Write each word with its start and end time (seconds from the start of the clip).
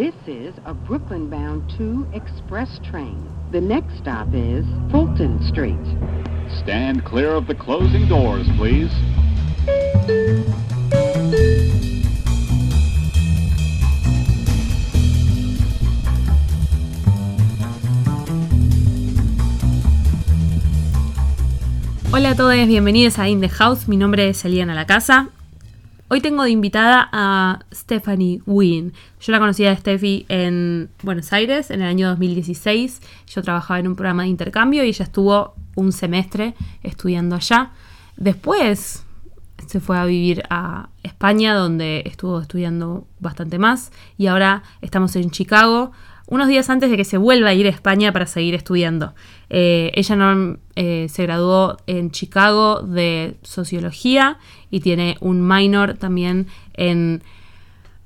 This 0.00 0.14
is 0.26 0.54
a 0.64 0.72
Brooklyn 0.72 1.28
bound 1.28 1.70
2 1.76 2.06
express 2.14 2.80
train. 2.90 3.22
The 3.52 3.60
next 3.60 3.98
stop 3.98 4.28
is 4.32 4.64
Fulton 4.90 5.46
Street. 5.46 5.76
Stand 6.62 7.04
clear 7.04 7.32
of 7.34 7.46
the 7.46 7.54
closing 7.54 8.08
doors, 8.08 8.46
please. 8.56 8.90
Hola 22.10 22.30
a 22.30 22.34
todos, 22.34 22.66
bienvenidos 22.66 23.18
a 23.18 23.28
In 23.28 23.42
the 23.42 23.50
House. 23.50 23.86
Mi 23.86 23.98
nombre 23.98 24.30
es 24.30 24.42
Eliana 24.46 24.74
La 24.74 24.86
Casa. 24.86 25.28
Hoy 26.12 26.20
tengo 26.20 26.42
de 26.42 26.50
invitada 26.50 27.08
a 27.12 27.60
Stephanie 27.72 28.42
Wynn. 28.44 28.92
Yo 29.20 29.30
la 29.30 29.38
conocí 29.38 29.64
a 29.64 29.76
Steffi 29.76 30.26
en 30.28 30.90
Buenos 31.04 31.32
Aires 31.32 31.70
en 31.70 31.82
el 31.82 31.86
año 31.86 32.08
2016. 32.08 33.00
Yo 33.28 33.42
trabajaba 33.42 33.78
en 33.78 33.86
un 33.86 33.94
programa 33.94 34.24
de 34.24 34.30
intercambio 34.30 34.82
y 34.82 34.88
ella 34.88 35.04
estuvo 35.04 35.54
un 35.76 35.92
semestre 35.92 36.56
estudiando 36.82 37.36
allá. 37.36 37.70
Después 38.16 39.04
se 39.68 39.78
fue 39.78 39.98
a 39.98 40.04
vivir 40.04 40.42
a 40.50 40.88
España, 41.04 41.54
donde 41.54 42.02
estuvo 42.04 42.40
estudiando 42.40 43.06
bastante 43.20 43.60
más. 43.60 43.92
Y 44.18 44.26
ahora 44.26 44.64
estamos 44.80 45.14
en 45.14 45.30
Chicago, 45.30 45.92
unos 46.30 46.48
días 46.48 46.70
antes 46.70 46.90
de 46.90 46.96
que 46.96 47.04
se 47.04 47.18
vuelva 47.18 47.50
a 47.50 47.54
ir 47.54 47.66
a 47.66 47.70
España 47.70 48.12
para 48.12 48.26
seguir 48.26 48.54
estudiando. 48.54 49.14
Eh, 49.50 49.90
ella 49.94 50.16
no, 50.16 50.58
eh, 50.76 51.08
se 51.10 51.24
graduó 51.24 51.76
en 51.86 52.10
Chicago 52.12 52.80
de 52.82 53.36
sociología 53.42 54.38
y 54.70 54.80
tiene 54.80 55.16
un 55.20 55.46
minor 55.46 55.94
también 55.94 56.46
en 56.74 57.22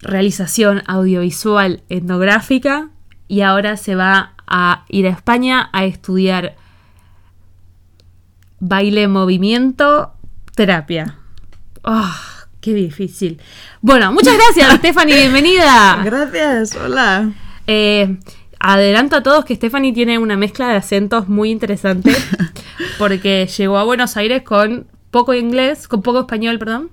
realización 0.00 0.82
audiovisual 0.86 1.82
etnográfica 1.88 2.88
y 3.28 3.42
ahora 3.42 3.76
se 3.76 3.94
va 3.94 4.32
a 4.46 4.84
ir 4.88 5.06
a 5.06 5.10
España 5.10 5.68
a 5.72 5.84
estudiar 5.84 6.56
baile, 8.58 9.06
movimiento, 9.08 10.14
terapia. 10.54 11.18
¡Ah! 11.84 12.30
¡Qué 12.62 12.72
difícil! 12.72 13.42
Bueno, 13.82 14.10
muchas 14.12 14.34
gracias, 14.34 14.72
Stephanie, 14.78 15.16
bienvenida. 15.16 16.00
Gracias, 16.02 16.74
hola. 16.76 17.30
Eh, 17.66 18.18
adelanto 18.58 19.16
a 19.16 19.22
todos 19.22 19.44
que 19.44 19.54
Stephanie 19.54 19.92
tiene 19.92 20.18
una 20.18 20.36
mezcla 20.36 20.68
de 20.68 20.76
acentos 20.76 21.28
muy 21.28 21.50
interesante 21.50 22.14
porque 22.98 23.46
llegó 23.46 23.78
a 23.78 23.84
Buenos 23.84 24.16
Aires 24.16 24.42
con 24.42 24.86
poco 25.10 25.34
inglés, 25.34 25.86
con 25.86 26.02
poco 26.02 26.20
español, 26.20 26.58
perdón. 26.58 26.90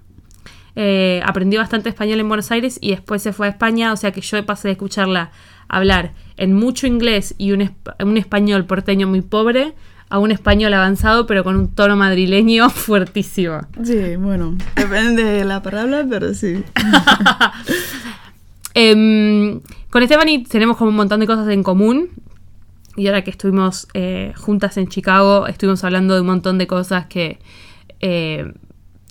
Eh, 0.75 1.21
aprendió 1.25 1.59
bastante 1.59 1.89
español 1.89 2.19
en 2.19 2.27
Buenos 2.27 2.51
Aires 2.51 2.77
y 2.81 2.91
después 2.91 3.21
se 3.21 3.33
fue 3.33 3.47
a 3.47 3.49
España, 3.49 3.91
o 3.91 3.97
sea 3.97 4.11
que 4.11 4.21
yo 4.21 4.45
pasé 4.45 4.69
de 4.69 4.73
escucharla 4.73 5.31
hablar 5.67 6.13
en 6.37 6.53
mucho 6.53 6.87
inglés 6.87 7.35
y 7.37 7.51
un, 7.51 7.71
un 8.03 8.17
español 8.17 8.65
porteño 8.65 9.07
muy 9.07 9.21
pobre 9.21 9.73
a 10.09 10.19
un 10.19 10.31
español 10.31 10.73
avanzado 10.73 11.25
pero 11.25 11.43
con 11.43 11.55
un 11.55 11.69
tono 11.69 11.95
madrileño 11.95 12.69
fuertísimo. 12.71 13.61
Sí, 13.83 14.17
bueno, 14.17 14.57
depende 14.75 15.23
de 15.23 15.45
la 15.45 15.61
palabra, 15.61 16.05
pero 16.09 16.33
sí. 16.33 16.63
Em, 18.73 19.59
con 19.91 20.03
Stephanie 20.03 20.45
tenemos 20.45 20.77
como 20.77 20.89
un 20.89 20.95
montón 20.95 21.19
de 21.19 21.27
cosas 21.27 21.47
en 21.49 21.63
común. 21.63 22.09
Y 22.97 23.07
ahora 23.07 23.23
que 23.23 23.31
estuvimos 23.31 23.87
eh, 23.93 24.33
juntas 24.35 24.77
en 24.77 24.87
Chicago, 24.87 25.47
estuvimos 25.47 25.83
hablando 25.83 26.15
de 26.15 26.21
un 26.21 26.27
montón 26.27 26.57
de 26.57 26.67
cosas 26.67 27.05
que, 27.05 27.39
eh, 27.99 28.51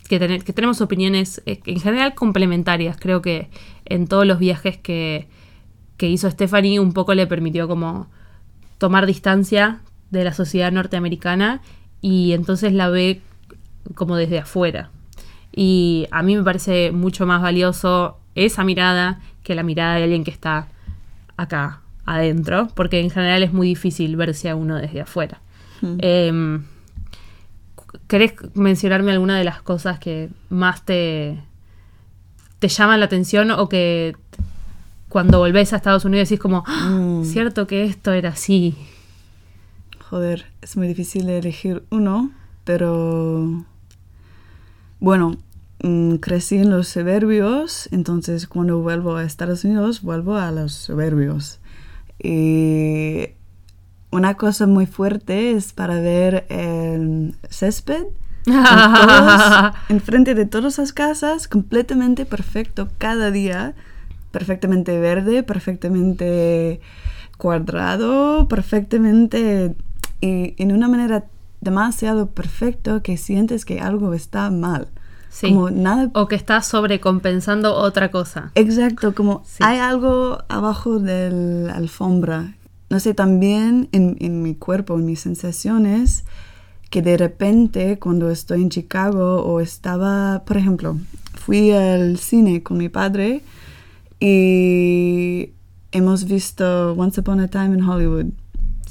que, 0.09 0.19
tenemos 0.19 0.81
opiniones 0.81 1.43
eh, 1.47 1.61
en 1.65 1.81
general 1.81 2.15
complementarias. 2.15 2.97
Creo 2.99 3.23
que 3.23 3.49
en 3.85 4.07
todos 4.07 4.27
los 4.27 4.39
viajes 4.39 4.77
que, 4.77 5.29
que 5.97 6.09
hizo 6.09 6.31
Stephanie 6.31 6.81
un 6.81 6.93
poco 6.93 7.15
le 7.15 7.27
permitió 7.27 7.69
como 7.69 8.09
tomar 8.79 9.07
distancia 9.07 9.81
de 10.11 10.25
la 10.25 10.33
sociedad 10.33 10.73
norteamericana 10.73 11.61
y 12.01 12.33
entonces 12.33 12.73
la 12.73 12.89
ve 12.89 13.21
como 13.95 14.17
desde 14.17 14.39
afuera. 14.39 14.91
Y 15.53 16.07
a 16.11 16.23
mí 16.23 16.37
me 16.37 16.43
parece 16.43 16.93
mucho 16.93 17.27
más 17.27 17.43
valioso 17.43 18.20
esa 18.35 18.65
mirada 18.65 19.21
que 19.43 19.55
la 19.55 19.63
mirada 19.63 19.97
de 19.97 20.05
alguien 20.05 20.25
que 20.25 20.31
está 20.31 20.69
acá 21.37 21.81
adentro, 22.05 22.69
porque 22.75 23.01
en 23.01 23.11
general 23.11 23.43
es 23.43 23.53
muy 23.53 23.69
difícil 23.69 24.17
verse 24.17 24.49
a 24.51 24.57
uno 24.57 24.77
desde 24.77 25.01
afuera. 25.01 25.41
Eh, 25.99 26.61
¿Querés 28.07 28.35
mencionarme 28.55 29.13
alguna 29.13 29.39
de 29.39 29.45
las 29.45 29.63
cosas 29.63 29.99
que 29.99 30.29
más 30.49 30.85
te, 30.85 31.39
te 32.59 32.69
llaman 32.69 33.01
la 33.01 33.07
atención 33.07 33.51
o 33.51 33.69
que 33.69 34.15
cuando 35.09 35.39
volvés 35.39 35.73
a 35.73 35.77
Estados 35.77 36.05
Unidos 36.05 36.29
decís 36.29 36.41
como, 36.41 36.63
¡Ah! 36.67 36.91
Mm. 36.91 37.25
cierto 37.25 37.67
que 37.67 37.85
esto 37.85 38.13
era 38.13 38.31
así? 38.31 38.77
Joder, 40.09 40.47
es 40.61 40.77
muy 40.77 40.89
difícil 40.89 41.29
elegir 41.29 41.83
uno, 41.91 42.31
pero 42.65 43.65
bueno, 45.01 45.31
Mm, 45.31 45.37
crecí 46.21 46.59
en 46.59 46.71
los 46.71 46.89
suburbios, 46.89 47.89
entonces 47.93 48.47
cuando 48.47 48.81
vuelvo 48.81 49.17
a 49.17 49.25
Estados 49.25 49.65
Unidos, 49.65 50.03
vuelvo 50.03 50.37
a 50.37 50.51
los 50.51 50.73
suburbios. 50.73 51.61
Y 52.23 53.31
una 54.11 54.35
cosa 54.37 54.67
muy 54.67 54.87
fuerte 54.87 55.53
es 55.53 55.73
para 55.73 56.01
ver 56.01 56.47
el 56.49 57.35
césped 57.49 58.05
enfrente 59.89 60.35
de 60.35 60.47
todas 60.47 60.79
las 60.79 60.93
casas, 60.93 61.49
completamente 61.49 62.27
perfecto 62.27 62.89
cada 62.99 63.31
día, 63.31 63.75
perfectamente 64.33 64.99
verde, 64.99 65.43
perfectamente 65.43 66.81
cuadrado, 67.39 68.49
perfectamente 68.49 69.75
y 70.21 70.55
en 70.63 70.73
una 70.73 70.89
manera 70.89 71.25
demasiado 71.61 72.31
perfecto 72.31 73.03
que 73.03 73.17
sientes 73.17 73.65
que 73.65 73.81
algo 73.81 74.13
está 74.13 74.51
mal. 74.51 74.89
Como 75.41 75.71
nada... 75.71 76.11
O 76.15 76.29
que 76.29 76.35
está 76.35 76.61
sobrecompensando 76.63 77.75
otra 77.75 78.11
cosa. 78.11 78.51
Exacto, 78.55 79.15
como 79.15 79.45
hay 79.61 79.79
algo 79.79 80.39
abajo 80.49 80.99
de 80.99 81.31
la 81.67 81.75
alfombra. 81.75 82.55
No 82.89 82.99
sé, 82.99 83.15
también 83.15 83.89
en, 83.93 84.17
en, 84.21 84.43
mi 84.43 84.57
cuerpo, 84.57 84.95
en 84.95 85.07
mis 85.07 85.21
sensaciones, 85.21 86.25
que 86.91 87.03
de 87.03 87.17
repente 87.17 87.99
cuando 88.01 88.31
estoy 88.31 88.63
en 88.63 88.71
Chicago 88.71 89.43
o 89.45 89.61
estaba, 89.61 90.43
por 90.45 90.57
ejemplo, 90.57 90.99
fui 91.35 91.71
al 91.71 92.19
cine 92.19 92.63
con 92.65 92.79
mi 92.79 92.89
padre 92.89 93.43
y 94.19 95.53
hemos 95.93 96.25
visto 96.25 96.93
Once 96.95 97.21
Upon 97.21 97.41
a 97.41 97.49
Time 97.49 97.77
in 97.77 97.83
Hollywood. 97.83 98.27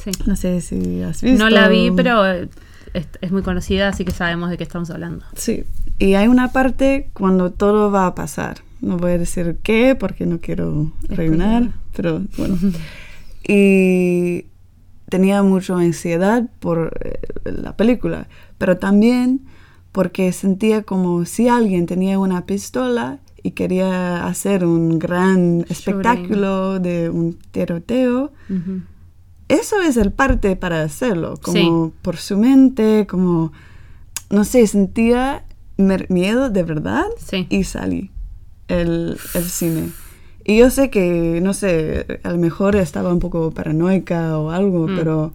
Sí. 0.02 0.12
No 0.26 0.38
sé 0.38 0.62
si 0.62 1.02
has 1.02 1.22
visto. 1.22 1.44
No 1.44 1.50
la 1.50 1.68
vi, 1.68 1.92
pero 1.92 2.26
es, 2.26 2.48
es, 2.94 3.32
muy 3.32 3.42
conocida, 3.42 3.90
así 3.90 4.06
que 4.06 4.12
sabemos 4.12 4.50
de 4.50 4.58
qué 4.58 4.64
estamos 4.64 4.90
hablando. 4.90 5.26
Sí, 5.36 5.66
y 6.00 6.14
hay 6.14 6.28
una 6.28 6.52
parte 6.52 7.10
cuando 7.14 7.52
todo 7.52 7.92
va 7.92 8.08
a 8.08 8.16
pasar. 8.16 8.60
No 8.82 8.98
voy 8.98 9.12
a 9.12 9.18
decir 9.18 9.58
qué 9.62 9.96
porque 9.96 10.26
no 10.26 10.40
quiero 10.40 10.92
reinar, 11.10 11.74
pero 11.94 12.22
bueno. 12.38 12.58
y 13.48 14.46
tenía 15.10 15.44
mucha 15.44 15.76
ansiedad 15.76 16.50
por 16.60 16.98
eh, 17.04 17.20
la 17.44 17.76
película, 17.76 18.30
pero 18.58 18.78
también 18.78 19.42
porque 19.92 20.32
sentía 20.32 20.84
como 20.84 21.26
si 21.26 21.50
alguien 21.50 21.86
tenía 21.86 22.18
una 22.18 22.46
pistola 22.46 23.20
y 23.44 23.52
quería 23.52 24.26
hacer 24.26 24.64
un 24.66 25.00
gran 25.00 25.66
espectáculo 25.70 26.80
de 26.80 27.10
un 27.10 27.38
tiroteo. 27.52 28.32
Eso 29.48 29.82
es 29.82 29.98
el 29.98 30.12
parte 30.12 30.56
para 30.56 30.84
hacerlo, 30.84 31.40
como 31.42 31.92
por 32.02 32.18
su 32.18 32.38
mente, 32.38 33.08
como, 33.08 33.52
no 34.30 34.44
sé, 34.44 34.68
sentía 34.68 35.44
miedo 36.10 36.50
de 36.50 36.64
verdad 36.64 37.06
y 37.50 37.64
salí 37.64 38.12
el, 38.68 39.18
el, 39.34 39.44
cine. 39.44 39.90
Y 40.46 40.58
yo 40.58 40.70
sé 40.70 40.90
que, 40.90 41.40
no 41.42 41.54
sé, 41.54 42.20
a 42.24 42.32
lo 42.32 42.38
mejor 42.38 42.76
estaba 42.76 43.12
un 43.14 43.20
poco 43.20 43.52
paranoica 43.52 44.38
o 44.38 44.50
algo, 44.52 44.88
Mm. 44.88 44.96
pero 44.96 45.34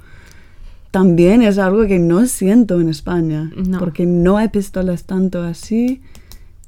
también 0.91 1.43
es 1.43 1.59
algo 1.59 1.87
que 1.87 1.99
no 1.99 2.27
siento 2.27 2.81
en 2.81 2.89
España, 2.89 3.51
No. 3.57 3.79
porque 3.79 4.07
no 4.07 4.37
hay 4.37 4.49
pistolas 4.49 5.05
tanto 5.05 5.43
así, 5.43 6.03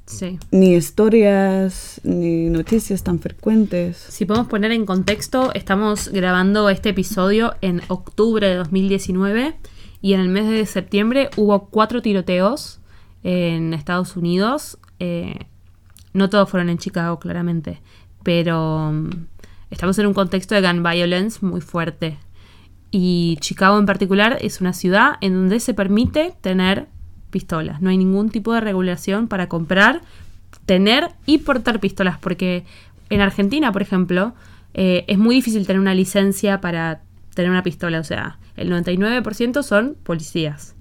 Sí. 0.07 0.39
ni 0.53 0.75
historias, 0.75 2.01
ni 2.05 2.49
noticias 2.49 3.03
tan 3.03 3.19
frecuentes. 3.19 3.97
Si 3.97 4.25
podemos 4.25 4.49
poner 4.49 4.71
en 4.73 4.87
contexto, 4.87 5.53
estamos 5.55 6.09
grabando 6.09 6.69
este 6.71 6.91
episodio 6.91 7.55
en 7.61 7.83
octubre 7.89 8.49
de 8.49 8.55
2019 8.57 9.55
y 10.03 10.13
en 10.15 10.21
el 10.21 10.29
mes 10.29 10.49
de 10.49 10.65
septiembre 10.67 11.31
hubo 11.37 11.67
cuatro 11.67 12.03
tiroteos 12.03 12.81
en 13.27 13.75
Estados 13.75 14.17
Unidos. 14.17 14.79
Eh, 15.01 15.47
no 16.13 16.31
todos 16.31 16.49
fueron 16.49 16.71
en 16.71 16.79
Chicago, 16.79 17.19
claramente, 17.19 17.81
pero 18.23 18.93
mm, 18.93 19.11
estamos 19.71 19.99
en 19.99 20.07
un 20.07 20.15
contexto 20.15 20.55
de 20.55 20.63
gun 20.63 20.85
violence 20.85 21.45
muy 21.45 21.61
fuerte. 21.61 22.19
Y 22.93 23.37
Chicago 23.41 23.81
en 23.81 23.87
particular 23.87 24.39
es 24.41 24.61
una 24.61 24.73
ciudad 24.73 25.15
en 25.21 25.35
donde 25.35 25.59
se 25.59 25.75
permite 25.75 26.35
tener 26.41 26.87
pistolas. 27.31 27.83
No 27.83 27.91
hay 27.91 27.99
ningún 27.99 28.31
tipo 28.31 28.55
de 28.55 28.61
regulación 28.61 29.27
para 29.27 29.49
comprar, 29.49 30.03
tener 30.65 31.09
y 31.27 31.39
portar 31.39 31.81
pistolas, 31.81 32.19
porque 32.19 32.65
en 33.11 33.21
Argentina, 33.21 33.73
por 33.73 33.83
ejemplo, 33.83 34.35
eh, 34.73 35.05
es 35.09 35.19
muy 35.19 35.35
difícil 35.35 35.67
tener 35.67 35.81
una 35.81 35.95
licencia 35.95 36.61
para 36.61 37.03
tener 37.35 37.51
una 37.51 37.65
pistola. 37.65 37.99
O 37.99 38.05
sea, 38.05 38.39
el 38.57 38.71
99% 38.71 39.65
son 39.65 39.97
policías. 40.05 40.77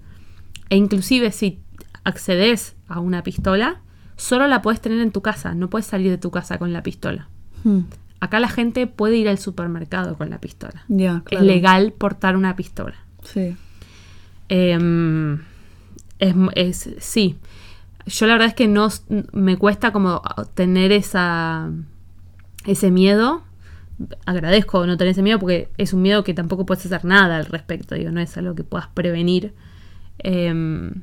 E 0.70 0.78
inclusive 0.78 1.32
si 1.32 1.60
accedes 2.06 2.76
a 2.88 3.00
una 3.02 3.22
pistola, 3.24 3.82
solo 4.16 4.48
la 4.48 4.62
puedes 4.62 4.80
tener 4.80 5.00
en 5.02 5.12
tu 5.12 5.22
casa, 5.22 5.54
no 5.54 5.70
puedes 5.70 5.86
salir 5.86 6.10
de 6.10 6.18
tu 6.18 6.32
casa 6.32 6.58
con 6.58 6.72
la 6.72 6.82
pistola. 6.84 7.28
Hmm. 7.66 7.82
Acá 8.22 8.40
la 8.40 8.48
gente 8.48 8.88
puede 8.88 9.18
ir 9.18 9.28
al 9.28 9.38
supermercado 9.38 10.16
con 10.18 10.30
la 10.30 10.40
pistola. 10.40 10.86
Es 11.30 11.42
legal 11.42 11.92
portar 11.92 12.38
una 12.38 12.56
pistola. 12.56 12.96
Sí. 13.24 13.56
Em, 14.50 15.40
es, 16.20 16.36
es- 16.88 16.96
sí. 17.00 17.38
Yo 18.06 18.28
la 18.28 18.34
verdad 18.34 18.50
es 18.50 18.54
que 18.54 18.68
no 18.68 18.88
me 19.34 19.58
cuesta 19.58 19.92
como 19.92 20.22
tener 20.54 20.92
esa 20.92 21.70
ese 22.66 22.92
miedo. 22.92 23.44
Agradezco 24.26 24.86
no 24.86 24.98
tener 24.98 25.12
ese 25.12 25.24
miedo 25.24 25.40
porque 25.40 25.70
es 25.78 25.94
un 25.94 26.02
miedo 26.04 26.24
que 26.24 26.34
tampoco 26.34 26.66
puedes 26.66 26.86
hacer 26.86 27.04
nada 27.06 27.38
al 27.38 27.46
respecto. 27.46 27.96
Digo, 27.96 28.12
no 28.12 28.22
es 28.22 28.38
algo 28.38 28.54
que 28.56 28.64
puedas 28.64 28.88
prevenir. 28.88 29.54
Em, 30.20 31.02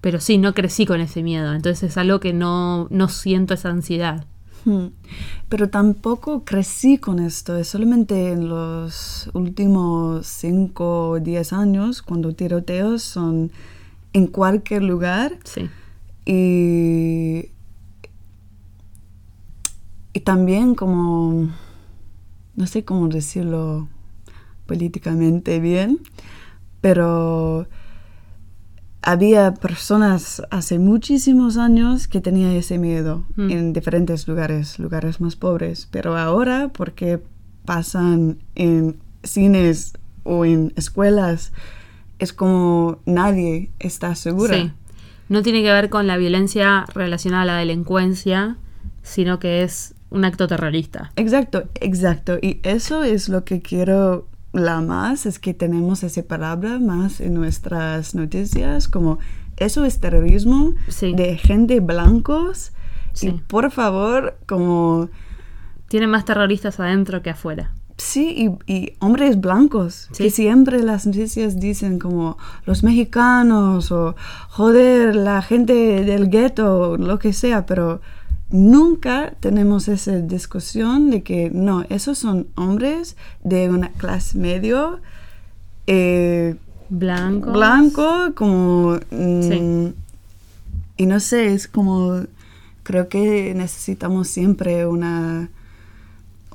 pero 0.00 0.20
sí, 0.20 0.38
no 0.38 0.54
crecí 0.54 0.86
con 0.86 1.00
ese 1.00 1.22
miedo. 1.22 1.52
Entonces 1.54 1.90
es 1.90 1.96
algo 1.98 2.20
que 2.20 2.32
no, 2.32 2.86
no 2.90 3.08
siento 3.08 3.54
esa 3.54 3.70
ansiedad. 3.70 4.24
Hmm. 4.64 4.88
Pero 5.48 5.68
tampoco 5.70 6.44
crecí 6.44 6.98
con 6.98 7.20
esto, 7.20 7.56
es 7.56 7.68
solamente 7.68 8.32
en 8.32 8.48
los 8.48 9.30
últimos 9.32 10.26
5 10.26 11.10
o 11.10 11.20
10 11.20 11.52
años, 11.52 12.02
cuando 12.02 12.34
tiroteos 12.34 13.02
son 13.02 13.50
en 14.12 14.26
cualquier 14.26 14.82
lugar 14.82 15.38
Sí. 15.44 15.68
y, 16.26 17.50
y 20.12 20.20
también 20.20 20.74
como, 20.74 21.48
no 22.56 22.66
sé 22.66 22.84
cómo 22.84 23.08
decirlo 23.08 23.88
políticamente 24.66 25.60
bien, 25.60 26.00
pero 26.80 27.68
había 29.02 29.54
personas 29.54 30.42
hace 30.50 30.78
muchísimos 30.78 31.56
años 31.56 32.08
que 32.08 32.20
tenían 32.20 32.50
ese 32.52 32.78
miedo 32.78 33.24
Mm. 33.36 33.50
en 33.50 33.72
diferentes 33.72 34.26
lugares, 34.28 34.78
lugares 34.78 35.20
más 35.20 35.36
pobres, 35.36 35.88
pero 35.90 36.16
ahora 36.16 36.70
porque 36.72 37.20
pasan 37.64 38.38
en 38.54 38.96
cines 39.22 39.92
o 40.24 40.44
en 40.44 40.72
escuelas, 40.76 41.52
es 42.18 42.32
como 42.32 42.98
nadie 43.06 43.70
está 43.78 44.14
segura. 44.14 44.54
Sí. 44.56 44.72
No 45.28 45.42
tiene 45.42 45.62
que 45.62 45.70
ver 45.70 45.90
con 45.90 46.06
la 46.06 46.16
violencia 46.16 46.86
relacionada 46.94 47.42
a 47.42 47.46
la 47.46 47.56
delincuencia, 47.56 48.56
sino 49.02 49.38
que 49.38 49.62
es 49.62 49.94
un 50.10 50.24
acto 50.24 50.48
terrorista. 50.48 51.12
Exacto, 51.16 51.64
exacto. 51.80 52.38
Y 52.40 52.60
eso 52.62 53.04
es 53.04 53.28
lo 53.28 53.44
que 53.44 53.60
quiero 53.60 54.26
la 54.52 54.80
más, 54.80 55.26
es 55.26 55.38
que 55.38 55.54
tenemos 55.54 56.02
esa 56.02 56.22
palabra 56.22 56.78
más 56.78 57.20
en 57.20 57.34
nuestras 57.34 58.14
noticias, 58.14 58.88
como 58.88 59.18
eso 59.56 59.84
es 59.84 60.00
terrorismo 60.00 60.74
Sí. 60.88 61.14
de 61.14 61.36
gente 61.36 61.80
blancos. 61.80 62.72
Sí. 63.12 63.28
Y 63.28 63.32
por 63.32 63.70
favor, 63.70 64.36
como, 64.46 65.08
Tiene 65.88 66.06
más 66.06 66.24
terroristas 66.24 66.78
adentro 66.80 67.22
que 67.22 67.30
afuera. 67.30 67.72
sí, 67.96 68.56
y, 68.66 68.72
y 68.72 68.92
hombres 69.00 69.40
blancos, 69.40 70.08
Sí. 70.12 70.24
que 70.24 70.30
siempre 70.30 70.82
las 70.82 71.04
noticias 71.06 71.58
dicen 71.58 71.98
como 71.98 72.38
los 72.64 72.82
mexicanos 72.84 73.90
o 73.90 74.14
joder, 74.50 75.16
la 75.16 75.42
gente 75.42 76.04
del 76.04 76.30
gueto, 76.30 76.96
lo 76.96 77.18
que 77.18 77.32
sea, 77.32 77.66
pero 77.66 78.00
nunca 78.50 79.34
tenemos 79.40 79.88
esa 79.88 80.16
discusión 80.18 81.10
de 81.10 81.22
que 81.22 81.50
no, 81.50 81.84
esos 81.88 82.18
son 82.18 82.46
hombres 82.54 83.16
de 83.44 83.68
una 83.68 83.90
clase 83.90 84.38
medio, 84.38 85.00
eh, 85.86 86.56
Blanco. 86.90 87.52
blanco, 87.52 88.32
como... 88.34 88.98
mm, 89.10 89.42
Sí. 89.42 89.94
Y 90.96 91.06
no 91.06 91.20
sé, 91.20 91.52
es 91.54 91.68
como... 91.68 92.22
Creo 92.82 93.08
que 93.08 93.52
necesitamos 93.54 94.28
siempre 94.28 94.86
una 94.86 95.50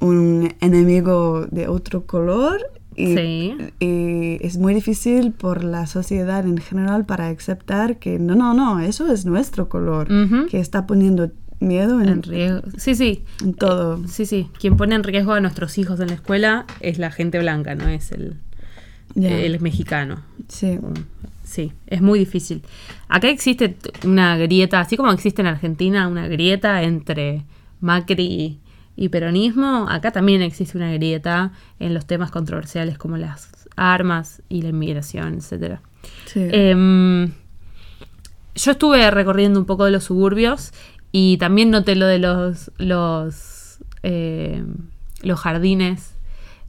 un 0.02 0.54
enemigo 0.60 1.46
de 1.50 1.68
otro 1.70 2.06
color 2.06 2.60
y, 2.96 3.16
Sí. 3.16 3.56
y 3.80 4.38
es 4.46 4.58
muy 4.58 4.74
difícil 4.74 5.32
por 5.32 5.64
la 5.64 5.88
sociedad 5.88 6.46
en 6.46 6.58
general 6.58 7.06
para 7.06 7.30
aceptar 7.30 7.98
que 8.00 8.20
no, 8.20 8.36
no, 8.36 8.54
no, 8.54 8.80
eso 8.82 9.08
es 9.12 9.26
nuestro 9.26 9.70
color, 9.70 10.10
que 10.50 10.60
está 10.60 10.86
poniendo 10.88 11.32
miedo 11.68 12.02
en, 12.02 12.10
En 12.10 12.24
riesgo. 12.24 12.62
Sí, 12.78 12.96
sí. 12.96 13.24
en 13.42 13.54
todo. 13.54 14.08
Sí, 14.08 14.26
sí. 14.26 14.50
Quien 14.60 14.78
pone 14.78 14.96
en 14.96 15.04
riesgo 15.04 15.34
a 15.34 15.40
nuestros 15.40 15.78
hijos 15.78 16.00
en 16.00 16.08
la 16.08 16.14
escuela 16.16 16.66
es 16.80 16.98
la 16.98 17.12
gente 17.12 17.40
blanca, 17.40 17.76
no 17.76 17.88
es 17.88 18.12
el, 18.12 18.38
el 19.16 19.60
mexicano. 19.60 20.22
Sí, 20.48 20.80
Sí, 21.44 21.74
es 21.88 22.02
muy 22.02 22.20
difícil. 22.20 22.64
Acá 23.10 23.30
existe 23.30 23.76
una 24.06 24.38
grieta, 24.38 24.80
así 24.80 24.96
como 24.98 25.12
existe 25.12 25.42
en 25.42 25.48
Argentina 25.48 26.08
una 26.08 26.28
grieta 26.28 26.82
entre 26.84 27.44
Macri 27.82 28.60
y 28.96 29.10
peronismo, 29.10 29.88
acá 29.90 30.12
también 30.12 30.42
existe 30.42 30.78
una 30.78 30.92
grieta 30.94 31.52
en 31.80 31.94
los 31.94 32.06
temas 32.06 32.32
controversiales 32.32 32.98
como 32.98 33.18
las 33.18 33.50
armas 33.76 34.42
y 34.50 34.62
la 34.62 34.70
inmigración, 34.70 35.36
etcétera. 35.36 35.82
sí. 36.26 36.48
Em, 36.52 37.32
yo 38.56 38.72
estuve 38.72 39.10
recorriendo 39.10 39.60
un 39.60 39.66
poco 39.66 39.86
de 39.86 39.92
los 39.92 40.04
suburbios 40.04 40.74
y 41.14 41.38
también 41.38 41.70
noté 41.70 41.96
lo 41.96 42.08
de 42.08 42.20
los 42.20 42.72
los, 42.78 43.78
em, 44.02 44.76
los 45.22 45.40
jardines, 45.40 46.16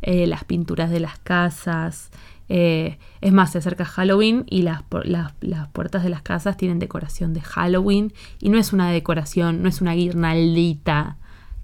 eh, 0.03 0.29
las 0.29 0.45
pinturas 0.45 0.91
de 0.91 1.01
las 1.01 1.19
casas. 1.19 2.11
eh, 2.51 2.99
es 3.23 3.33
más, 3.33 3.53
se 3.53 3.59
acerca 3.59 3.87
Halloween 3.87 4.45
y 4.51 4.63
las, 4.63 4.83
las, 5.05 5.33
las 5.41 5.69
puertas 5.69 6.05
de 6.05 6.11
las 6.11 6.21
casas 6.21 6.59
tienen 6.59 6.79
decoración 6.79 7.33
de 7.33 7.41
Halloween 7.41 8.13
y 8.39 8.51
no 8.51 8.59
es 8.59 8.75
una 8.75 8.91
decoración, 8.91 9.63
no 9.63 9.69
es 9.71 9.81
una 9.81 9.95
guirnaldita 9.95 11.17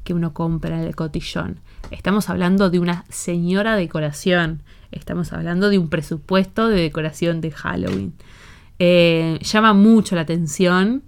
que 0.02 0.14
uno 0.14 0.32
compra 0.32 0.80
en 0.80 0.86
el 0.86 0.96
cotillón. 0.96 1.60
Estamos 1.90 2.30
hablando 2.30 2.70
de 2.70 2.78
una 2.78 3.04
señora 3.10 3.76
decoración. 3.76 4.62
Estamos 4.90 5.34
hablando 5.34 5.68
de 5.68 5.78
un 5.78 5.90
presupuesto 5.90 6.68
de 6.68 6.80
decoración 6.80 7.42
de 7.42 7.50
Halloween. 7.50 8.14
Eh, 8.78 9.38
llama 9.42 9.74
mucho 9.74 10.14
la 10.14 10.22
atención. 10.22 11.02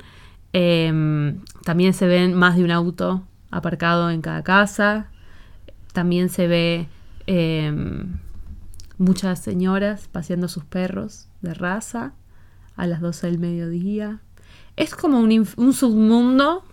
Eh, 0.52 1.34
también 1.64 1.94
se 1.94 2.06
ven 2.06 2.34
más 2.34 2.56
de 2.56 2.64
un 2.64 2.70
auto 2.70 3.22
aparcado 3.50 4.10
en 4.10 4.20
cada 4.22 4.42
casa. 4.42 5.08
También 5.92 6.28
se 6.28 6.46
ve 6.48 6.88
eh, 7.26 7.72
muchas 8.98 9.40
señoras 9.40 10.08
paseando 10.10 10.48
sus 10.48 10.64
perros 10.64 11.28
de 11.40 11.54
raza 11.54 12.14
a 12.76 12.86
las 12.86 13.00
12 13.00 13.28
del 13.28 13.38
mediodía. 13.38 14.20
Es 14.76 14.94
como 14.94 15.20
un, 15.20 15.46
un 15.56 15.72
submundo 15.72 16.64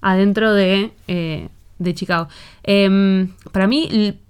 adentro 0.00 0.52
de, 0.52 0.92
eh, 1.08 1.48
de 1.78 1.94
Chicago. 1.94 2.28
Em, 2.62 3.32
para 3.52 3.66
mí, 3.66 4.20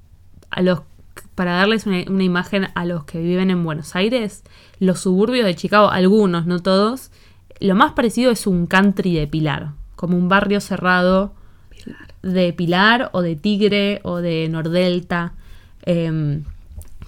para 1.35 1.53
darles 1.53 1.87
una 1.87 2.25
imagen 2.25 2.69
a 2.75 2.85
los 2.85 3.05
que 3.05 3.21
viven 3.21 3.51
en 3.51 3.65
Buenos 3.65 3.97
Aires, 3.97 4.45
los 4.79 5.01
suburbios 5.01 5.47
de 5.47 5.55
Chicago, 5.55 5.91
algunos, 5.91 6.47
no 6.47 6.61
todos, 6.61 7.11
lo 7.61 7.75
más 7.75 7.93
parecido 7.93 8.31
es 8.31 8.47
un 8.47 8.67
country 8.67 9.15
de 9.15 9.27
Pilar, 9.27 9.73
como 9.97 10.17
un 10.17 10.29
barrio 10.29 10.61
cerrado 10.61 11.33
de 12.23 12.53
Pilar 12.53 13.11
o 13.13 13.23
de 13.23 13.37
Tigre 13.37 14.01
o 14.03 14.17
de 14.17 14.49
Nordelta. 14.49 15.33
Em, 15.85 16.45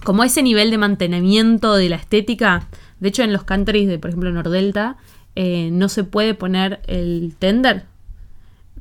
como 0.03 0.23
ese 0.23 0.43
nivel 0.43 0.69
de 0.71 0.77
mantenimiento 0.77 1.75
de 1.75 1.89
la 1.89 1.95
estética. 1.95 2.67
De 2.99 3.09
hecho, 3.09 3.23
en 3.23 3.31
los 3.31 3.43
countries 3.43 3.87
de, 3.87 3.99
por 3.99 4.09
ejemplo, 4.09 4.31
Nordelta, 4.31 4.97
eh, 5.35 5.69
no 5.71 5.87
se 5.89 6.03
puede 6.03 6.33
poner 6.33 6.81
el 6.87 7.35
tender 7.39 7.85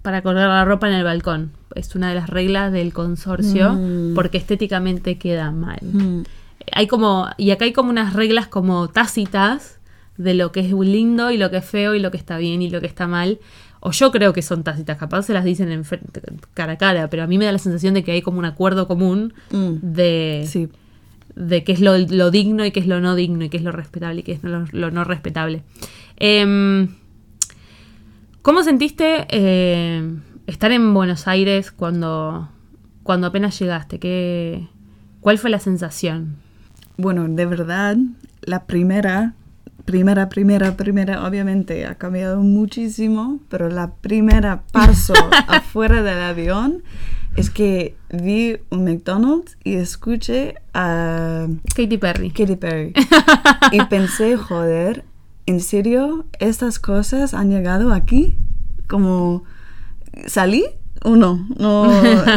para 0.02 0.22
colgar 0.22 0.48
la 0.48 0.64
ropa 0.64 0.88
en 0.88 0.94
el 0.94 1.04
balcón. 1.04 1.52
Es 1.74 1.94
una 1.94 2.08
de 2.08 2.16
las 2.16 2.28
reglas 2.28 2.72
del 2.72 2.92
consorcio 2.92 3.72
Mm. 3.74 4.14
porque 4.14 4.36
estéticamente 4.38 5.16
queda 5.16 5.50
mal. 5.52 5.78
Mm. 5.82 6.22
Hay 6.72 6.86
como, 6.86 7.28
y 7.38 7.50
acá 7.50 7.64
hay 7.66 7.72
como 7.72 7.90
unas 7.90 8.14
reglas 8.14 8.48
como 8.48 8.88
tácitas 8.88 9.78
de 10.16 10.34
lo 10.34 10.52
que 10.52 10.60
es 10.60 10.72
lindo 10.72 11.30
y 11.30 11.38
lo 11.38 11.50
que 11.50 11.58
es 11.58 11.64
feo 11.64 11.94
y 11.94 12.00
lo 12.00 12.10
que 12.10 12.16
está 12.18 12.36
bien 12.38 12.62
y 12.62 12.70
lo 12.70 12.80
que 12.80 12.86
está 12.86 13.06
mal. 13.06 13.38
O 13.80 13.90
yo 13.90 14.12
creo 14.12 14.32
que 14.32 14.42
son 14.42 14.62
tácitas, 14.62 14.96
capaz 14.96 15.22
se 15.22 15.32
las 15.32 15.44
dicen 15.44 15.72
en 15.72 15.84
frente- 15.84 16.20
cara 16.54 16.74
a 16.74 16.78
cara, 16.78 17.08
pero 17.10 17.24
a 17.24 17.26
mí 17.26 17.36
me 17.38 17.46
da 17.46 17.52
la 17.52 17.58
sensación 17.58 17.94
de 17.94 18.04
que 18.04 18.12
hay 18.12 18.22
como 18.22 18.38
un 18.38 18.44
acuerdo 18.44 18.86
común 18.86 19.34
Mm. 19.50 19.72
de, 19.82 20.44
Sí. 20.46 20.68
de 21.34 21.64
qué 21.64 21.72
es 21.72 21.80
lo, 21.80 21.98
lo 21.98 22.30
digno 22.30 22.64
y 22.64 22.70
qué 22.70 22.78
es 22.80 22.86
lo 22.86 23.00
no 23.00 23.14
digno 23.16 23.44
y 23.44 23.48
qué 23.48 23.56
es 23.56 23.62
lo 23.64 23.72
respetable 23.72 24.20
y 24.20 24.22
qué 24.22 24.32
es 24.32 24.44
lo, 24.44 24.66
lo 24.70 24.90
no 24.92 25.02
respetable. 25.04 25.62
Em, 26.16 26.88
¿Cómo 28.42 28.62
sentiste 28.64 29.26
eh, 29.30 30.14
estar 30.46 30.72
en 30.72 30.92
Buenos 30.94 31.28
Aires 31.28 31.70
cuando, 31.70 32.48
cuando 33.02 33.28
apenas 33.28 33.58
llegaste? 33.58 33.98
¿Qué, 33.98 34.66
¿Cuál 35.20 35.38
fue 35.38 35.50
la 35.50 35.60
sensación? 35.60 36.36
Bueno, 36.96 37.26
de 37.28 37.46
verdad, 37.46 37.96
la 38.42 38.64
primera, 38.66 39.34
primera, 39.84 40.28
primera, 40.28 40.76
primera, 40.76 41.26
obviamente 41.26 41.86
ha 41.86 41.96
cambiado 41.96 42.40
muchísimo, 42.40 43.40
pero 43.48 43.68
la 43.68 43.92
primera 43.94 44.62
paso 44.72 45.14
afuera 45.48 46.02
del 46.02 46.20
avión 46.20 46.82
es 47.36 47.50
que 47.50 47.96
vi 48.10 48.58
un 48.70 48.84
McDonald's 48.84 49.56
y 49.64 49.74
escuché 49.74 50.56
a 50.74 51.46
Katy 51.74 51.98
Perry. 51.98 52.30
Katy 52.30 52.56
Perry. 52.56 52.92
y 53.72 53.82
pensé, 53.86 54.36
joder, 54.36 55.04
¿en 55.46 55.60
serio 55.60 56.26
estas 56.38 56.78
cosas 56.78 57.32
han 57.34 57.50
llegado 57.50 57.92
aquí? 57.92 58.36
Como, 58.88 59.44
¿salí 60.26 60.64
o 61.02 61.16
no? 61.16 61.46
No. 61.58 61.90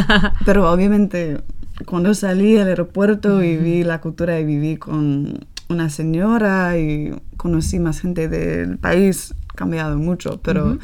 Pero 0.46 0.72
obviamente 0.72 1.42
cuando 1.86 2.14
salí 2.14 2.54
del 2.54 2.70
aeropuerto 2.70 3.44
y 3.44 3.58
vi 3.58 3.84
la 3.84 4.00
cultura 4.00 4.40
y 4.40 4.46
viví 4.46 4.78
con 4.78 5.46
una 5.70 5.90
señora 5.90 6.78
y 6.78 7.14
conocí 7.38 7.80
más 7.80 8.00
gente 8.02 8.28
del 8.30 8.78
país, 8.78 9.34
cambiado 9.56 9.98
mucho, 9.98 10.40
pero 10.42 10.78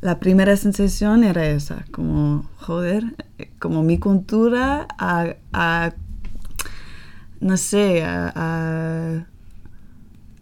la 0.00 0.18
primera 0.18 0.56
sensación 0.56 1.24
era 1.24 1.46
esa, 1.46 1.84
como, 1.90 2.48
joder, 2.58 3.04
como 3.58 3.82
mi 3.82 3.98
cultura 3.98 4.86
ha, 4.98 5.34
ha- 5.52 5.92
no 7.40 7.56
sé, 7.56 8.02
ha, 8.04 9.26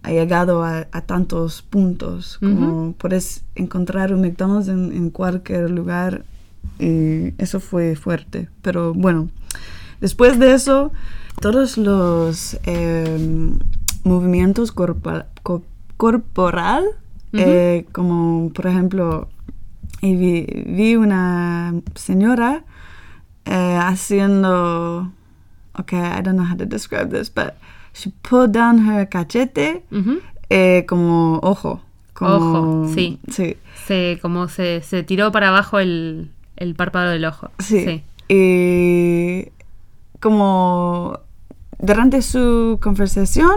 llegado 0.07 0.63
a, 0.65 0.87
a 0.93 1.01
tantos 1.03 1.63
puntos, 1.63 2.39
como 2.39 2.93
puedes 2.99 3.43
encontrar 3.55 4.13
un 4.13 4.21
McDonald's 4.21 4.69
en, 4.69 4.93
en 4.93 5.11
cualquier 5.11 5.71
lugar 5.71 6.25
y 6.79 7.33
eso 7.43 7.59
fue 7.61 7.97
fuerte, 7.97 8.49
pero 8.63 8.93
bueno, 8.95 9.29
después 10.01 10.39
de 10.39 10.53
eso, 10.55 10.93
todos 11.41 11.79
los 11.79 12.59
em, 12.65 13.59
movimientos 14.05 14.73
corpora- 14.73 15.27
co- 15.43 15.63
corporal, 15.97 16.85
eh, 17.33 17.85
como 17.93 18.51
por 18.55 18.67
ejemplo, 18.69 19.29
vi, 20.03 20.47
vi 20.67 20.95
una 20.97 21.75
señora 21.97 22.65
eh, 23.47 23.79
haciendo, 23.81 25.11
okay, 25.79 25.99
I 26.01 26.23
don't 26.23 26.37
know 26.37 26.45
how 26.47 26.57
to 26.57 26.65
describe 26.67 27.09
this, 27.11 27.33
but 27.35 27.55
she 27.93 28.11
pulled 28.23 28.53
down 28.53 28.79
her 28.89 29.09
cachete 29.09 29.83
eh, 30.51 30.85
como 30.89 31.41
ojo. 31.43 31.81
Como, 32.13 32.85
Ojo, 32.85 32.95
sí. 32.95 33.19
Sí. 33.29 33.57
Se, 33.87 34.21
como 34.23 34.47
se, 34.49 34.83
se 34.83 35.03
tiró 35.03 35.33
para 35.33 35.49
abajo 35.49 35.81
el, 35.81 36.31
el 36.57 36.77
párpado 36.77 37.11
del 37.11 37.25
ojo. 37.25 37.51
Sí. 37.59 38.05
Y 38.29 39.49
como 40.21 41.19
durante 41.79 42.23
su 42.23 42.79
conversación 42.83 43.51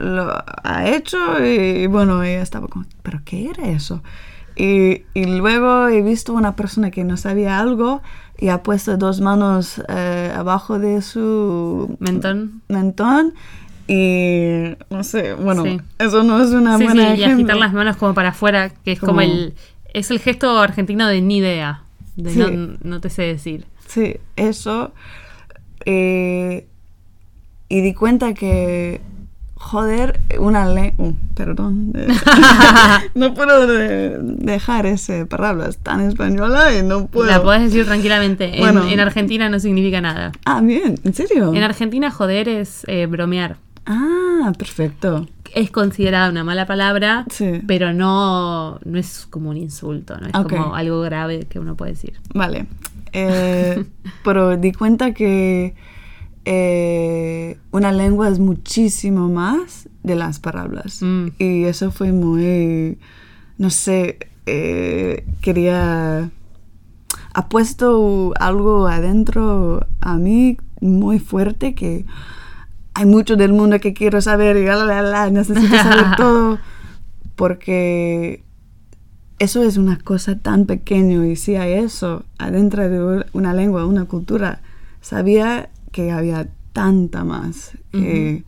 lo 0.00 0.32
ha 0.62 0.88
hecho 0.88 1.18
y 1.44 1.86
bueno, 1.86 2.22
ella 2.22 2.42
estaba 2.42 2.68
como, 2.68 2.84
¿pero 3.02 3.20
qué 3.24 3.50
era 3.50 3.68
eso? 3.70 4.02
Y, 4.56 5.02
y 5.14 5.24
luego 5.24 5.88
he 5.88 6.00
visto 6.02 6.32
una 6.32 6.54
persona 6.56 6.90
que 6.90 7.02
no 7.04 7.16
sabía 7.16 7.58
algo 7.58 8.02
y 8.38 8.48
ha 8.48 8.62
puesto 8.62 8.96
dos 8.96 9.20
manos 9.20 9.82
eh, 9.88 10.32
abajo 10.36 10.78
de 10.78 11.02
su 11.02 11.96
Mentón. 11.98 12.62
mentón 12.68 13.34
y 13.88 14.76
no 14.90 15.02
sé, 15.04 15.34
bueno, 15.34 15.62
Sí. 15.64 15.80
eso 15.98 16.22
no 16.22 16.42
es 16.42 16.50
una 16.50 16.78
Sí, 16.78 16.82
sí, 16.82 16.84
buena 16.86 17.02
y 17.10 17.22
ejemplo. 17.22 17.34
agitar 17.34 17.56
las 17.56 17.72
manos 17.72 17.96
como 17.96 18.14
para 18.14 18.30
afuera, 18.30 18.70
que 18.70 18.92
es 18.92 19.00
como, 19.00 19.12
Como- 19.12 19.20
el... 19.22 19.54
Es 19.92 20.10
el 20.10 20.18
gesto 20.18 20.58
argentino 20.58 21.06
de 21.06 21.20
ni 21.20 21.36
idea. 21.36 21.82
De 22.16 22.30
Sí. 22.30 22.38
no, 22.40 22.76
no 22.82 23.00
te 23.00 23.10
sé 23.10 23.22
decir. 23.22 23.64
Sí, 23.86 24.16
eso. 24.36 24.92
eh, 25.86 26.66
y 27.68 27.80
di 27.80 27.94
cuenta 27.94 28.34
que, 28.34 29.00
joder, 29.54 30.20
una 30.38 30.66
lengua... 30.68 31.12
perdón. 31.34 31.92
eh, 31.96 32.08
no 33.14 33.34
puedo 33.34 33.66
de- 33.66 34.18
dejar 34.20 34.86
esa 34.86 35.24
palabra, 35.26 35.68
es 35.68 35.78
tan 35.78 36.00
española 36.00 36.76
y 36.78 36.82
no 36.82 37.06
puedo. 37.06 37.26
La 37.30 37.42
podés 37.42 37.62
decir 37.62 37.84
tranquilamente. 37.86 38.54
En- 38.54 38.60
Bueno. 38.60 38.86
en, 38.88 39.00
Argentina 39.00 39.48
no 39.48 39.58
significa 39.60 40.00
nada. 40.00 40.32
Ah, 40.44 40.60
bien, 40.62 40.96
¿en 41.04 41.14
serio? 41.14 41.52
En 41.54 41.62
Argentina 41.62 42.10
joder 42.10 42.48
es 42.48 42.84
eh, 42.88 43.06
bromear. 43.06 43.56
Ah, 43.86 44.52
perfecto. 44.58 45.26
Es 45.54 45.70
considerada 45.70 46.30
una 46.30 46.42
mala 46.42 46.66
palabra, 46.66 47.26
Sí. 47.30 47.60
pero 47.66 47.92
no, 47.92 48.80
no 48.84 48.98
es 48.98 49.26
como 49.30 49.50
un 49.50 49.56
insulto, 49.56 50.16
no 50.18 50.26
es 50.26 50.32
como 50.32 50.74
algo 50.74 51.00
grave 51.02 51.46
que 51.48 51.58
uno 51.60 51.76
puede 51.76 51.92
decir. 51.92 52.14
Vale. 52.34 52.66
Eh, 53.16 53.84
pero 54.24 54.56
di 54.56 54.72
cuenta 54.72 55.14
que 55.14 55.76
eh, 56.44 57.58
una 57.70 57.92
lengua 57.92 58.28
es 58.28 58.38
muchísimo 58.38 59.28
más 59.28 59.88
de 60.02 60.14
las 60.14 60.38
palabras. 60.38 61.00
Mm. 61.00 61.28
Y 61.38 61.64
eso 61.64 61.90
fue 61.90 62.12
muy, 62.12 62.98
no 63.58 63.70
sé, 63.70 64.18
eh, 64.46 65.26
quería... 65.40 66.30
Ha 67.36 67.48
puesto 67.48 68.32
algo 68.38 68.86
adentro 68.86 69.86
a 70.00 70.16
mí 70.16 70.56
muy 70.80 71.18
fuerte 71.18 71.74
que 71.74 72.04
hay 72.94 73.06
mucho 73.06 73.34
del 73.36 73.52
mundo 73.52 73.80
que 73.80 73.92
quiero 73.92 74.20
saber 74.20 74.56
y 74.56 74.66
la, 74.66 74.76
la, 74.84 75.02
la, 75.02 75.30
necesito 75.30 75.76
saber 75.76 76.06
todo 76.16 76.58
porque 77.34 78.44
eso 79.38 79.62
es 79.64 79.76
una 79.76 79.98
cosa 79.98 80.38
tan 80.38 80.66
pequeña 80.66 81.26
y 81.26 81.36
si 81.36 81.56
hay 81.56 81.72
eso 81.72 82.24
adentro 82.38 82.88
de 82.88 83.24
una 83.32 83.52
lengua, 83.52 83.86
una 83.86 84.04
cultura, 84.04 84.60
sabía 85.00 85.70
que 85.94 86.10
había 86.10 86.48
tanta 86.72 87.22
más 87.22 87.78
que 87.92 88.44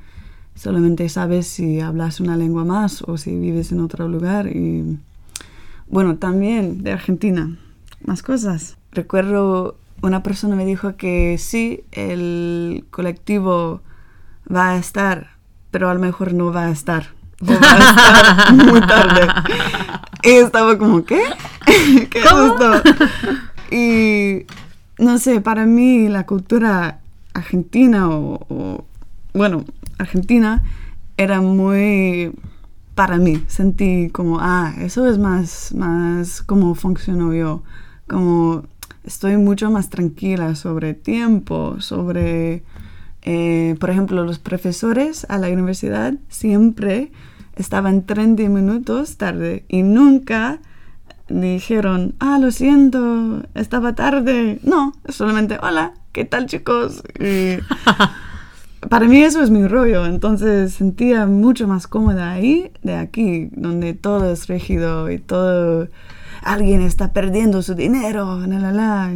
solamente 0.56 1.08
sabes 1.08 1.46
si 1.46 1.80
hablas 1.80 2.18
una 2.18 2.36
lengua 2.36 2.64
más 2.64 3.02
o 3.02 3.16
si 3.16 3.38
vives 3.38 3.70
en 3.70 3.78
otro 3.78 4.08
lugar 4.08 4.48
y 4.48 4.98
bueno, 5.86 6.16
también 6.16 6.82
de 6.82 6.90
Argentina, 6.90 7.56
más 8.04 8.24
cosas. 8.24 8.78
Recuerdo 8.90 9.76
una 10.02 10.24
persona 10.24 10.56
me 10.56 10.64
dijo 10.64 10.96
que 10.96 11.38
sí, 11.38 11.84
el 11.92 12.84
colectivo 12.90 13.82
va 14.52 14.70
a 14.70 14.78
estar, 14.78 15.36
pero 15.70 15.88
a 15.88 15.94
lo 15.94 16.00
mejor 16.00 16.34
no 16.34 16.52
va 16.52 16.64
a 16.64 16.70
estar. 16.70 17.14
O 17.40 17.46
va 17.46 17.54
a 17.54 17.90
estar 17.90 18.54
muy 18.66 18.80
tarde. 18.80 19.28
Y 20.24 20.30
estaba 20.30 20.76
como, 20.76 21.04
¿qué? 21.04 21.22
¿Qué 22.10 22.18
es 22.18 22.24
esto? 22.24 22.82
Y 23.70 24.46
no 24.98 25.18
sé, 25.18 25.40
para 25.40 25.64
mí 25.66 26.08
la 26.08 26.26
cultura 26.26 27.00
argentina 27.36 28.08
o, 28.08 28.84
bueno, 29.32 29.64
argentina 29.98 30.62
era 31.16 31.40
muy 31.40 32.32
para 32.94 33.18
mí. 33.18 33.42
Sentí 33.46 34.10
como, 34.10 34.38
ah, 34.40 34.74
eso 34.78 35.06
es 35.06 35.18
más, 35.18 35.74
más 35.74 36.42
como 36.42 36.74
funciono 36.74 37.34
yo. 37.34 37.62
Como 38.08 38.64
estoy 39.04 39.36
mucho 39.36 39.70
más 39.70 39.90
tranquila 39.90 40.54
sobre 40.54 40.94
tiempo, 40.94 41.80
sobre, 41.80 42.64
eh, 43.22 43.76
por 43.78 43.90
ejemplo, 43.90 44.24
los 44.24 44.38
profesores 44.38 45.26
a 45.28 45.38
la 45.38 45.48
universidad 45.48 46.14
siempre 46.28 47.12
estaban 47.54 48.04
30 48.04 48.48
minutos 48.48 49.16
tarde 49.16 49.64
y 49.68 49.82
nunca 49.82 50.60
dijeron, 51.28 52.14
ah, 52.20 52.38
lo 52.40 52.50
siento, 52.50 53.42
estaba 53.54 53.94
tarde. 53.94 54.60
No, 54.62 54.92
solamente, 55.08 55.58
hola, 55.62 55.94
¿qué 56.16 56.24
tal 56.24 56.46
chicos? 56.46 57.02
Para 58.88 59.06
mí 59.06 59.18
eso 59.18 59.42
es 59.42 59.50
mi 59.50 59.66
rollo, 59.66 60.06
entonces 60.06 60.72
sentía 60.72 61.26
mucho 61.26 61.68
más 61.68 61.86
cómoda 61.86 62.32
ahí 62.32 62.72
de 62.82 62.94
aquí, 62.96 63.50
donde 63.52 63.92
todo 63.92 64.32
es 64.32 64.46
rígido 64.46 65.10
y 65.10 65.18
todo, 65.18 65.88
alguien 66.40 66.80
está 66.80 67.12
perdiendo 67.12 67.60
su 67.60 67.74
dinero, 67.74 68.40
la, 68.46 68.58
la, 68.58 68.72
la, 68.72 69.12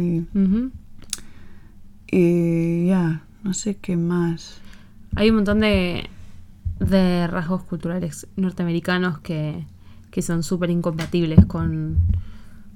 y 2.11 2.85
ya, 2.85 3.23
no 3.41 3.55
sé 3.55 3.77
qué 3.77 3.97
más. 3.97 4.61
Hay 5.15 5.31
un 5.31 5.37
montón 5.37 5.61
de, 5.61 6.07
de 6.79 7.25
rasgos 7.25 7.63
culturales 7.63 8.27
norteamericanos 8.35 9.17
que, 9.21 9.65
que 10.11 10.21
son 10.21 10.43
súper 10.43 10.69
incompatibles 10.69 11.47
con, 11.47 11.97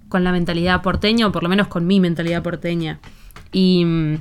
con 0.10 0.24
la 0.24 0.32
mentalidad 0.32 0.82
porteña, 0.82 1.28
o 1.28 1.32
por 1.32 1.44
lo 1.44 1.50
menos 1.50 1.68
con 1.68 1.86
mi 1.86 2.00
mentalidad 2.00 2.42
porteña. 2.42 3.00
Y 3.52 3.86
mm, 3.86 4.18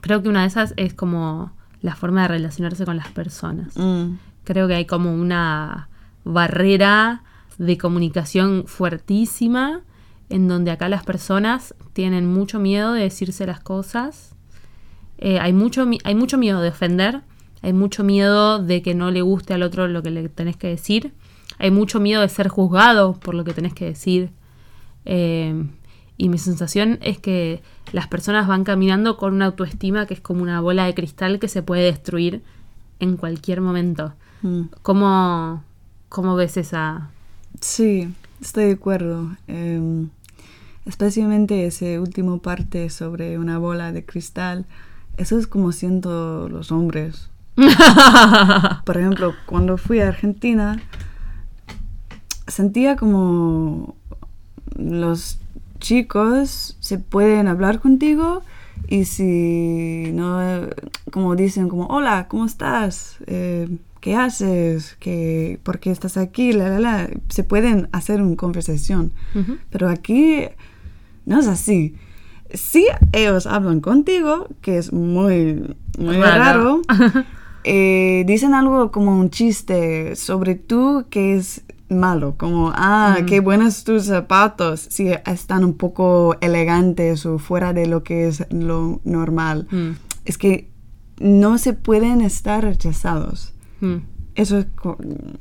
creo 0.00 0.22
que 0.22 0.28
una 0.28 0.42
de 0.42 0.48
esas 0.48 0.74
es 0.76 0.94
como 0.94 1.52
la 1.82 1.94
forma 1.94 2.22
de 2.22 2.28
relacionarse 2.28 2.84
con 2.84 2.96
las 2.96 3.08
personas. 3.08 3.76
Mm, 3.76 4.14
Creo 4.44 4.66
que 4.66 4.74
hay 4.74 4.86
como 4.86 5.14
una 5.14 5.88
barrera 6.24 7.22
de 7.58 7.76
comunicación 7.78 8.64
fuertísima 8.66 9.82
en 10.28 10.48
donde 10.48 10.70
acá 10.70 10.88
las 10.88 11.04
personas 11.04 11.74
tienen 11.92 12.26
mucho 12.26 12.58
miedo 12.58 12.92
de 12.92 13.02
decirse 13.02 13.46
las 13.46 13.60
cosas. 13.60 14.34
Eh, 15.18 15.38
hay, 15.38 15.52
mucho, 15.52 15.86
hay 16.04 16.14
mucho 16.14 16.38
miedo 16.38 16.62
de 16.62 16.70
ofender, 16.70 17.20
hay 17.62 17.72
mucho 17.72 18.04
miedo 18.04 18.58
de 18.58 18.80
que 18.80 18.94
no 18.94 19.10
le 19.10 19.22
guste 19.22 19.52
al 19.52 19.62
otro 19.62 19.86
lo 19.88 20.02
que 20.02 20.10
le 20.10 20.28
tenés 20.28 20.56
que 20.56 20.68
decir, 20.68 21.12
hay 21.58 21.70
mucho 21.70 22.00
miedo 22.00 22.22
de 22.22 22.28
ser 22.28 22.48
juzgado 22.48 23.14
por 23.20 23.34
lo 23.34 23.44
que 23.44 23.52
tenés 23.52 23.74
que 23.74 23.84
decir. 23.84 24.30
Eh, 25.04 25.66
y 26.20 26.28
mi 26.28 26.36
sensación 26.36 26.98
es 27.00 27.18
que 27.18 27.62
las 27.92 28.06
personas 28.06 28.46
van 28.46 28.62
caminando 28.62 29.16
con 29.16 29.32
una 29.32 29.46
autoestima 29.46 30.04
que 30.04 30.12
es 30.12 30.20
como 30.20 30.42
una 30.42 30.60
bola 30.60 30.84
de 30.84 30.92
cristal 30.92 31.38
que 31.38 31.48
se 31.48 31.62
puede 31.62 31.84
destruir 31.84 32.42
en 32.98 33.16
cualquier 33.16 33.62
momento. 33.62 34.12
mm. 34.42 34.64
¿Cómo, 34.82 35.64
cómo 36.10 36.36
ves 36.36 36.58
esa...? 36.58 37.08
Sí, 37.62 38.12
estoy 38.38 38.66
de 38.66 38.72
acuerdo. 38.72 39.34
Em, 39.46 40.10
especialmente 40.84 41.64
ese 41.64 41.98
último 41.98 42.36
parte 42.36 42.90
sobre 42.90 43.38
una 43.38 43.56
bola 43.56 43.90
de 43.90 44.04
cristal. 44.04 44.66
Eso 45.16 45.38
es 45.38 45.46
como 45.46 45.72
siento 45.72 46.50
los 46.50 46.70
hombres. 46.70 47.30
Por 48.84 48.98
ejemplo, 48.98 49.32
cuando 49.46 49.78
fui 49.78 50.00
a 50.00 50.08
Argentina, 50.08 50.82
sentía 52.46 52.96
como 52.96 53.96
los 54.76 55.38
chicos 55.80 56.76
se 56.80 56.98
pueden 56.98 57.48
hablar 57.48 57.80
contigo 57.80 58.42
y 58.88 59.04
si 59.04 60.10
no, 60.12 60.40
como 61.10 61.36
dicen 61.36 61.68
como, 61.68 61.86
hola, 61.86 62.26
¿cómo 62.28 62.46
estás? 62.46 63.16
Eh, 63.26 63.68
¿Qué 64.00 64.16
haces? 64.16 64.96
¿Qué, 64.98 65.58
¿Por 65.62 65.78
qué 65.78 65.90
estás 65.90 66.16
aquí? 66.16 66.52
La, 66.52 66.68
la, 66.70 66.80
la. 66.80 67.10
Se 67.28 67.44
pueden 67.44 67.88
hacer 67.92 68.22
una 68.22 68.34
conversación. 68.36 69.12
Pero 69.70 69.90
aquí 69.90 70.44
no 71.26 71.38
es 71.40 71.46
así. 71.46 71.94
Si 72.52 72.86
ellos 73.12 73.46
hablan 73.46 73.80
contigo, 73.80 74.48
que 74.62 74.78
es 74.78 74.92
muy, 74.92 75.76
muy 75.98 76.16
Raro. 76.16 76.82
raro, 76.88 77.24
eh, 77.64 78.24
dicen 78.26 78.54
algo 78.54 78.90
como 78.90 79.18
un 79.20 79.28
chiste 79.30 80.16
sobre 80.16 80.54
tú 80.54 81.04
que 81.10 81.36
es 81.36 81.62
malo, 81.90 82.34
como, 82.36 82.72
ah, 82.74 83.18
Mm. 83.20 83.26
qué 83.26 83.40
buenos 83.40 83.84
tus 83.84 84.04
zapatos, 84.04 84.80
si 84.90 85.08
están 85.26 85.64
un 85.64 85.74
poco 85.74 86.36
elegantes 86.40 87.26
o 87.26 87.38
fuera 87.38 87.72
de 87.72 87.86
lo 87.86 88.02
que 88.02 88.28
es 88.28 88.44
lo 88.50 89.00
normal. 89.04 89.66
Mm, 89.70 89.90
Es 90.24 90.36
que 90.38 90.68
no 91.18 91.58
se 91.58 91.72
pueden 91.72 92.20
estar 92.20 92.62
rechazados. 92.64 93.52
mm. 93.80 93.96
Eso 94.36 94.58
es 94.58 94.66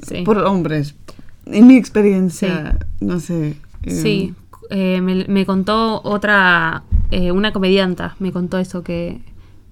Sí. 0.07 0.23
por 0.23 0.37
hombres. 0.39 0.95
En 1.45 1.67
mi 1.67 1.75
experiencia, 1.77 2.79
no 2.99 3.19
sé. 3.19 3.55
eh, 3.83 3.91
Sí, 3.91 4.33
eh, 4.71 4.99
me, 5.01 5.25
me 5.27 5.45
contó 5.45 6.01
otra, 6.03 6.83
eh, 7.11 7.31
una 7.31 7.51
comedianta, 7.53 8.15
me 8.19 8.31
contó 8.31 8.57
eso, 8.57 8.83
que, 8.83 9.21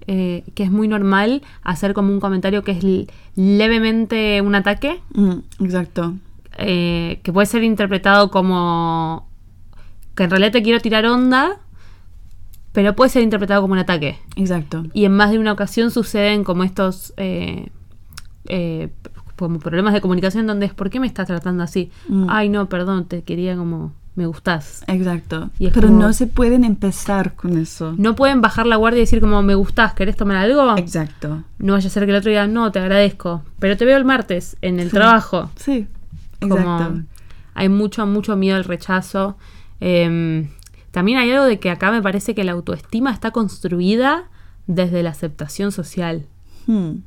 eh, 0.06 0.44
que 0.54 0.62
es 0.62 0.70
muy 0.70 0.88
normal 0.88 1.42
hacer 1.62 1.92
como 1.94 2.12
un 2.12 2.20
comentario 2.20 2.62
que 2.64 2.72
es 2.72 2.82
levemente 3.36 4.40
un 4.40 4.54
ataque, 4.54 5.00
mm, 5.14 5.64
exacto. 5.64 6.14
Eh, 6.58 7.20
que 7.22 7.32
puede 7.32 7.46
ser 7.46 7.62
interpretado 7.64 8.30
como 8.30 9.28
que 10.14 10.24
en 10.24 10.30
realidad 10.30 10.52
te 10.52 10.62
quiero 10.62 10.80
tirar 10.80 11.06
onda, 11.06 11.58
pero 12.72 12.94
puede 12.94 13.10
ser 13.10 13.22
interpretado 13.22 13.62
como 13.62 13.72
un 13.72 13.78
ataque. 13.78 14.18
Exacto. 14.36 14.84
Y 14.92 15.04
en 15.04 15.12
más 15.12 15.30
de 15.30 15.38
una 15.38 15.52
ocasión 15.52 15.90
suceden 15.90 16.44
como 16.44 16.64
estos 16.64 17.14
eh, 17.16 17.68
eh, 18.46 18.88
como 19.36 19.58
problemas 19.60 19.94
de 19.94 20.00
comunicación 20.00 20.46
donde 20.46 20.66
es 20.66 20.74
¿por 20.74 20.90
qué 20.90 21.00
me 21.00 21.06
estás 21.06 21.26
tratando 21.28 21.62
así? 21.62 21.90
Mm. 22.08 22.26
Ay 22.28 22.48
no, 22.48 22.68
perdón, 22.68 23.06
te 23.06 23.22
quería 23.22 23.56
como 23.56 23.92
me 24.16 24.26
gustás. 24.26 24.82
Exacto. 24.88 25.50
Y 25.60 25.68
Pero 25.70 25.86
como- 25.88 26.00
no 26.00 26.12
se 26.12 26.26
pueden 26.26 26.64
empezar 26.64 27.34
con 27.36 27.56
eso. 27.56 27.94
No 27.96 28.16
pueden 28.16 28.40
bajar 28.40 28.66
la 28.66 28.74
guardia 28.74 28.98
y 28.98 29.02
decir 29.02 29.20
como 29.20 29.40
me 29.42 29.54
gustás, 29.54 29.94
¿querés 29.94 30.16
tomar 30.16 30.36
algo? 30.38 30.76
Exacto. 30.76 31.44
No 31.58 31.74
vaya 31.74 31.86
a 31.86 31.90
ser 31.90 32.04
que 32.04 32.10
el 32.10 32.16
otro 32.16 32.30
diga, 32.30 32.48
no, 32.48 32.72
te 32.72 32.80
agradezco, 32.80 33.42
pero 33.60 33.76
te 33.76 33.84
veo 33.84 33.96
el 33.96 34.04
martes 34.04 34.56
en 34.60 34.80
el 34.80 34.90
trabajo. 34.90 35.50
Sí. 35.54 35.86
Como 36.40 37.02
hay 37.54 37.68
mucho, 37.68 38.06
mucho 38.06 38.36
miedo 38.36 38.56
al 38.56 38.64
rechazo. 38.64 39.36
Em, 39.80 40.48
también 40.90 41.18
hay 41.18 41.30
algo 41.32 41.44
de 41.44 41.58
que 41.58 41.70
acá 41.70 41.90
me 41.90 42.02
parece 42.02 42.34
que 42.34 42.44
la 42.44 42.52
autoestima 42.52 43.12
está 43.12 43.30
construida 43.30 44.28
desde 44.66 45.02
la 45.02 45.10
aceptación 45.10 45.72
social. 45.72 46.26
Hmm. 46.66 46.98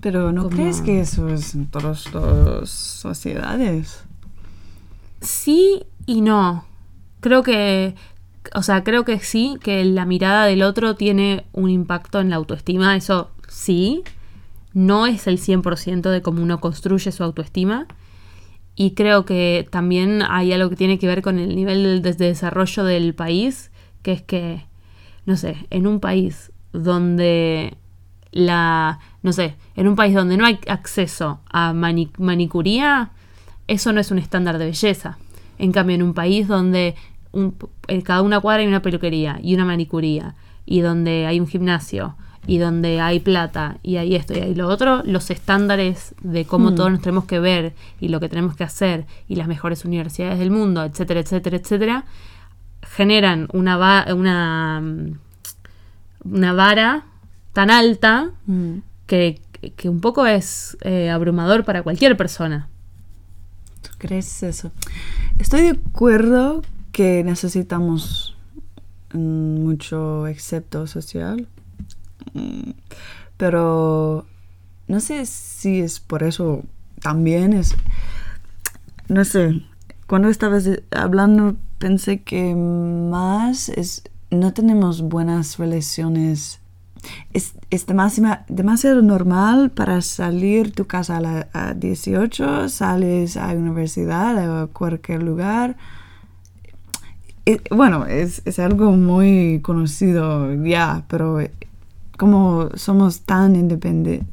Pero 0.00 0.32
¿no 0.32 0.44
Como- 0.44 0.56
crees 0.56 0.80
que 0.80 1.00
eso 1.00 1.28
es 1.28 1.54
en 1.54 1.66
todas 1.66 2.12
las 2.12 2.68
sociedades? 2.70 4.02
Sí 5.20 5.82
y 6.06 6.20
no. 6.20 6.64
Creo 7.20 7.42
que, 7.44 7.94
o 8.54 8.62
sea, 8.62 8.82
creo 8.82 9.04
que 9.04 9.20
sí, 9.20 9.56
que 9.62 9.84
la 9.84 10.04
mirada 10.04 10.46
del 10.46 10.62
otro 10.62 10.96
tiene 10.96 11.44
un 11.52 11.70
impacto 11.70 12.20
en 12.20 12.30
la 12.30 12.36
autoestima, 12.36 12.96
eso 12.96 13.30
sí. 13.48 14.02
No 14.74 15.06
es 15.06 15.26
el 15.26 15.38
100% 15.38 16.10
de 16.10 16.22
cómo 16.22 16.42
uno 16.42 16.58
construye 16.58 17.12
su 17.12 17.22
autoestima. 17.22 17.86
Y 18.74 18.92
creo 18.92 19.24
que 19.24 19.66
también 19.70 20.22
hay 20.22 20.52
algo 20.52 20.70
que 20.70 20.76
tiene 20.76 20.98
que 20.98 21.06
ver 21.06 21.22
con 21.22 21.38
el 21.38 21.54
nivel 21.54 22.00
de, 22.02 22.14
de 22.14 22.26
desarrollo 22.26 22.84
del 22.84 23.14
país, 23.14 23.70
que 24.02 24.12
es 24.12 24.22
que, 24.22 24.64
no 25.26 25.36
sé, 25.36 25.56
en 25.70 25.86
un 25.86 26.00
país 26.00 26.50
donde 26.72 27.76
la, 28.32 28.98
no 29.22 29.32
sé, 29.32 29.56
en 29.76 29.88
un 29.88 29.94
país 29.96 30.14
donde 30.14 30.36
no 30.38 30.46
hay 30.46 30.58
acceso 30.68 31.40
a 31.50 31.74
mani- 31.74 32.10
manicuría, 32.18 33.10
eso 33.68 33.92
no 33.92 34.00
es 34.00 34.10
un 34.10 34.18
estándar 34.18 34.58
de 34.58 34.64
belleza. 34.66 35.18
En 35.58 35.70
cambio, 35.70 35.94
en 35.94 36.02
un 36.02 36.14
país 36.14 36.48
donde 36.48 36.94
un- 37.30 37.54
en 37.88 38.00
cada 38.00 38.22
una 38.22 38.40
cuadra 38.40 38.62
hay 38.62 38.68
una 38.68 38.82
peluquería 38.82 39.38
y 39.42 39.54
una 39.54 39.66
manicuría, 39.66 40.34
y 40.64 40.80
donde 40.80 41.26
hay 41.26 41.40
un 41.40 41.46
gimnasio, 41.46 42.16
y 42.46 42.58
donde 42.58 43.00
hay 43.00 43.20
plata, 43.20 43.78
y 43.82 43.96
hay 43.98 44.16
esto 44.16 44.32
y 44.34 44.40
hay 44.40 44.54
lo 44.54 44.66
otro, 44.68 45.02
los 45.04 45.30
estándares 45.30 46.14
de 46.22 46.44
cómo 46.44 46.70
Hmm. 46.70 46.74
todos 46.74 46.90
nos 46.92 47.00
tenemos 47.02 47.24
que 47.26 47.38
ver, 47.38 47.72
y 48.00 48.08
lo 48.08 48.18
que 48.20 48.28
tenemos 48.28 48.56
que 48.56 48.64
hacer, 48.64 49.06
y 49.28 49.36
las 49.36 49.46
mejores 49.48 49.84
universidades 49.84 50.38
del 50.40 50.50
mundo, 50.50 50.82
etcétera, 50.84 51.20
etcétera, 51.20 51.56
etcétera, 51.56 52.04
generan 52.82 53.48
una, 53.52 53.76
va- 53.76 54.06
una, 54.12 54.80
mm, 54.80 55.12
una 56.24 56.52
vara 56.52 57.04
tan 57.52 57.70
alta 57.70 58.30
Mm. 58.46 58.78
que, 59.06 59.40
que 59.76 59.88
un 59.88 60.00
poco 60.00 60.26
es 60.26 60.76
eh, 60.80 61.10
abrumador 61.10 61.64
para 61.64 61.82
cualquier 61.84 62.16
persona. 62.16 62.68
¿Tú 63.82 63.90
crees 63.98 64.42
eso? 64.42 64.72
Estoy 65.38 65.62
de 65.62 65.70
acuerdo 65.70 66.62
que 66.90 67.22
necesitamos 67.24 68.36
mm, 69.14 69.18
mucho 69.62 70.26
excepto 70.26 70.86
social, 70.88 71.46
Mm, 71.46 71.61
pero 73.36 74.26
no 74.88 75.00
sé 75.00 75.26
si 75.26 75.80
es 75.80 76.00
por 76.00 76.22
eso 76.22 76.62
también 77.00 77.52
es, 77.52 77.74
no 79.08 79.24
sé, 79.24 79.62
cuando 80.06 80.28
estabas 80.28 80.68
hablando 80.90 81.56
pensé 81.78 82.22
que 82.22 82.54
más 82.54 83.68
es, 83.68 84.02
no 84.30 84.52
tenemos 84.52 85.02
buenas 85.02 85.58
relaciones 85.58 86.62
es, 87.32 87.54
es 87.70 87.86
demasiado, 87.86 88.44
demasiado 88.48 89.02
normal 89.02 89.70
para 89.70 90.00
salir 90.02 90.72
tu 90.72 90.86
casa 90.86 91.16
a, 91.16 91.20
la, 91.20 91.48
a 91.52 91.74
18, 91.74 92.68
sales 92.68 93.36
a 93.36 93.52
universidad, 93.52 94.62
a 94.62 94.66
cualquier 94.68 95.22
lugar. 95.22 95.76
Eh, 97.44 97.60
bueno, 97.70 98.06
es, 98.06 98.42
es 98.44 98.58
algo 98.58 98.92
muy 98.92 99.60
conocido 99.62 100.54
ya, 100.62 101.04
pero 101.08 101.40
como 102.22 102.68
somos 102.76 103.22
tan 103.22 103.56
independientes, 103.56 104.28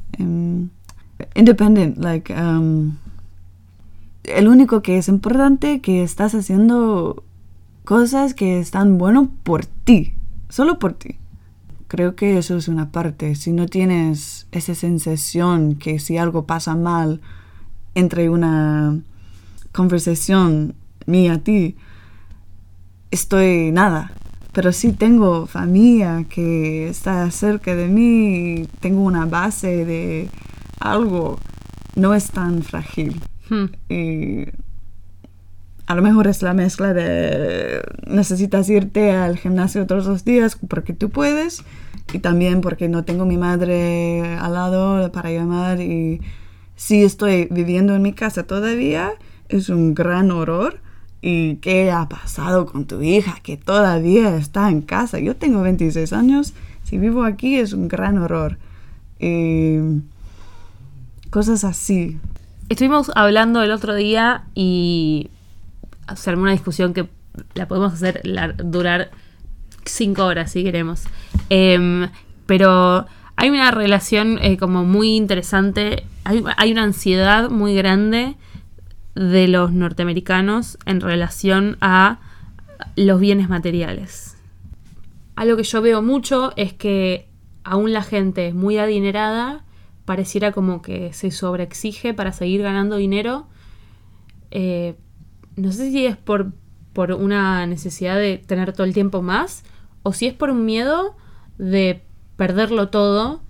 independent, 1.34 1.98
like, 1.98 2.32
um, 2.32 2.94
el 4.22 4.46
único 4.46 4.80
que 4.80 4.96
es 4.96 5.08
importante 5.08 5.80
que 5.80 6.04
estás 6.04 6.36
haciendo 6.36 7.24
cosas 7.84 8.34
que 8.34 8.60
están 8.60 8.96
bueno 8.96 9.32
por 9.42 9.66
ti, 9.66 10.14
solo 10.48 10.78
por 10.78 10.92
ti. 10.92 11.16
Creo 11.88 12.14
que 12.14 12.38
eso 12.38 12.56
es 12.56 12.68
una 12.68 12.92
parte. 12.92 13.34
Si 13.34 13.50
no 13.50 13.66
tienes 13.66 14.46
esa 14.52 14.76
sensación 14.76 15.74
que 15.74 15.98
si 15.98 16.16
algo 16.16 16.46
pasa 16.46 16.76
mal 16.76 17.20
entre 17.96 18.30
una 18.30 19.00
conversación 19.72 20.76
mía 21.06 21.32
a 21.32 21.38
ti, 21.38 21.74
estoy 23.10 23.72
nada. 23.72 24.12
Pero 24.52 24.72
si 24.72 24.92
tengo 24.92 25.46
familia 25.46 26.24
que 26.28 26.88
está 26.88 27.30
cerca 27.30 27.76
de 27.76 27.86
mí, 27.86 28.66
tengo 28.80 29.02
una 29.02 29.26
base 29.26 29.84
de 29.84 30.28
algo, 30.80 31.38
no 31.94 32.14
es 32.14 32.30
tan 32.30 32.62
frágil. 32.62 33.20
Hmm. 33.48 33.66
Y 33.88 34.46
a 35.90 35.94
lo 35.94 36.02
mejor 36.02 36.28
es 36.28 36.40
la 36.42 36.54
mezcla 36.54 36.94
de 36.94 37.82
necesitas 38.06 38.68
irte 38.70 39.10
al 39.10 39.36
gimnasio 39.36 39.86
todos 39.88 40.06
los 40.06 40.24
días 40.24 40.56
porque 40.68 40.92
tú 40.92 41.10
puedes 41.10 41.64
y 42.12 42.20
también 42.20 42.60
porque 42.60 42.88
no 42.88 43.04
tengo 43.04 43.26
mi 43.26 43.36
madre 43.36 44.36
al 44.38 44.54
lado 44.54 45.10
para 45.10 45.32
llamar 45.32 45.80
y 45.80 46.20
si 46.76 47.02
estoy 47.02 47.48
viviendo 47.50 47.96
en 47.96 48.02
mi 48.02 48.12
casa 48.12 48.44
todavía 48.44 49.10
es 49.48 49.68
un 49.68 49.94
gran 49.94 50.30
horror 50.30 50.78
y 51.22 51.56
qué 51.56 51.90
ha 51.90 52.08
pasado 52.08 52.66
con 52.66 52.86
tu 52.86 53.02
hija 53.02 53.36
que 53.42 53.56
todavía 53.56 54.36
está 54.36 54.70
en 54.70 54.80
casa 54.80 55.18
yo 55.18 55.36
tengo 55.36 55.60
26 55.62 56.12
años 56.12 56.54
si 56.90 56.98
vivo 56.98 57.22
aquí 57.22 57.56
es 57.56 57.72
un 57.72 57.86
gran 57.86 58.18
horror. 58.18 58.58
Y 59.20 59.78
cosas 61.30 61.62
así. 61.62 62.18
Estuvimos 62.68 63.12
hablando 63.14 63.62
el 63.62 63.70
otro 63.70 63.94
día 63.94 64.42
y 64.56 65.30
hacer 66.08 66.36
una 66.36 66.50
discusión 66.50 66.94
que 66.94 67.08
la 67.54 67.68
podemos 67.68 67.92
hacer 67.92 68.22
durar 68.64 69.12
cinco 69.84 70.24
horas 70.24 70.50
si 70.50 70.64
queremos. 70.64 71.04
Em, 71.48 72.08
pero 72.46 73.06
hay 73.36 73.50
una 73.50 73.70
relación 73.70 74.40
eh, 74.42 74.56
como 74.56 74.84
muy 74.84 75.14
interesante, 75.14 76.04
hay 76.24 76.72
una 76.72 76.82
ansiedad 76.82 77.50
muy 77.50 77.76
grande 77.76 78.34
de 79.14 79.48
los 79.48 79.72
norteamericanos 79.72 80.78
en 80.86 81.00
relación 81.00 81.76
a 81.80 82.20
los 82.96 83.20
bienes 83.20 83.48
materiales. 83.48 84.36
Algo 85.36 85.56
que 85.56 85.62
yo 85.62 85.82
veo 85.82 86.02
mucho 86.02 86.52
es 86.56 86.72
que 86.72 87.28
aún 87.64 87.92
la 87.92 88.02
gente 88.02 88.52
muy 88.52 88.78
adinerada 88.78 89.64
pareciera 90.04 90.52
como 90.52 90.82
que 90.82 91.12
se 91.12 91.30
sobreexige 91.30 92.14
para 92.14 92.32
seguir 92.32 92.62
ganando 92.62 92.96
dinero. 92.96 93.46
Eh, 94.50 94.96
no 95.56 95.72
sé 95.72 95.90
si 95.90 96.06
es 96.06 96.16
por, 96.16 96.52
por 96.92 97.12
una 97.12 97.66
necesidad 97.66 98.16
de 98.16 98.38
tener 98.38 98.72
todo 98.72 98.84
el 98.84 98.94
tiempo 98.94 99.22
más 99.22 99.64
o 100.02 100.12
si 100.12 100.26
es 100.26 100.34
por 100.34 100.50
un 100.50 100.64
miedo 100.64 101.16
de 101.58 102.02
perderlo 102.36 102.88
todo 102.88 103.42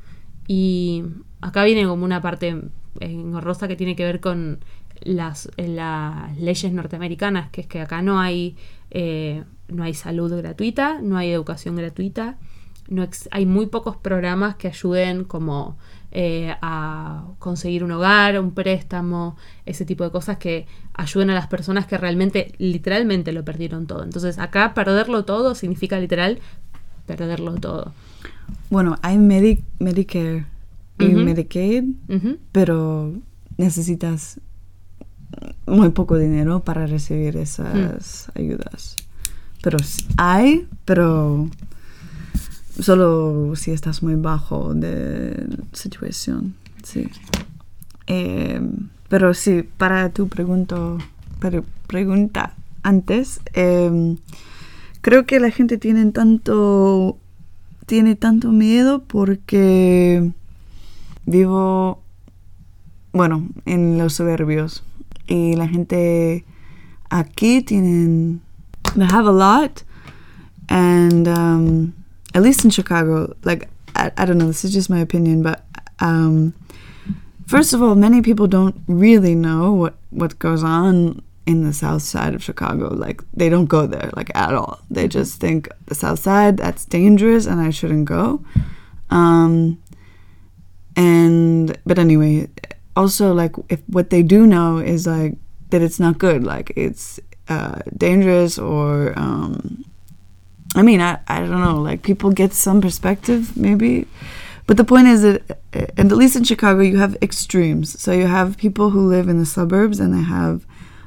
y 0.47 1.05
acá 1.41 1.65
viene 1.65 1.87
como 1.87 2.05
una 2.05 2.21
parte 2.21 2.61
engorrosa 2.99 3.69
que 3.69 3.77
tiene 3.77 3.97
que 3.97 4.05
ver 4.05 4.21
con 4.21 4.59
las, 5.03 5.51
las 5.57 6.37
leyes 6.39 6.73
norteamericanas, 6.73 7.51
que 7.51 7.63
es 7.63 7.67
que 7.67 7.81
acá 7.81 8.03
no 8.03 8.21
hay, 8.21 8.57
eh, 8.91 9.45
no 9.69 9.83
hay 9.83 9.95
salud 9.95 10.33
gratuita, 10.37 11.01
no 11.03 11.17
hay 11.17 11.31
educación 11.31 11.77
gratuita, 11.77 12.37
no 12.89 13.07
hay 13.31 13.47
muy 13.47 13.67
pocos 13.67 13.97
programas 13.97 14.57
que 14.57 14.69
ayuden 14.69 15.25
como 15.25 15.79
eh, 16.13 16.55
a 16.61 17.25
conseguir 17.39 17.85
un 17.85 17.93
hogar, 17.93 18.39
un 18.41 18.51
préstamo, 18.53 19.37
ese 19.65 19.85
tipo 19.85 20.03
de 20.03 20.11
cosas 20.11 20.39
que 20.39 20.67
ayuden 20.95 21.31
a 21.31 21.35
las 21.35 21.47
personas 21.47 21.87
que 21.87 21.97
realmente, 21.97 22.53
literalmente 22.59 23.33
lo 23.33 23.45
perdieron 23.45 23.87
todo. 23.87 24.03
Entonces 24.03 24.39
acá 24.39 24.75
perderlo 24.75 25.25
todo 25.25 25.55
significa 25.55 26.01
literal 26.01 26.41
perderlo 27.07 27.55
todo. 27.55 27.93
Bueno, 28.71 28.97
hay 29.03 29.19
Medi- 29.19 29.63
Medicare 29.79 30.47
y. 30.99 31.05
Medicaid, 31.05 31.85
pero 32.53 33.13
necesitas 33.57 34.41
muy 35.67 35.91
poco 35.91 36.19
dinero 36.19 36.61
para 36.61 36.87
recibir 36.87 37.37
esas 37.37 38.31
ayudas. 38.35 38.97
Pero 39.63 39.79
hay, 40.17 40.67
pero 40.85 41.49
solo 42.79 43.55
si 43.57 43.71
estás 43.71 44.03
muy 44.03 44.15
bajo 44.15 44.75
de 44.75 45.47
situación, 45.73 46.55
sí. 46.83 47.09
Eh, 48.07 48.61
pero 49.09 49.35
sí, 49.35 49.63
para 49.77 50.11
tu 50.11 50.29
pregunto, 50.29 50.99
pero 51.41 51.65
pregunta 51.87 52.55
antes, 52.83 53.41
eh, 53.53 54.17
creo 55.01 55.27
que 55.27 55.41
la 55.41 55.51
gente 55.51 55.79
tiene 55.79 56.11
tanto, 56.13 57.19
tiene 57.87 58.17
tanto 58.17 58.51
miedo 58.51 59.03
porque 59.07 60.33
vivo, 61.27 62.01
bueno, 63.13 63.47
en 63.67 63.99
los 63.99 64.15
suburbios 64.15 64.85
y 65.31 65.55
la 65.57 65.67
gente 65.67 66.45
aquí 67.11 67.63
tienen, 67.63 68.41
they 68.97 69.07
have 69.07 69.27
a 69.27 69.33
lot 69.33 69.85
and 70.69 71.27
um, 71.27 71.95
at 72.35 72.43
least 72.43 72.65
in 72.65 72.71
Chicago, 72.71 73.35
like 73.45 73.69
I, 73.97 74.13
I 74.17 74.25
don't 74.25 74.39
know, 74.39 74.47
this 74.47 74.65
is 74.65 74.73
just 74.73 74.91
my 74.91 75.01
opinion, 75.01 75.43
but 75.43 75.65
um, 76.01 76.55
first 77.47 77.73
of 77.73 77.83
all, 77.83 77.95
many 77.95 78.23
people 78.23 78.47
don't 78.47 78.81
really 78.87 79.35
know 79.35 79.73
what 79.73 79.95
what 80.11 80.39
goes 80.39 80.63
on 80.63 81.23
in 81.47 81.65
the 81.65 81.73
south 81.73 82.03
side 82.03 82.35
of 82.35 82.43
Chicago. 82.43 82.95
Like 82.95 83.23
they 83.35 83.49
don't 83.49 83.67
go 83.67 83.87
there 83.87 84.11
like 84.15 84.31
at 84.35 84.55
all. 84.55 84.79
They 84.91 85.09
just 85.09 85.41
think 85.41 85.69
the 85.87 85.95
south 85.95 86.21
side 86.21 86.57
that's 86.57 86.85
dangerous 86.85 87.47
and 87.47 87.61
I 87.61 87.71
shouldn't 87.71 88.05
go. 88.05 88.45
Um, 89.11 89.83
and 90.97 91.77
but 91.85 91.99
anyway, 91.99 92.49
also 93.01 93.33
like 93.43 93.55
if 93.69 93.81
what 93.97 94.11
they 94.11 94.23
do 94.23 94.47
know 94.47 94.79
is 94.79 95.07
like 95.07 95.35
that 95.71 95.83
it's 95.83 96.01
not 96.01 96.19
good. 96.19 96.45
Like 96.45 96.73
it's 96.77 97.21
uh, 97.49 97.81
dangerous 97.97 98.59
or 98.59 99.13
um, 99.19 99.85
I 100.75 100.83
mean, 100.83 101.01
I, 101.01 101.19
I 101.27 101.41
don't 101.41 101.65
know, 101.67 101.81
like 101.81 102.03
people 102.03 102.31
get 102.31 102.53
some 102.53 102.81
perspective 102.81 103.57
maybe. 103.57 104.07
But 104.67 104.77
the 104.77 104.85
point 104.85 105.09
is 105.09 105.23
that, 105.23 105.51
uh, 105.75 105.87
and 105.97 106.13
at 106.13 106.19
least 106.19 106.37
in 106.37 106.45
Chicago, 106.45 106.81
you 106.81 106.99
have 106.99 107.17
extremes. 107.21 108.01
So 108.01 108.13
you 108.13 108.27
have 108.27 108.57
people 108.57 108.91
who 108.91 109.09
live 109.09 109.29
in 109.29 109.39
the 109.39 109.47
suburbs 109.47 109.99
and 109.99 110.15
they 110.15 110.23
have 110.23 110.65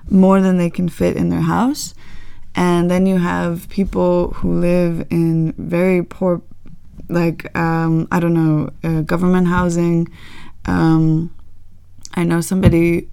more 0.09 0.41
than 0.41 0.57
they 0.57 0.69
can 0.69 0.89
fit 0.89 1.15
in 1.15 1.29
their 1.29 1.47
house. 1.55 1.93
And 2.55 2.91
then 2.91 3.05
you 3.05 3.17
have 3.19 3.69
people 3.69 4.31
who 4.31 4.59
live 4.59 5.07
in 5.09 5.53
very 5.57 6.03
poor, 6.03 6.41
like, 7.07 7.55
um, 7.57 8.07
I 8.11 8.19
don't 8.19 8.33
know, 8.33 8.69
uh, 8.83 9.01
government 9.01 9.47
housing. 9.47 10.09
Um, 10.65 11.33
I 12.13 12.23
know 12.23 12.41
somebody 12.41 13.09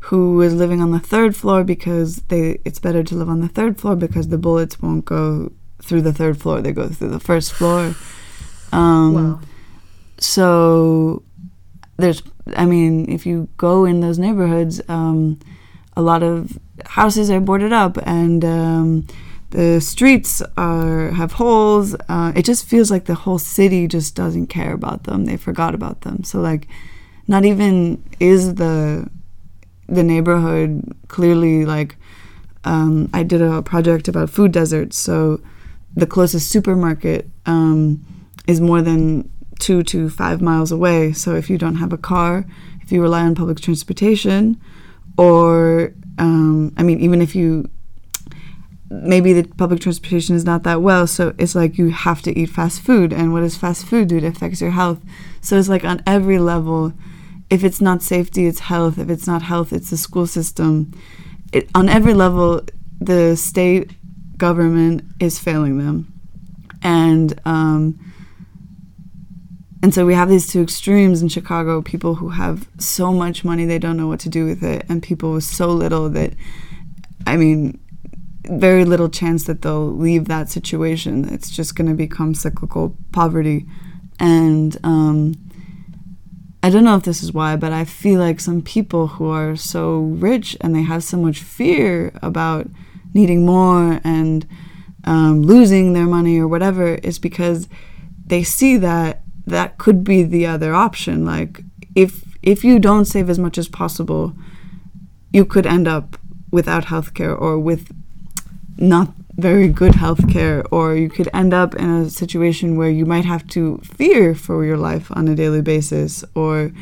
who 0.00 0.40
is 0.42 0.54
living 0.54 0.82
on 0.82 0.90
the 0.90 1.00
third 1.00 1.34
floor 1.34 1.64
because 1.64 2.16
they 2.28 2.60
it's 2.64 2.78
better 2.78 3.02
to 3.02 3.14
live 3.14 3.28
on 3.28 3.40
the 3.40 3.48
third 3.48 3.80
floor 3.80 3.96
because 3.96 4.28
the 4.28 4.38
bullets 4.38 4.80
won't 4.80 5.04
go 5.04 5.50
through 5.82 6.02
the 6.02 6.12
third 6.12 6.40
floor; 6.40 6.60
they 6.60 6.72
go 6.72 6.88
through 6.88 7.08
the 7.10 7.20
first 7.20 7.52
floor. 7.52 7.94
Um, 8.72 9.14
Wow. 9.14 9.40
So 10.18 11.22
there's, 11.96 12.22
I 12.56 12.64
mean, 12.66 13.10
if 13.10 13.26
you 13.26 13.48
go 13.56 13.84
in 13.84 14.00
those 14.00 14.18
neighborhoods, 14.18 14.80
um, 14.88 15.38
a 15.96 16.02
lot 16.02 16.22
of 16.22 16.58
houses 16.86 17.30
are 17.30 17.40
boarded 17.40 17.72
up 17.72 17.98
and 18.06 18.44
um, 18.44 19.06
the 19.50 19.80
streets 19.80 20.42
are 20.56 21.10
have 21.10 21.32
holes. 21.32 21.94
Uh, 22.08 22.32
it 22.34 22.44
just 22.44 22.64
feels 22.64 22.90
like 22.90 23.04
the 23.04 23.14
whole 23.14 23.38
city 23.38 23.86
just 23.86 24.14
doesn't 24.14 24.48
care 24.48 24.72
about 24.72 25.04
them. 25.04 25.26
They 25.26 25.36
forgot 25.36 25.74
about 25.74 26.00
them. 26.02 26.24
So 26.24 26.40
like, 26.40 26.66
not 27.26 27.44
even 27.44 28.02
is 28.20 28.54
the 28.54 29.08
the 29.86 30.02
neighborhood 30.02 30.96
clearly 31.08 31.66
like 31.66 31.96
um, 32.64 33.10
I 33.12 33.22
did 33.22 33.42
a 33.42 33.62
project 33.62 34.08
about 34.08 34.30
food 34.30 34.52
deserts. 34.52 34.96
So 34.96 35.40
the 35.94 36.06
closest 36.06 36.50
supermarket 36.50 37.28
um, 37.46 38.04
is 38.46 38.60
more 38.60 38.82
than 38.82 39.30
two 39.58 39.82
to 39.84 40.08
five 40.08 40.40
miles 40.40 40.72
away. 40.72 41.12
So 41.12 41.34
if 41.34 41.48
you 41.48 41.58
don't 41.58 41.76
have 41.76 41.92
a 41.92 41.98
car, 41.98 42.46
if 42.82 42.90
you 42.90 43.02
rely 43.02 43.22
on 43.22 43.34
public 43.34 43.60
transportation, 43.60 44.60
or 45.16 45.92
um, 46.18 46.72
I 46.76 46.82
mean, 46.82 47.00
even 47.00 47.22
if 47.22 47.34
you 47.34 47.68
maybe 48.90 49.32
the 49.32 49.48
public 49.54 49.80
transportation 49.80 50.36
is 50.36 50.44
not 50.44 50.62
that 50.62 50.82
well, 50.82 51.06
so 51.06 51.34
it's 51.38 51.54
like 51.54 51.78
you 51.78 51.90
have 51.90 52.22
to 52.22 52.38
eat 52.38 52.50
fast 52.50 52.80
food. 52.80 53.12
And 53.12 53.32
what 53.32 53.40
does 53.40 53.56
fast 53.56 53.86
food 53.86 54.08
do? 54.08 54.18
It 54.18 54.24
affects 54.24 54.60
your 54.60 54.70
health. 54.70 55.00
So 55.40 55.58
it's 55.58 55.68
like 55.68 55.84
on 55.84 56.02
every 56.06 56.38
level. 56.38 56.92
If 57.50 57.62
it's 57.64 57.80
not 57.80 58.02
safety, 58.02 58.46
it's 58.46 58.60
health. 58.60 58.98
If 58.98 59.10
it's 59.10 59.26
not 59.26 59.42
health, 59.42 59.72
it's 59.72 59.90
the 59.90 59.96
school 59.96 60.26
system. 60.26 60.92
It, 61.52 61.68
on 61.74 61.88
every 61.88 62.14
level, 62.14 62.62
the 63.00 63.36
state 63.36 63.90
government 64.38 65.04
is 65.20 65.38
failing 65.38 65.78
them, 65.78 66.12
and 66.82 67.38
um, 67.44 67.98
and 69.82 69.92
so 69.92 70.06
we 70.06 70.14
have 70.14 70.28
these 70.30 70.46
two 70.46 70.62
extremes 70.62 71.22
in 71.22 71.28
Chicago: 71.28 71.82
people 71.82 72.14
who 72.16 72.30
have 72.30 72.68
so 72.78 73.12
much 73.12 73.44
money 73.44 73.64
they 73.66 73.78
don't 73.78 73.96
know 73.96 74.08
what 74.08 74.20
to 74.20 74.28
do 74.28 74.46
with 74.46 74.62
it, 74.64 74.86
and 74.88 75.02
people 75.02 75.32
with 75.32 75.44
so 75.44 75.68
little 75.68 76.08
that, 76.10 76.32
I 77.26 77.36
mean, 77.36 77.78
very 78.46 78.84
little 78.84 79.08
chance 79.08 79.44
that 79.44 79.62
they'll 79.62 79.92
leave 79.92 80.26
that 80.26 80.48
situation. 80.48 81.32
It's 81.32 81.50
just 81.50 81.76
going 81.76 81.88
to 81.88 81.94
become 81.94 82.34
cyclical 82.34 82.96
poverty, 83.12 83.66
and 84.18 84.76
um, 84.84 85.34
I 86.64 86.70
don't 86.70 86.84
know 86.84 86.96
if 86.96 87.02
this 87.02 87.22
is 87.22 87.34
why, 87.34 87.56
but 87.56 87.72
I 87.72 87.84
feel 87.84 88.18
like 88.18 88.40
some 88.40 88.62
people 88.62 89.06
who 89.06 89.28
are 89.28 89.54
so 89.54 89.98
rich 89.98 90.56
and 90.62 90.74
they 90.74 90.80
have 90.80 91.04
so 91.04 91.18
much 91.18 91.40
fear 91.40 92.10
about 92.22 92.68
needing 93.12 93.44
more 93.44 94.00
and 94.02 94.46
um, 95.04 95.42
losing 95.42 95.92
their 95.92 96.06
money 96.06 96.38
or 96.38 96.48
whatever 96.48 96.94
is 96.94 97.18
because 97.18 97.68
they 98.24 98.42
see 98.42 98.78
that 98.78 99.20
that 99.46 99.76
could 99.76 100.04
be 100.04 100.22
the 100.22 100.46
other 100.46 100.74
option. 100.74 101.26
Like 101.26 101.60
if 101.94 102.24
if 102.42 102.64
you 102.64 102.78
don't 102.78 103.04
save 103.04 103.28
as 103.28 103.38
much 103.38 103.58
as 103.58 103.68
possible, 103.68 104.34
you 105.34 105.44
could 105.44 105.66
end 105.66 105.86
up 105.86 106.16
without 106.50 106.86
healthcare 106.86 107.38
or 107.38 107.58
with 107.58 107.94
not 108.78 109.12
very 109.36 109.68
good 109.68 109.94
health 109.96 110.28
care, 110.30 110.64
or 110.70 110.94
you 110.94 111.08
could 111.08 111.28
end 111.34 111.52
up 111.52 111.74
in 111.74 111.90
a 111.90 112.10
situation 112.10 112.76
where 112.76 112.90
you 112.90 113.04
might 113.04 113.24
have 113.24 113.46
to 113.48 113.78
fear 113.78 114.34
for 114.34 114.64
your 114.64 114.76
life 114.76 115.10
on 115.16 115.26
a 115.28 115.34
daily 115.34 115.60
basis, 115.62 116.24
or 116.34 116.72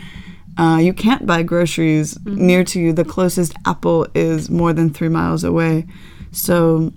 uh, 0.59 0.79
you 0.81 0.93
can't 0.93 1.25
buy 1.27 1.43
groceries 1.43 2.19
near 2.27 2.62
to 2.65 2.79
you. 2.81 2.93
The 2.93 3.05
closest 3.05 3.55
Apple 3.65 4.07
is 4.15 4.51
more 4.51 4.73
than 4.75 4.91
three 4.91 5.09
miles 5.09 5.45
away. 5.45 5.87
So 6.31 6.93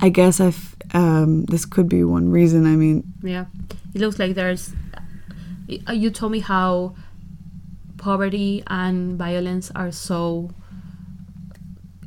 I 0.00 0.08
guess 0.08 0.40
I've, 0.40 0.76
um, 0.94 1.44
this 1.46 1.64
could 1.64 1.88
be 1.88 2.04
one 2.04 2.30
reason. 2.30 2.66
I 2.66 2.76
mean, 2.76 3.02
Yeah, 3.22 3.46
it 3.94 4.00
looks 4.00 4.18
like 4.18 4.34
there's. 4.34 4.72
uh, 5.88 5.92
You 5.92 6.10
told 6.10 6.32
me 6.32 6.40
how 6.40 6.94
poverty 7.96 8.62
and 8.68 9.18
violence 9.18 9.70
are 9.74 9.90
so 9.92 10.50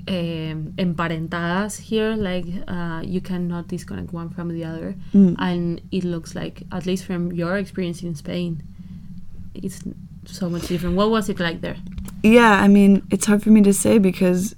um, 0.08 0.74
emparentadas 0.78 1.80
here. 1.80 2.16
Like 2.16 2.46
uh, 2.68 3.02
you 3.04 3.22
cannot 3.22 3.68
disconnect 3.68 4.12
one 4.13 4.30
from 4.30 4.50
the 4.50 4.63
other, 4.66 4.96
Mm. 5.13 5.36
and 5.39 5.82
it 5.92 6.04
looks 6.04 6.36
like, 6.36 6.63
at 6.72 6.86
least 6.86 7.06
from 7.06 7.32
your 7.32 7.58
experience 7.58 8.04
in 8.04 8.16
Spain, 8.16 8.62
it's 9.54 9.82
so 10.26 10.50
much 10.50 10.68
different. 10.68 10.96
What 10.96 11.10
was 11.10 11.30
it 11.30 11.39
like 11.39 11.62
there? 11.62 11.78
yeah, 12.24 12.62
I 12.62 12.68
mean, 12.68 13.02
it's 13.12 13.26
hard 13.26 13.44
for 13.44 13.50
me 13.50 13.62
to 13.63 13.74
say 13.74 13.98
because 13.98 14.56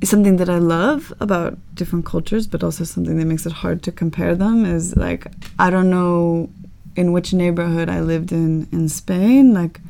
it's 0.00 0.10
something 0.10 0.36
that 0.36 0.48
I 0.48 0.58
love 0.58 1.12
about 1.20 1.58
different 1.74 2.04
cultures, 2.06 2.46
but 2.46 2.62
also 2.62 2.84
something 2.84 3.16
that 3.18 3.24
makes 3.26 3.46
it 3.46 3.52
hard 3.52 3.82
to 3.82 3.90
compare 3.92 4.34
them 4.36 4.64
is 4.64 4.96
like 4.96 5.26
I 5.58 5.70
don't 5.70 5.90
know 5.90 6.48
in 6.94 7.12
which 7.12 7.32
neighborhood 7.32 7.88
I 7.88 8.00
lived 8.00 8.30
in 8.32 8.68
in 8.72 8.88
Spain, 8.88 9.52
like 9.54 9.80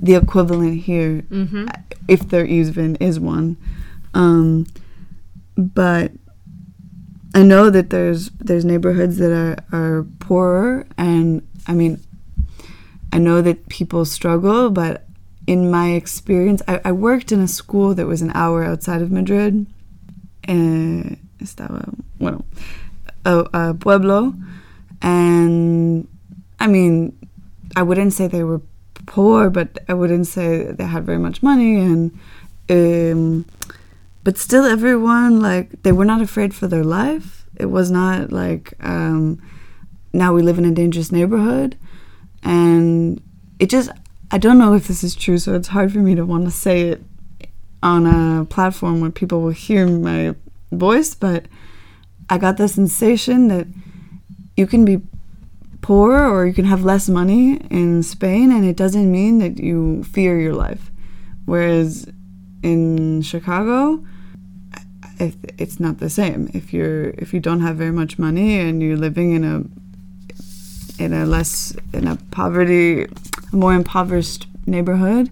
the 0.00 0.14
equivalent 0.14 0.82
here, 0.82 1.22
Ujú. 1.30 1.68
if 2.08 2.28
there 2.28 2.44
even 2.46 2.96
is 2.96 3.20
one. 3.20 3.56
Um, 4.14 4.66
but 5.56 6.12
I 7.34 7.42
know 7.42 7.70
that 7.70 7.90
there's 7.90 8.30
there's 8.40 8.64
neighborhoods 8.64 9.18
that 9.18 9.30
are, 9.30 9.56
are 9.72 10.06
poorer, 10.18 10.86
and 10.96 11.46
I 11.66 11.74
mean, 11.74 12.00
I 13.12 13.18
know 13.18 13.42
that 13.42 13.68
people 13.68 14.04
struggle, 14.04 14.70
but 14.70 15.04
in 15.46 15.70
my 15.70 15.90
experience, 15.92 16.62
I, 16.66 16.80
I 16.84 16.92
worked 16.92 17.30
in 17.30 17.40
a 17.40 17.48
school 17.48 17.94
that 17.94 18.06
was 18.06 18.22
an 18.22 18.32
hour 18.34 18.64
outside 18.64 19.02
of 19.02 19.10
Madrid. 19.12 19.66
Eh, 20.48 21.16
estaba, 21.42 21.92
bueno, 22.18 22.44
a, 23.24 23.44
a 23.52 23.74
pueblo, 23.74 24.34
and 25.02 26.08
I 26.58 26.66
mean, 26.66 27.16
I 27.76 27.82
wouldn't 27.82 28.12
say 28.14 28.26
they 28.26 28.42
were 28.44 28.60
poor, 29.10 29.50
but 29.50 29.78
I 29.88 29.94
wouldn't 29.94 30.28
say 30.28 30.70
they 30.70 30.84
had 30.84 31.04
very 31.04 31.18
much 31.18 31.42
money, 31.42 31.74
and 31.80 32.16
um, 32.70 33.44
but 34.22 34.38
still, 34.38 34.64
everyone 34.64 35.40
like 35.40 35.82
they 35.82 35.92
were 35.92 36.04
not 36.04 36.22
afraid 36.22 36.54
for 36.54 36.68
their 36.68 36.84
life. 36.84 37.44
It 37.56 37.66
was 37.66 37.90
not 37.90 38.30
like 38.30 38.72
um, 38.80 39.42
now 40.12 40.32
we 40.32 40.42
live 40.42 40.58
in 40.58 40.64
a 40.64 40.70
dangerous 40.70 41.10
neighborhood, 41.10 41.76
and 42.44 43.20
it 43.58 43.68
just 43.68 43.90
I 44.30 44.38
don't 44.38 44.58
know 44.58 44.74
if 44.74 44.86
this 44.86 45.02
is 45.02 45.16
true, 45.16 45.38
so 45.38 45.54
it's 45.54 45.68
hard 45.68 45.92
for 45.92 45.98
me 45.98 46.14
to 46.14 46.24
want 46.24 46.44
to 46.44 46.52
say 46.52 46.82
it 46.82 47.02
on 47.82 48.06
a 48.06 48.44
platform 48.44 49.00
where 49.00 49.10
people 49.10 49.40
will 49.42 49.50
hear 49.50 49.88
my 49.88 50.36
voice, 50.70 51.16
but 51.16 51.46
I 52.28 52.38
got 52.38 52.58
the 52.58 52.68
sensation 52.68 53.48
that 53.48 53.66
you 54.56 54.68
can 54.68 54.84
be 54.84 55.00
poor 55.80 56.26
or 56.28 56.46
you 56.46 56.52
can 56.52 56.66
have 56.66 56.84
less 56.84 57.08
money 57.08 57.56
in 57.70 58.02
Spain, 58.02 58.52
and 58.52 58.64
it 58.64 58.76
doesn't 58.76 59.10
mean 59.10 59.38
that 59.38 59.58
you 59.58 60.04
fear 60.04 60.38
your 60.40 60.54
life. 60.54 60.90
Whereas 61.46 62.06
in 62.62 63.22
Chicago, 63.22 64.04
it's 65.58 65.78
not 65.80 65.98
the 65.98 66.10
same. 66.10 66.50
If 66.54 66.72
you're 66.72 67.10
if 67.10 67.34
you 67.34 67.40
don't 67.40 67.60
have 67.60 67.76
very 67.76 67.92
much 67.92 68.18
money 68.18 68.58
and 68.58 68.82
you're 68.82 68.96
living 68.96 69.32
in 69.32 69.44
a 69.44 71.02
in 71.02 71.12
a 71.12 71.26
less 71.26 71.76
in 71.92 72.06
a 72.06 72.16
poverty, 72.30 73.06
more 73.52 73.74
impoverished 73.74 74.46
neighborhood, 74.66 75.30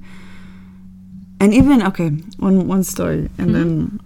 and 1.40 1.54
even 1.54 1.82
okay, 1.82 2.08
one 2.38 2.68
one 2.68 2.84
story, 2.84 3.30
and 3.38 3.54
then 3.54 4.00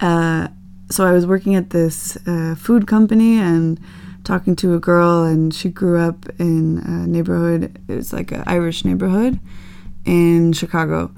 uh, 0.00 0.48
so 0.90 1.06
I 1.06 1.12
was 1.12 1.26
working 1.26 1.54
at 1.54 1.70
this 1.70 2.16
uh, 2.26 2.54
food 2.58 2.86
company 2.86 3.38
and 3.38 3.80
talking 4.24 4.56
to 4.56 4.74
a 4.74 4.80
girl, 4.80 5.24
and 5.24 5.54
she 5.54 5.68
grew 5.68 6.00
up 6.00 6.28
in 6.38 6.78
a 6.78 7.06
neighborhood. 7.06 7.78
It 7.88 7.94
was 7.94 8.12
like 8.12 8.32
an 8.32 8.42
Irish 8.46 8.84
neighborhood 8.84 9.38
in 10.04 10.52
Chicago. 10.52 11.12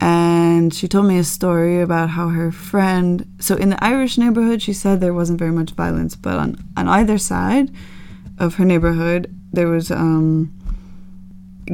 And 0.00 0.72
she 0.72 0.86
told 0.86 1.06
me 1.06 1.18
a 1.18 1.24
story 1.24 1.80
about 1.80 2.10
how 2.10 2.28
her 2.28 2.52
friend. 2.52 3.26
So, 3.40 3.56
in 3.56 3.70
the 3.70 3.84
Irish 3.84 4.16
neighborhood, 4.16 4.62
she 4.62 4.72
said 4.72 5.00
there 5.00 5.14
wasn't 5.14 5.38
very 5.38 5.50
much 5.50 5.72
violence, 5.72 6.14
but 6.14 6.38
on, 6.38 6.56
on 6.76 6.88
either 6.88 7.18
side 7.18 7.70
of 8.38 8.54
her 8.54 8.64
neighborhood, 8.64 9.34
there 9.52 9.66
was 9.66 9.90
um, 9.90 10.52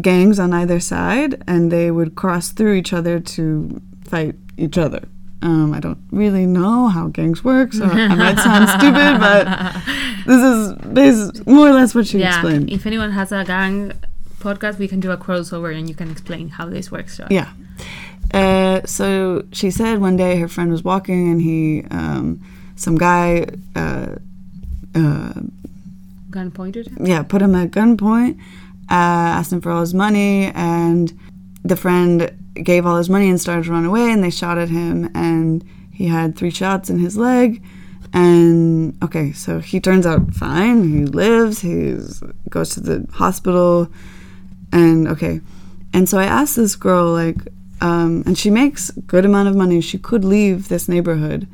gangs 0.01 0.39
on 0.39 0.55
either 0.55 0.81
side, 0.81 1.43
and 1.47 1.71
they 1.71 1.91
would 1.91 2.15
cross 2.15 2.51
through 2.51 2.75
each 2.75 2.93
other 2.95 3.21
to 3.21 3.83
fight 4.05 4.37
each 4.57 4.79
other. 4.79 5.07
Um, 5.43 5.75
I 5.75 5.81
don't 5.81 5.99
really 6.11 6.47
know 6.47 6.89
how 6.89 7.09
gangs 7.09 7.45
work, 7.45 7.75
so 7.75 7.85
I 7.85 8.15
might 8.15 8.39
sound 8.39 8.67
stupid, 8.71 9.21
but 9.21 9.45
this 10.27 10.43
is 10.43 10.73
bas- 10.73 11.47
more 11.47 11.69
or 11.69 11.73
less 11.73 11.95
what 11.95 12.07
she 12.07 12.19
yeah, 12.19 12.29
explained. 12.35 12.71
if 12.71 12.87
anyone 12.87 13.13
has 13.13 13.33
a 13.33 13.45
gang 13.45 13.93
podcast, 14.41 14.79
we 14.79 14.89
can 14.89 15.01
do 15.01 15.11
a 15.11 15.17
crossover 15.17 15.77
and 15.77 15.89
you 15.89 15.95
can 15.95 16.11
explain 16.11 16.49
how 16.49 16.67
this 16.67 16.91
works. 16.91 17.17
So. 17.17 17.27
Yeah. 17.31 17.53
Uh, 18.33 18.81
so 18.85 19.45
she 19.53 19.71
said 19.71 20.01
one 20.01 20.17
day 20.17 20.37
her 20.39 20.49
friend 20.49 20.71
was 20.71 20.83
walking 20.83 21.31
and 21.31 21.41
he, 21.41 21.85
um, 21.91 22.41
some 22.77 22.97
guy, 22.97 23.47
uh, 23.77 24.17
uh, 24.95 25.33
Gun 26.31 26.51
pointed. 26.51 26.89
yeah, 27.01 27.23
put 27.23 27.41
him 27.43 27.55
at 27.55 27.71
gunpoint, 27.71 28.39
uh, 28.91 29.39
asked 29.39 29.53
him 29.53 29.61
for 29.61 29.71
all 29.71 29.81
his 29.83 29.95
money, 29.95 30.47
and 30.55 31.13
the 31.63 31.77
friend 31.77 32.31
gave 32.55 32.85
all 32.87 32.97
his 32.99 33.09
money 33.09 33.29
and 33.31 33.41
started 33.41 33.65
to 33.67 33.71
run 33.71 33.85
away, 33.85 34.11
and 34.11 34.23
they 34.23 34.31
shot 34.31 34.59
at 34.59 34.69
him, 34.69 35.09
and 35.15 35.65
he 35.93 36.09
had 36.09 36.35
three 36.37 36.51
shots 36.51 36.91
in 36.91 36.99
his 36.99 37.17
leg. 37.17 37.63
And 38.15 38.97
okay, 39.03 39.33
so 39.33 39.59
he 39.59 39.81
turns 39.81 40.07
out 40.07 40.33
fine. 40.33 40.85
He 40.85 41.05
lives. 41.05 41.61
He 41.61 41.99
goes 42.49 42.71
to 42.71 42.81
the 42.81 43.07
hospital, 43.13 43.89
and 44.73 45.07
okay. 45.09 45.41
And 45.93 46.09
so 46.09 46.19
I 46.19 46.25
asked 46.25 46.57
this 46.57 46.77
girl, 46.77 47.13
like, 47.13 47.37
um, 47.81 48.23
and 48.25 48.39
she 48.39 48.51
makes 48.51 48.91
good 49.07 49.27
amount 49.27 49.49
of 49.49 49.57
money. 49.57 49.81
She 49.81 49.99
could 49.99 50.25
leave 50.25 50.69
this 50.69 50.89
neighborhood, 50.89 51.47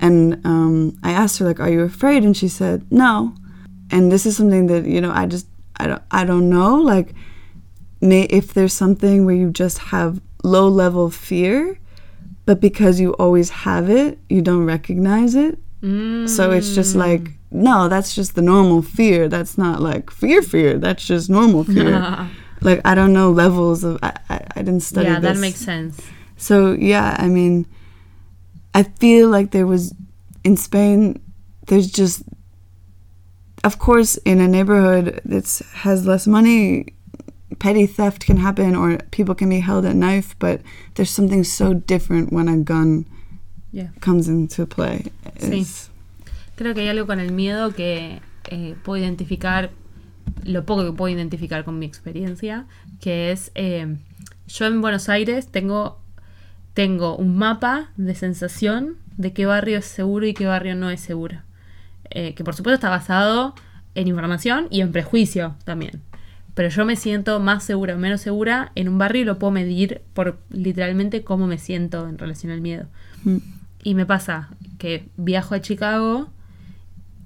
and 0.00 0.44
um, 0.44 0.98
I 1.02 1.12
asked 1.12 1.38
her, 1.38 1.44
like, 1.44 1.60
"Are 1.60 1.70
you 1.70 1.82
afraid?" 1.82 2.24
And 2.24 2.34
she 2.34 2.48
said, 2.48 2.90
"No." 2.90 3.34
and 3.90 4.12
this 4.12 4.26
is 4.26 4.36
something 4.36 4.66
that 4.66 4.86
you 4.86 5.00
know 5.00 5.10
i 5.12 5.26
just 5.26 5.46
i 5.76 5.86
don't 5.86 6.02
i 6.10 6.24
don't 6.24 6.48
know 6.48 6.76
like 6.76 7.14
may 8.00 8.22
if 8.24 8.54
there's 8.54 8.72
something 8.72 9.24
where 9.24 9.34
you 9.34 9.50
just 9.50 9.78
have 9.78 10.20
low 10.44 10.68
level 10.68 11.10
fear 11.10 11.78
but 12.44 12.60
because 12.60 13.00
you 13.00 13.12
always 13.14 13.50
have 13.50 13.90
it 13.90 14.18
you 14.28 14.40
don't 14.40 14.64
recognize 14.64 15.34
it 15.34 15.58
so 15.80 16.50
it's 16.50 16.74
just 16.74 16.94
mm. 16.94 16.98
like 16.98 17.30
no 17.50 17.88
that's 17.88 18.14
just 18.14 18.34
the 18.34 18.42
normal 18.42 18.82
fear 18.82 19.28
that's 19.28 19.56
not 19.56 19.80
like 19.80 20.10
fear 20.10 20.42
fear 20.42 20.76
that's 20.76 21.06
just 21.06 21.30
normal 21.30 21.62
fear 21.62 22.28
like 22.62 22.80
i 22.84 22.96
don't 22.96 23.12
know 23.12 23.30
levels 23.30 23.84
of 23.84 23.96
i 24.02 24.12
i, 24.28 24.40
I 24.56 24.62
didn't 24.62 24.80
study 24.80 25.08
yeah, 25.08 25.20
that 25.20 25.36
makes 25.36 25.60
sense. 25.60 26.00
So 26.38 26.72
yeah, 26.72 27.16
I 27.18 27.26
mean, 27.26 27.66
I 28.72 28.84
feel 28.84 29.28
like 29.28 29.50
there 29.50 29.66
was 29.66 29.92
in 30.44 30.56
Spain. 30.56 31.20
There's 31.66 31.90
just, 31.90 32.22
of 33.64 33.78
course, 33.78 34.16
in 34.18 34.40
a 34.40 34.48
neighborhood 34.48 35.20
that 35.24 35.60
has 35.74 36.06
less 36.06 36.26
money, 36.26 36.94
petty 37.58 37.86
theft 37.86 38.24
can 38.24 38.38
happen 38.38 38.74
or 38.74 38.98
people 39.10 39.34
can 39.34 39.50
be 39.50 39.60
held 39.60 39.84
at 39.84 39.96
knife. 39.96 40.38
But 40.38 40.62
there's 40.94 41.10
something 41.10 41.44
so 41.44 41.74
different 41.74 42.32
when 42.32 42.48
a 42.48 42.56
gun 42.56 43.04
Yeah. 43.72 43.92
comes 44.00 44.28
into 44.28 44.66
play. 44.66 45.12
Sí. 45.38 45.66
Creo 46.56 46.74
que 46.74 46.80
hay 46.80 46.88
algo 46.88 47.06
con 47.06 47.20
el 47.20 47.32
miedo 47.32 47.74
que 47.74 48.20
eh, 48.50 48.74
puedo 48.82 49.02
identificar, 49.02 49.70
lo 50.44 50.64
poco 50.64 50.84
que 50.84 50.92
puedo 50.92 51.14
identificar 51.14 51.64
con 51.64 51.78
mi 51.78 51.86
experiencia, 51.86 52.66
que 53.00 53.30
es, 53.30 53.52
eh, 53.54 53.96
yo 54.46 54.66
en 54.66 54.80
Buenos 54.80 55.08
Aires 55.08 55.48
tengo, 55.48 56.00
tengo 56.74 57.16
un 57.16 57.36
mapa 57.36 57.90
de 57.96 58.14
sensación 58.14 58.96
de 59.16 59.32
qué 59.32 59.46
barrio 59.46 59.78
es 59.78 59.84
seguro 59.84 60.26
y 60.26 60.34
qué 60.34 60.46
barrio 60.46 60.74
no 60.74 60.90
es 60.90 61.00
seguro. 61.00 61.42
Eh, 62.10 62.34
que 62.34 62.42
por 62.42 62.54
supuesto 62.54 62.76
está 62.76 62.88
basado 62.88 63.54
en 63.94 64.08
información 64.08 64.66
y 64.70 64.80
en 64.80 64.92
prejuicio 64.92 65.56
también. 65.64 66.02
Pero 66.54 66.70
yo 66.70 66.84
me 66.84 66.96
siento 66.96 67.38
más 67.38 67.62
segura 67.62 67.94
o 67.94 67.98
menos 67.98 68.20
segura 68.20 68.72
en 68.74 68.88
un 68.88 68.98
barrio 68.98 69.22
y 69.22 69.24
lo 69.24 69.38
puedo 69.38 69.52
medir 69.52 70.02
por 70.14 70.40
literalmente 70.50 71.22
cómo 71.22 71.46
me 71.46 71.58
siento 71.58 72.08
en 72.08 72.18
relación 72.18 72.50
al 72.50 72.60
miedo. 72.60 72.86
Mm. 73.24 73.36
Y 73.82 73.94
me 73.94 74.06
pasa 74.06 74.48
que 74.78 75.08
viajo 75.16 75.54
a 75.54 75.60
Chicago 75.60 76.28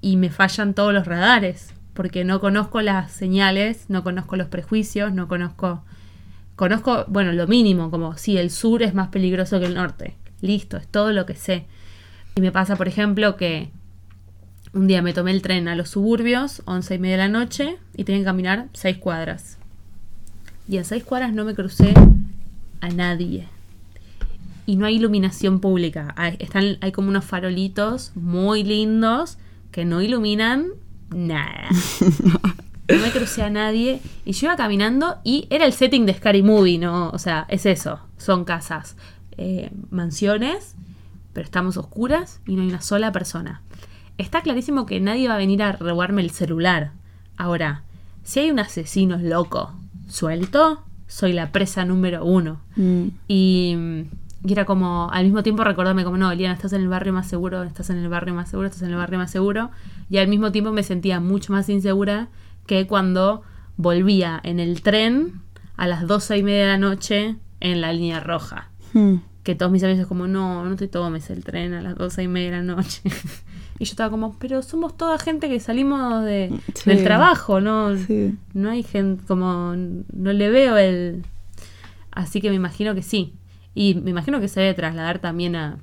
y 0.01 0.17
me 0.17 0.29
fallan 0.29 0.73
todos 0.73 0.93
los 0.93 1.07
radares, 1.07 1.73
porque 1.93 2.23
no 2.23 2.39
conozco 2.39 2.81
las 2.81 3.11
señales, 3.11 3.85
no 3.89 4.03
conozco 4.03 4.35
los 4.35 4.47
prejuicios, 4.47 5.13
no 5.13 5.27
conozco... 5.27 5.83
Conozco, 6.55 7.05
bueno, 7.07 7.31
lo 7.31 7.47
mínimo, 7.47 7.89
como 7.89 8.15
si 8.15 8.37
el 8.37 8.51
sur 8.51 8.83
es 8.83 8.93
más 8.93 9.07
peligroso 9.07 9.59
que 9.59 9.65
el 9.65 9.73
norte. 9.73 10.15
Listo, 10.39 10.77
es 10.77 10.87
todo 10.87 11.11
lo 11.11 11.25
que 11.25 11.33
sé. 11.33 11.65
Y 12.35 12.41
me 12.41 12.51
pasa, 12.51 12.75
por 12.75 12.87
ejemplo, 12.87 13.37
que 13.37 13.71
un 14.71 14.85
día 14.85 15.01
me 15.01 15.13
tomé 15.13 15.31
el 15.31 15.41
tren 15.41 15.67
a 15.67 15.75
los 15.75 15.89
suburbios, 15.89 16.61
once 16.65 16.93
y 16.93 16.99
media 16.99 17.17
de 17.17 17.23
la 17.23 17.27
noche, 17.29 17.77
y 17.97 18.03
tenía 18.03 18.21
que 18.21 18.25
caminar 18.25 18.67
seis 18.73 18.97
cuadras. 18.97 19.57
Y 20.67 20.77
en 20.77 20.85
seis 20.85 21.03
cuadras 21.03 21.33
no 21.33 21.43
me 21.43 21.55
crucé 21.55 21.93
a 22.81 22.89
nadie 22.89 23.47
y 24.65 24.75
no 24.75 24.85
hay 24.85 24.95
iluminación 24.95 25.59
pública. 25.59 26.13
Hay, 26.17 26.37
están, 26.39 26.77
hay 26.81 26.91
como 26.91 27.09
unos 27.09 27.25
farolitos 27.25 28.11
muy 28.15 28.63
lindos 28.63 29.37
que 29.71 29.85
no 29.85 30.01
iluminan 30.01 30.67
nada. 31.09 31.69
No 32.85 32.99
me 32.99 33.11
crucé 33.11 33.41
a 33.43 33.49
nadie 33.49 34.01
y 34.25 34.33
yo 34.33 34.47
iba 34.47 34.57
caminando 34.57 35.17
y 35.23 35.47
era 35.49 35.65
el 35.65 35.71
setting 35.71 36.05
de 36.05 36.13
Scary 36.13 36.43
Movie, 36.43 36.77
¿no? 36.77 37.09
O 37.11 37.17
sea, 37.17 37.45
es 37.47 37.65
eso. 37.65 38.01
Son 38.17 38.43
casas, 38.43 38.97
eh, 39.37 39.71
mansiones, 39.89 40.75
pero 41.31 41.45
estamos 41.45 41.77
oscuras 41.77 42.41
y 42.45 42.55
no 42.55 42.61
hay 42.61 42.67
una 42.67 42.81
sola 42.81 43.13
persona. 43.13 43.61
Está 44.17 44.41
clarísimo 44.41 44.85
que 44.85 44.99
nadie 44.99 45.29
va 45.29 45.35
a 45.35 45.37
venir 45.37 45.63
a 45.63 45.71
robarme 45.71 46.21
el 46.21 46.31
celular. 46.31 46.91
Ahora, 47.37 47.83
si 48.23 48.41
hay 48.41 48.51
un 48.51 48.59
asesino 48.59 49.17
loco 49.17 49.73
suelto, 50.09 50.83
soy 51.07 51.31
la 51.31 51.51
presa 51.51 51.85
número 51.85 52.25
uno. 52.25 52.59
Mm. 52.75 53.07
Y 53.27 53.77
y 54.45 54.51
era 54.51 54.65
como, 54.65 55.09
al 55.11 55.23
mismo 55.23 55.41
tiempo 55.41 55.63
recordarme 55.63 56.03
como, 56.03 56.17
no, 56.17 56.29
Eliana, 56.31 56.53
estás 56.53 56.73
en 56.73 56.81
el 56.81 56.89
barrio 56.89 57.13
más 57.13 57.27
seguro, 57.27 57.63
estás 57.63 57.89
en 57.89 57.97
el 57.97 58.09
barrio 58.09 58.33
más 58.33 58.49
seguro, 58.49 58.67
estás 58.67 58.83
en 58.83 58.89
el 58.89 58.95
barrio 58.97 59.17
más 59.17 59.31
seguro. 59.31 59.71
Y 60.09 60.17
al 60.17 60.27
mismo 60.27 60.51
tiempo 60.51 60.71
me 60.71 60.83
sentía 60.83 61.19
mucho 61.21 61.53
más 61.53 61.69
insegura 61.69 62.27
que 62.65 62.85
cuando 62.85 63.43
volvía 63.77 64.39
en 64.43 64.59
el 64.59 64.81
tren 64.81 65.41
a 65.77 65.87
las 65.87 66.07
doce 66.07 66.37
y 66.37 66.43
media 66.43 66.63
de 66.63 66.67
la 66.67 66.77
noche 66.77 67.37
en 67.61 67.79
la 67.79 67.93
línea 67.93 68.19
roja. 68.19 68.69
Hmm. 68.93 69.15
Que 69.43 69.55
todos 69.55 69.71
mis 69.71 69.83
amigos 69.83 70.07
como, 70.07 70.27
no, 70.27 70.65
no 70.65 70.75
te 70.75 70.87
tomes 70.89 71.29
el 71.29 71.43
tren 71.45 71.73
a 71.73 71.81
las 71.81 71.95
doce 71.95 72.23
y 72.23 72.27
media 72.27 72.51
de 72.51 72.57
la 72.57 72.63
noche. 72.63 73.01
y 73.79 73.85
yo 73.85 73.91
estaba 73.91 74.09
como, 74.09 74.37
pero 74.39 74.61
somos 74.61 74.97
toda 74.97 75.17
gente 75.19 75.47
que 75.47 75.61
salimos 75.61 76.25
de, 76.25 76.51
Sí. 76.75 76.89
del 76.89 77.03
trabajo, 77.05 77.61
¿no? 77.61 77.95
Sí. 77.95 78.35
No 78.53 78.69
hay 78.69 78.83
gente, 78.83 79.23
como, 79.25 79.73
no 79.75 80.33
le 80.33 80.49
veo 80.49 80.75
el... 80.77 81.23
Así 82.11 82.41
que 82.41 82.49
me 82.49 82.55
imagino 82.55 82.93
que 82.93 83.01
sí. 83.01 83.33
Y 83.75 83.95
me 83.95 84.11
imagino 84.11 84.39
que 84.39 84.47
se 84.47 84.59
debe 84.61 84.73
trasladar 84.73 85.19
también 85.19 85.55
a 85.55 85.79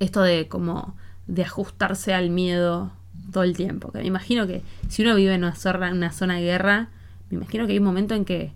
esto 0.00 0.22
de 0.22 0.48
como 0.48 0.96
de 1.26 1.42
ajustarse 1.42 2.14
al 2.14 2.30
miedo 2.30 2.92
todo 3.32 3.44
el 3.44 3.56
tiempo. 3.56 3.92
Que 3.92 3.98
me 3.98 4.06
imagino 4.06 4.46
que 4.46 4.62
si 4.88 5.02
uno 5.02 5.14
vive 5.14 5.34
en 5.34 5.42
una 5.44 5.54
zona, 5.54 5.88
en 5.88 5.96
una 5.96 6.12
zona 6.12 6.36
de 6.36 6.42
guerra, 6.42 6.88
me 7.30 7.36
imagino 7.36 7.66
que 7.66 7.72
hay 7.72 7.78
un 7.78 7.84
momento 7.84 8.14
en 8.14 8.24
que 8.24 8.52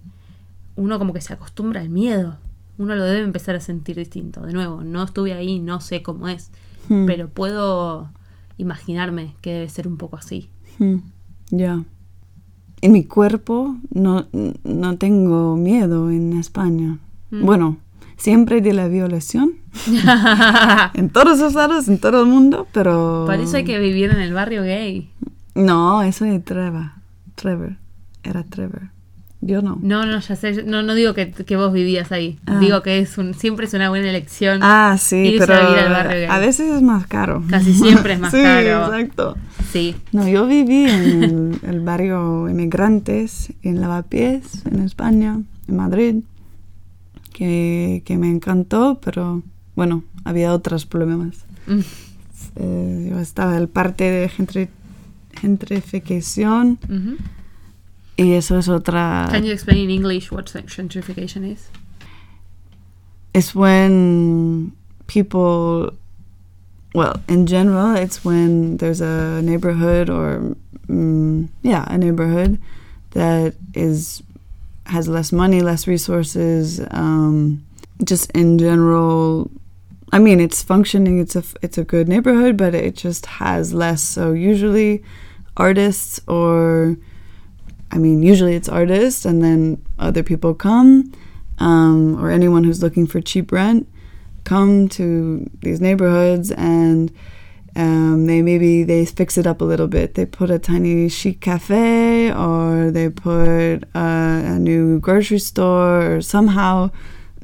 uno 0.76 0.98
como 0.98 1.12
que 1.12 1.20
se 1.20 1.32
acostumbra 1.32 1.80
al 1.80 1.90
miedo. 1.90 2.38
Uno 2.78 2.94
lo 2.94 3.04
debe 3.04 3.24
empezar 3.24 3.56
a 3.56 3.60
sentir 3.60 3.96
distinto. 3.96 4.40
De 4.42 4.52
nuevo, 4.52 4.84
no 4.84 5.02
estuve 5.02 5.32
ahí, 5.32 5.58
no 5.58 5.80
sé 5.80 6.02
cómo 6.02 6.28
es, 6.28 6.50
Hmm. 6.88 7.06
pero 7.06 7.28
puedo 7.28 8.10
imaginarme 8.56 9.34
que 9.40 9.52
debe 9.52 9.68
ser 9.68 9.86
un 9.86 9.96
poco 9.96 10.16
así. 10.16 10.48
Hmm. 10.78 10.98
Ya. 11.50 11.84
En 12.80 12.92
mi 12.92 13.04
cuerpo 13.04 13.76
no, 13.90 14.26
no 14.64 14.98
tengo 14.98 15.56
miedo 15.56 16.10
en 16.10 16.34
España. 16.38 16.98
Mm. 17.30 17.44
Bueno, 17.44 17.76
siempre 18.18 18.60
de 18.60 18.74
la 18.74 18.88
violación. 18.88 19.54
en 20.94 21.08
todos 21.08 21.38
los 21.38 21.54
lados, 21.54 21.88
en 21.88 21.98
todo 21.98 22.20
el 22.22 22.26
mundo, 22.26 22.66
pero... 22.72 23.24
Para 23.26 23.42
eso 23.42 23.56
hay 23.56 23.64
que 23.64 23.78
vivir 23.78 24.10
en 24.10 24.20
el 24.20 24.34
barrio 24.34 24.62
gay. 24.62 25.10
No, 25.54 26.02
eso 26.02 26.24
es 26.26 26.44
Trevor. 26.44 26.90
Trevor. 27.34 27.76
Era 28.22 28.42
Trevor. 28.44 28.90
Yo 29.40 29.62
no. 29.62 29.78
No, 29.80 30.04
no, 30.04 30.18
ya 30.18 30.34
sé. 30.34 30.64
No, 30.64 30.82
no 30.82 30.94
digo 30.94 31.14
que, 31.14 31.30
que 31.30 31.56
vos 31.56 31.72
vivías 31.72 32.10
ahí. 32.10 32.40
Ah. 32.46 32.58
Digo 32.58 32.82
que 32.82 32.98
es 32.98 33.18
un, 33.18 33.34
siempre 33.34 33.66
es 33.66 33.74
una 33.74 33.88
buena 33.88 34.10
elección. 34.10 34.58
Ah, 34.62 34.96
sí, 34.98 35.36
pero 35.38 35.54
a 35.54 35.60
vivir 35.68 35.78
al 35.78 35.92
barrio 35.92 36.12
gay. 36.12 36.26
a 36.28 36.38
veces 36.38 36.72
es 36.74 36.82
más 36.82 37.06
caro. 37.06 37.44
Casi 37.48 37.72
siempre 37.72 38.14
es 38.14 38.20
más 38.20 38.32
sí, 38.32 38.42
caro. 38.42 38.86
exacto. 38.86 39.36
Sí. 39.70 39.94
No, 40.10 40.26
yo 40.26 40.46
viví 40.46 40.90
en 40.90 41.22
el, 41.22 41.60
el 41.62 41.80
barrio 41.80 42.48
Inmigrantes, 42.48 43.52
en 43.62 43.80
Lavapiés, 43.80 44.66
en 44.66 44.80
España, 44.80 45.40
en 45.68 45.76
Madrid, 45.76 46.16
que, 47.38 48.02
que 48.04 48.18
me 48.18 48.28
encantó, 48.28 48.98
pero 49.00 49.42
bueno, 49.76 50.02
había 50.24 50.52
otros 50.52 50.86
problemas. 50.86 51.44
Mm. 51.68 51.80
Eh, 52.56 53.16
estaba 53.20 53.56
en 53.56 53.68
parte 53.68 54.10
de 54.10 54.28
gentri- 54.28 54.68
gentrificación 55.40 56.78
y 58.16 58.32
eso 58.32 58.58
es 58.58 58.68
otra... 58.68 59.28
Can 59.30 59.44
you 59.44 59.52
explain 59.52 59.78
in 59.78 59.90
English 59.90 60.32
what 60.32 60.46
gentrification 60.46 61.44
is? 61.44 61.68
it's 63.34 63.54
when 63.54 64.72
people 65.06 65.92
well 66.94 67.14
in 67.28 67.46
general 67.46 67.94
it's 67.94 68.24
when 68.24 68.78
there's 68.78 69.02
a 69.02 69.40
neighborhood 69.42 70.08
or 70.08 70.56
mm, 70.88 71.46
yeah 71.62 71.84
a 71.88 71.98
neighborhood 71.98 72.58
that 73.10 73.54
is 73.74 74.22
has 74.88 75.08
less 75.08 75.32
money 75.32 75.60
less 75.60 75.86
resources 75.86 76.80
um, 76.90 77.64
just 78.04 78.30
in 78.32 78.58
general 78.58 79.50
i 80.12 80.18
mean 80.18 80.40
it's 80.40 80.62
functioning 80.62 81.18
it's 81.18 81.36
a 81.36 81.44
it's 81.62 81.78
a 81.78 81.84
good 81.84 82.08
neighborhood 82.08 82.56
but 82.56 82.74
it 82.74 82.96
just 82.96 83.26
has 83.26 83.72
less. 83.72 84.02
So 84.02 84.32
usually 84.32 85.02
artists 85.56 86.20
or 86.26 86.96
I 87.90 87.96
mean, 87.96 88.22
usually 88.22 88.54
it's 88.54 88.68
artists, 88.68 89.24
and 89.24 89.42
then 89.42 89.82
other 89.98 90.22
people 90.22 90.54
come, 90.54 91.10
um, 91.58 92.22
or 92.22 92.30
anyone 92.30 92.62
who's 92.62 92.82
looking 92.82 93.06
for 93.06 93.22
cheap 93.22 93.50
rent, 93.50 93.88
come 94.44 94.90
to 94.90 95.48
these 95.62 95.80
neighborhoods, 95.80 96.50
and 96.50 97.10
um, 97.76 98.26
they 98.26 98.42
maybe 98.42 98.82
they 98.82 99.04
fix 99.04 99.38
it 99.38 99.46
up 99.46 99.60
a 99.60 99.64
little 99.64 99.88
bit. 99.88 100.14
They 100.14 100.26
put 100.26 100.50
a 100.50 100.58
tiny 100.58 101.08
chic 101.08 101.40
cafe, 101.40 102.32
or 102.32 102.90
they 102.90 103.08
put 103.08 103.84
a, 103.94 103.98
a 104.54 104.58
new 104.58 104.98
grocery 105.00 105.38
store, 105.38 106.16
or 106.16 106.20
somehow 106.20 106.90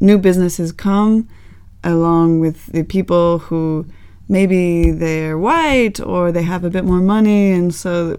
new 0.01 0.19
businesses 0.19 0.73
come 0.73 1.29
along 1.83 2.41
with 2.41 2.67
the 2.67 2.83
people 2.83 3.39
who 3.39 3.87
maybe 4.29 4.91
they're 4.91 5.37
white 5.37 6.01
or 6.01 6.33
they 6.33 6.43
have 6.43 6.65
a 6.65 6.71
bit 6.71 6.85
more 6.85 7.01
money, 7.01 7.53
and 7.53 7.75
so 7.75 8.19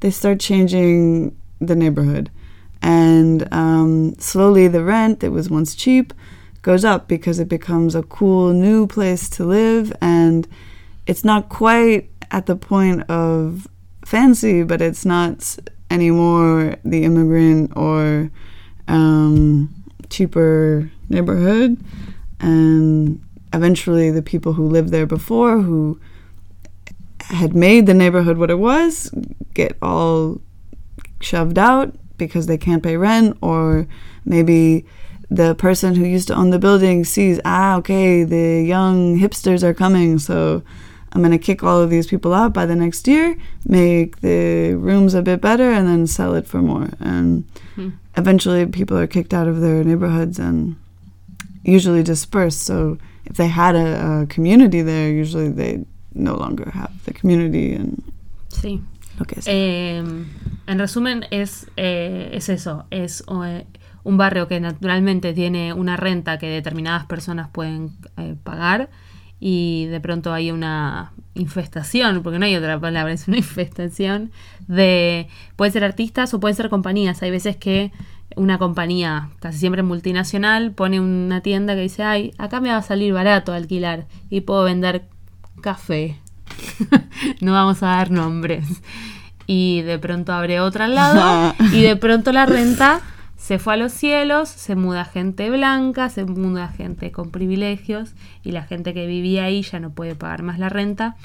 they 0.00 0.10
start 0.10 0.40
changing 0.40 1.34
the 1.60 1.76
neighborhood. 1.76 2.30
And 2.82 3.48
um, 3.52 4.14
slowly 4.18 4.68
the 4.68 4.84
rent 4.84 5.20
that 5.20 5.30
was 5.30 5.48
once 5.48 5.74
cheap 5.74 6.12
goes 6.60 6.84
up 6.84 7.08
because 7.08 7.38
it 7.38 7.48
becomes 7.48 7.94
a 7.94 8.02
cool 8.02 8.52
new 8.52 8.86
place 8.86 9.30
to 9.30 9.44
live. 9.44 9.92
And 10.00 10.46
it's 11.06 11.24
not 11.24 11.48
quite 11.48 12.10
at 12.30 12.46
the 12.46 12.56
point 12.56 13.08
of 13.10 13.68
fancy, 14.04 14.62
but 14.62 14.80
it's 14.80 15.04
not 15.04 15.56
anymore 15.90 16.76
the 16.84 17.04
immigrant 17.04 17.72
or 17.76 18.30
um, 18.88 19.72
cheaper 20.10 20.90
neighborhood. 21.08 21.78
And 22.40 23.22
eventually 23.52 24.10
the 24.10 24.22
people 24.22 24.52
who 24.52 24.66
lived 24.66 24.90
there 24.90 25.06
before, 25.06 25.60
who 25.60 26.00
had 27.20 27.54
made 27.54 27.86
the 27.86 27.94
neighborhood 27.94 28.36
what 28.36 28.50
it 28.50 28.58
was, 28.58 29.10
get 29.54 29.76
all 29.80 30.40
shoved 31.20 31.58
out 31.58 31.94
because 32.18 32.46
they 32.46 32.58
can't 32.58 32.82
pay 32.82 32.96
rent, 32.96 33.36
or 33.40 33.86
maybe 34.24 34.84
the 35.30 35.54
person 35.54 35.94
who 35.94 36.04
used 36.04 36.28
to 36.28 36.34
own 36.34 36.50
the 36.50 36.58
building 36.58 37.04
sees, 37.04 37.40
ah, 37.44 37.76
okay, 37.76 38.24
the 38.24 38.62
young 38.62 39.18
hipsters 39.18 39.62
are 39.62 39.74
coming, 39.74 40.18
so 40.18 40.62
I'm 41.14 41.20
going 41.22 41.30
to 41.30 41.38
kick 41.38 41.62
all 41.62 41.80
of 41.80 41.90
these 41.90 42.06
people 42.08 42.34
out 42.34 42.52
by 42.52 42.66
the 42.66 42.74
next 42.74 43.06
year, 43.06 43.36
make 43.66 44.20
the 44.20 44.74
rooms 44.74 45.14
a 45.14 45.22
bit 45.22 45.40
better, 45.40 45.70
and 45.70 45.86
then 45.86 46.06
sell 46.06 46.34
it 46.34 46.46
for 46.46 46.60
more. 46.60 46.88
And 47.00 47.44
Hmm. 47.76 47.88
eventually 48.16 48.66
people 48.66 48.96
are 48.96 49.06
kicked 49.08 49.32
out 49.34 49.48
of 49.48 49.60
their 49.60 49.84
neighborhoods 49.84 50.38
and 50.38 50.76
usually 51.64 52.02
dispersed. 52.02 52.62
So 52.66 52.98
if 53.24 53.36
they 53.36 53.48
had 53.48 53.74
a, 53.74 54.22
a 54.22 54.26
community 54.26 54.82
there, 54.82 55.10
usually 55.10 55.48
they 55.50 55.84
no 56.14 56.34
longer 56.36 56.70
have 56.72 56.90
the 57.04 57.12
community 57.12 57.74
and 57.74 58.02
Sí. 58.50 58.80
lo 59.18 59.24
que 59.26 59.40
sea. 59.42 59.52
Eh, 59.52 59.98
en 60.66 60.78
resumen, 60.78 61.24
es, 61.30 61.66
eh, 61.76 62.30
es 62.32 62.48
eso. 62.48 62.84
Es 62.90 63.22
eh, 63.28 63.64
un 64.04 64.16
barrio 64.16 64.46
que 64.46 64.60
naturalmente 64.60 65.32
tiene 65.32 65.72
una 65.72 65.96
renta 65.96 66.38
que 66.38 66.46
determinadas 66.48 67.06
personas 67.06 67.48
pueden 67.50 67.90
eh, 68.16 68.36
pagar 68.44 68.90
y 69.46 69.84
de 69.88 70.00
pronto 70.00 70.32
hay 70.32 70.50
una 70.50 71.12
infestación, 71.34 72.22
porque 72.22 72.38
no 72.38 72.46
hay 72.46 72.56
otra 72.56 72.80
palabra, 72.80 73.12
es 73.12 73.28
una 73.28 73.36
infestación 73.44 74.32
de... 74.68 75.28
Puede 75.54 75.70
ser 75.70 75.84
artistas 75.84 76.32
o 76.32 76.40
pueden 76.40 76.56
ser 76.56 76.70
compañías. 76.70 77.22
Hay 77.22 77.30
veces 77.30 77.58
que 77.58 77.92
una 78.36 78.56
compañía, 78.56 79.28
casi 79.40 79.58
siempre 79.58 79.82
multinacional, 79.82 80.72
pone 80.72 80.98
una 80.98 81.42
tienda 81.42 81.74
que 81.74 81.82
dice, 81.82 82.02
ay, 82.02 82.32
acá 82.38 82.62
me 82.62 82.70
va 82.70 82.78
a 82.78 82.82
salir 82.82 83.12
barato 83.12 83.52
alquilar 83.52 84.06
y 84.30 84.40
puedo 84.40 84.64
vender 84.64 85.08
café. 85.60 86.18
no 87.42 87.52
vamos 87.52 87.82
a 87.82 87.88
dar 87.88 88.10
nombres. 88.10 88.64
Y 89.46 89.82
de 89.82 89.98
pronto 89.98 90.32
abre 90.32 90.60
otra 90.60 90.86
al 90.86 90.94
lado 90.94 91.54
y 91.74 91.82
de 91.82 91.96
pronto 91.96 92.32
la 92.32 92.46
renta 92.46 93.02
se 93.46 93.58
fue 93.58 93.74
a 93.74 93.76
los 93.76 93.92
cielos, 93.92 94.48
se 94.48 94.74
muda 94.74 95.04
gente 95.04 95.50
blanca, 95.50 96.08
se 96.08 96.24
muda 96.24 96.68
gente 96.68 97.12
con 97.12 97.30
privilegios 97.30 98.14
y 98.42 98.52
la 98.52 98.62
gente 98.62 98.94
que 98.94 99.06
vivía 99.06 99.44
ahí 99.44 99.60
ya 99.60 99.80
no 99.80 99.90
puede 99.90 100.14
pagar 100.14 100.42
más 100.42 100.58
la 100.58 100.70
renta, 100.70 101.16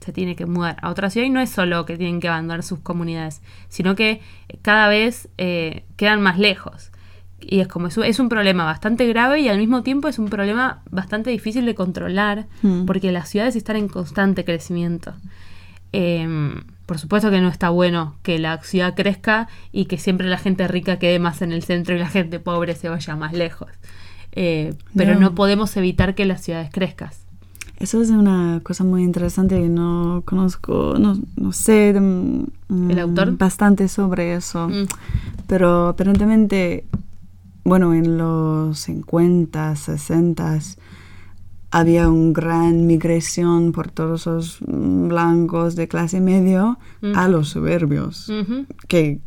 se 0.00 0.12
tiene 0.12 0.34
que 0.34 0.46
mudar 0.46 0.78
a 0.82 0.90
otra 0.90 1.10
ciudad 1.10 1.26
y 1.28 1.30
no 1.30 1.40
es 1.40 1.50
solo 1.50 1.86
que 1.86 1.96
tienen 1.96 2.18
que 2.18 2.26
abandonar 2.28 2.64
sus 2.64 2.80
comunidades, 2.80 3.40
sino 3.68 3.94
que 3.94 4.20
cada 4.62 4.88
vez 4.88 5.28
eh, 5.38 5.84
quedan 5.96 6.20
más 6.22 6.38
lejos. 6.40 6.90
Y 7.40 7.60
es 7.60 7.68
como, 7.68 7.86
es 7.86 7.96
un- 7.96 8.04
es 8.04 8.18
un 8.18 8.28
problema 8.28 8.64
bastante 8.64 9.06
grave 9.06 9.40
y 9.40 9.48
al 9.48 9.58
mismo 9.58 9.82
tiempo 9.84 10.08
es 10.08 10.18
un 10.18 10.28
problema 10.28 10.82
bastante 10.90 11.30
difícil 11.30 11.64
de 11.66 11.74
controlar 11.76 12.46
Hmm. 12.62 12.84
porque 12.84 13.12
las 13.12 13.28
ciudades 13.28 13.54
están 13.54 13.76
en 13.76 13.86
constante 13.88 14.44
crecimiento. 14.44 15.14
Em, 15.92 16.62
por 16.90 16.98
supuesto 16.98 17.30
que 17.30 17.40
no 17.40 17.46
está 17.46 17.70
bueno 17.70 18.16
que 18.24 18.40
la 18.40 18.60
ciudad 18.64 18.96
crezca 18.96 19.46
y 19.70 19.84
que 19.84 19.96
siempre 19.96 20.26
la 20.26 20.38
gente 20.38 20.66
rica 20.66 20.98
quede 20.98 21.20
más 21.20 21.40
en 21.40 21.52
el 21.52 21.62
centro 21.62 21.94
y 21.94 22.00
la 22.00 22.08
gente 22.08 22.40
pobre 22.40 22.74
se 22.74 22.88
vaya 22.88 23.14
más 23.14 23.32
lejos. 23.32 23.68
Eh, 24.32 24.74
pero 24.96 25.14
No. 25.14 25.20
no 25.20 25.34
podemos 25.36 25.76
evitar 25.76 26.16
que 26.16 26.24
las 26.24 26.42
ciudades 26.42 26.68
crezcan. 26.72 27.10
Eso 27.78 28.02
es 28.02 28.10
una 28.10 28.58
cosa 28.64 28.82
muy 28.82 29.04
interesante 29.04 29.54
que 29.60 29.68
no 29.68 30.24
conozco, 30.24 30.96
no, 30.98 31.16
no 31.36 31.52
sé 31.52 31.94
mm, 31.96 32.90
¿El 32.90 32.98
autor? 32.98 33.36
bastante 33.38 33.86
sobre 33.86 34.34
eso, 34.34 34.68
Mm. 34.68 34.86
pero 35.46 35.86
aparentemente, 35.90 36.86
bueno, 37.62 37.94
en 37.94 38.18
los 38.18 38.80
50, 38.80 39.76
60, 39.76 40.58
había 41.70 42.08
una 42.08 42.32
gran 42.32 42.86
migración 42.86 43.72
por 43.72 43.90
todos 43.90 44.26
los 44.26 44.58
mm, 44.66 45.08
blancos 45.08 45.76
de 45.76 45.86
clase 45.88 46.20
medio 46.20 46.78
Mm. 47.02 47.16
a 47.16 47.28
los 47.28 47.48
suburbios. 47.50 48.28
Ujú. 48.28 48.66
que 48.88 49.20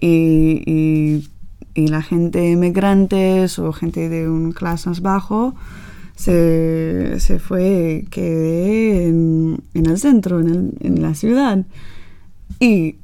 y, 0.00 0.62
y- 0.66 1.28
y 1.74 1.86
la 1.88 2.02
gente 2.02 2.50
inmigrantes 2.50 3.58
o 3.58 3.72
gente 3.72 4.08
de 4.08 4.28
un 4.28 4.50
clase 4.52 4.88
más 4.88 5.00
bajo 5.00 5.54
se, 6.16 7.20
se 7.20 7.38
fue 7.38 8.04
quedé 8.10 9.06
en, 9.06 9.62
en 9.74 9.86
el 9.86 9.98
centro, 9.98 10.40
en, 10.40 10.48
el- 10.48 10.72
en 10.80 11.02
la 11.02 11.14
ciudad. 11.14 11.64
Y 12.58 12.96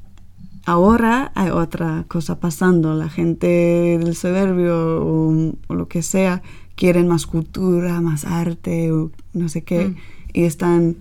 ahora 0.65 1.31
hay 1.35 1.49
otra 1.51 2.03
cosa 2.09 2.39
pasando. 2.39 2.93
La 2.95 3.07
gente 3.09 3.47
del 3.47 4.15
suburbio 4.15 5.01
o, 5.05 5.53
o 5.67 5.73
lo 5.75 5.87
que 5.87 6.01
sea 6.01 6.41
quieren 6.75 7.07
más 7.07 7.25
cultura, 7.25 8.01
más 8.01 8.25
arte 8.25 8.91
no 9.33 9.49
sé 9.49 9.63
qué. 9.63 9.87
Mm. 9.87 9.95
Y 10.33 10.43
están 10.43 10.97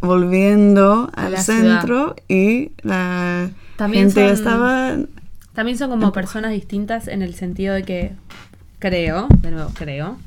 volviendo 0.00 1.10
al 1.14 1.32
la 1.32 1.42
centro 1.42 2.14
y 2.28 2.72
la 2.82 3.50
También 3.76 4.04
gente 4.10 4.26
son- 4.26 4.34
estaba... 4.34 4.96
También 5.54 5.78
son 5.78 5.88
como 5.88 6.12
personas 6.12 6.50
distintas 6.50 7.08
en 7.08 7.22
el 7.22 7.34
sentido 7.34 7.74
de 7.74 7.82
que 7.82 8.12
creo, 8.78 9.26
de 9.40 9.50
nuevo 9.50 9.70
creo, 9.72 10.18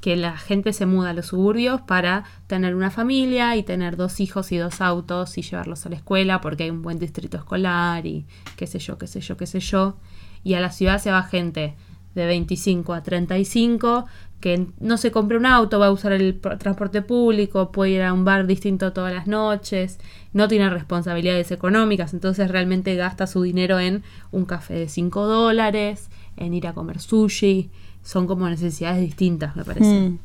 que 0.00 0.14
la 0.14 0.36
gente 0.36 0.72
se 0.72 0.86
muda 0.86 1.10
a 1.10 1.12
los 1.12 1.26
suburbios 1.26 1.80
para 1.80 2.22
tener 2.46 2.76
una 2.76 2.92
familia 2.92 3.56
y 3.56 3.64
tener 3.64 3.96
dos 3.96 4.20
hijos 4.20 4.52
y 4.52 4.58
dos 4.58 4.80
autos 4.80 5.36
y 5.38 5.42
llevarlos 5.42 5.84
a 5.84 5.88
la 5.88 5.96
escuela 5.96 6.40
porque 6.40 6.62
hay 6.62 6.70
un 6.70 6.82
buen 6.82 7.00
distrito 7.00 7.36
escolar 7.36 8.06
y 8.06 8.26
qué 8.56 8.68
sé 8.68 8.78
yo, 8.78 8.96
qué 8.98 9.08
sé 9.08 9.20
yo, 9.20 9.36
qué 9.36 9.48
sé 9.48 9.58
yo. 9.58 9.96
Y 10.44 10.54
a 10.54 10.60
la 10.60 10.70
ciudad 10.70 11.02
se 11.02 11.10
va 11.10 11.24
gente 11.24 11.74
de 12.14 12.26
25 12.26 12.94
a 12.94 13.02
35 13.02 14.06
que 14.40 14.66
no 14.80 14.96
se 14.96 15.10
compra 15.10 15.38
un 15.38 15.46
auto, 15.46 15.78
va 15.78 15.86
a 15.86 15.90
usar 15.90 16.12
el 16.12 16.38
transporte 16.58 17.02
público, 17.02 17.72
puede 17.72 17.92
ir 17.92 18.02
a 18.02 18.12
un 18.12 18.24
bar 18.24 18.46
distinto 18.46 18.92
todas 18.92 19.12
las 19.12 19.26
noches, 19.26 19.98
no 20.32 20.48
tiene 20.48 20.68
responsabilidades 20.68 21.50
económicas, 21.50 22.12
entonces 22.12 22.50
realmente 22.50 22.94
gasta 22.96 23.26
su 23.26 23.42
dinero 23.42 23.78
en 23.80 24.02
un 24.32 24.44
café 24.44 24.74
de 24.74 24.88
5 24.88 25.26
dólares, 25.26 26.10
en 26.36 26.54
ir 26.54 26.66
a 26.66 26.74
comer 26.74 27.00
sushi, 27.00 27.70
son 28.02 28.26
como 28.26 28.48
necesidades 28.48 29.00
distintas, 29.00 29.56
me 29.56 29.64
parece. 29.64 30.10
Mm. 30.10 30.18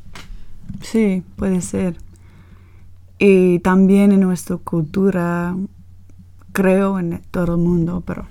Sí, 0.82 1.22
puede 1.36 1.60
ser. 1.60 1.96
Y 3.18 3.60
también 3.60 4.12
en 4.12 4.20
nuestra 4.20 4.56
cultura, 4.56 5.56
creo 6.52 6.98
en 6.98 7.22
todo 7.30 7.54
el 7.54 7.60
mundo, 7.60 8.02
pero 8.06 8.26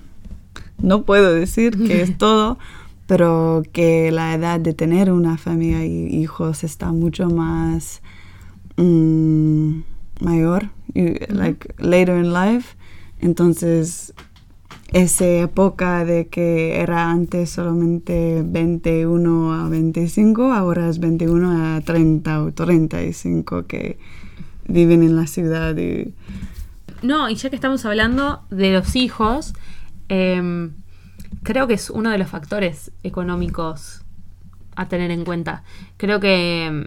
no 0.78 1.02
puedo 1.02 1.32
decir 1.32 1.76
que 1.86 2.02
es 2.02 2.16
todo, 2.18 2.58
pero 3.06 3.62
que 3.72 4.10
la 4.10 4.34
edad 4.34 4.60
de 4.60 4.74
tener 4.74 5.12
una 5.12 5.36
familia 5.36 5.84
y 5.84 6.06
hijos 6.16 6.64
está 6.64 6.92
mucho 6.92 7.28
más 7.28 8.02
mm, 8.76 9.80
mayor, 10.20 10.70
y, 10.94 11.32
like 11.32 11.74
later 11.78 12.16
in 12.16 12.32
life. 12.32 12.76
Entonces, 13.20 14.14
esa 14.92 15.24
época 15.26 16.04
de 16.04 16.28
que 16.28 16.80
era 16.80 17.10
antes 17.10 17.50
solamente 17.50 18.42
21 18.44 19.54
a 19.54 19.68
25, 19.68 20.52
ahora 20.52 20.88
es 20.88 20.98
21 20.98 21.76
a 21.76 21.80
30 21.80 22.42
o 22.42 22.52
35 22.52 23.66
que 23.66 23.98
viven 24.68 25.02
en 25.02 25.16
la 25.16 25.26
ciudad 25.26 25.76
y 25.76 26.14
No, 27.02 27.28
y 27.28 27.36
ya 27.36 27.48
que 27.48 27.56
estamos 27.56 27.84
hablando 27.84 28.42
de 28.50 28.72
los 28.72 28.94
hijos, 28.94 29.54
em, 30.08 30.72
creo 31.42 31.66
que 31.66 31.74
es 31.74 31.90
uno 31.90 32.10
de 32.10 32.18
los 32.18 32.28
factores 32.28 32.92
económicos 33.02 34.02
a 34.76 34.88
tener 34.88 35.10
en 35.10 35.24
cuenta. 35.24 35.64
Creo 35.96 36.20
que, 36.20 36.86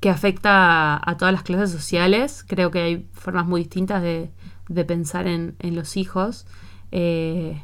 que 0.00 0.10
afecta 0.10 0.94
a, 0.96 1.10
a 1.10 1.16
todas 1.16 1.34
las 1.34 1.42
clases 1.42 1.70
sociales. 1.70 2.44
Creo 2.46 2.70
que 2.70 2.80
hay 2.80 3.08
formas 3.12 3.46
muy 3.46 3.62
distintas 3.62 4.02
de, 4.02 4.30
de 4.68 4.84
pensar 4.84 5.26
en, 5.26 5.56
en 5.58 5.74
los 5.74 5.96
hijos. 5.96 6.46
Eh, 6.92 7.62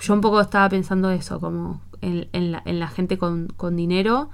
yo 0.00 0.14
un 0.14 0.20
poco 0.20 0.40
estaba 0.40 0.68
pensando 0.68 1.10
eso, 1.10 1.40
como 1.40 1.82
en, 2.00 2.28
en 2.32 2.52
la, 2.52 2.62
en 2.64 2.78
la 2.78 2.88
gente 2.88 3.18
con, 3.18 3.48
con 3.48 3.76
dinero 3.76 4.30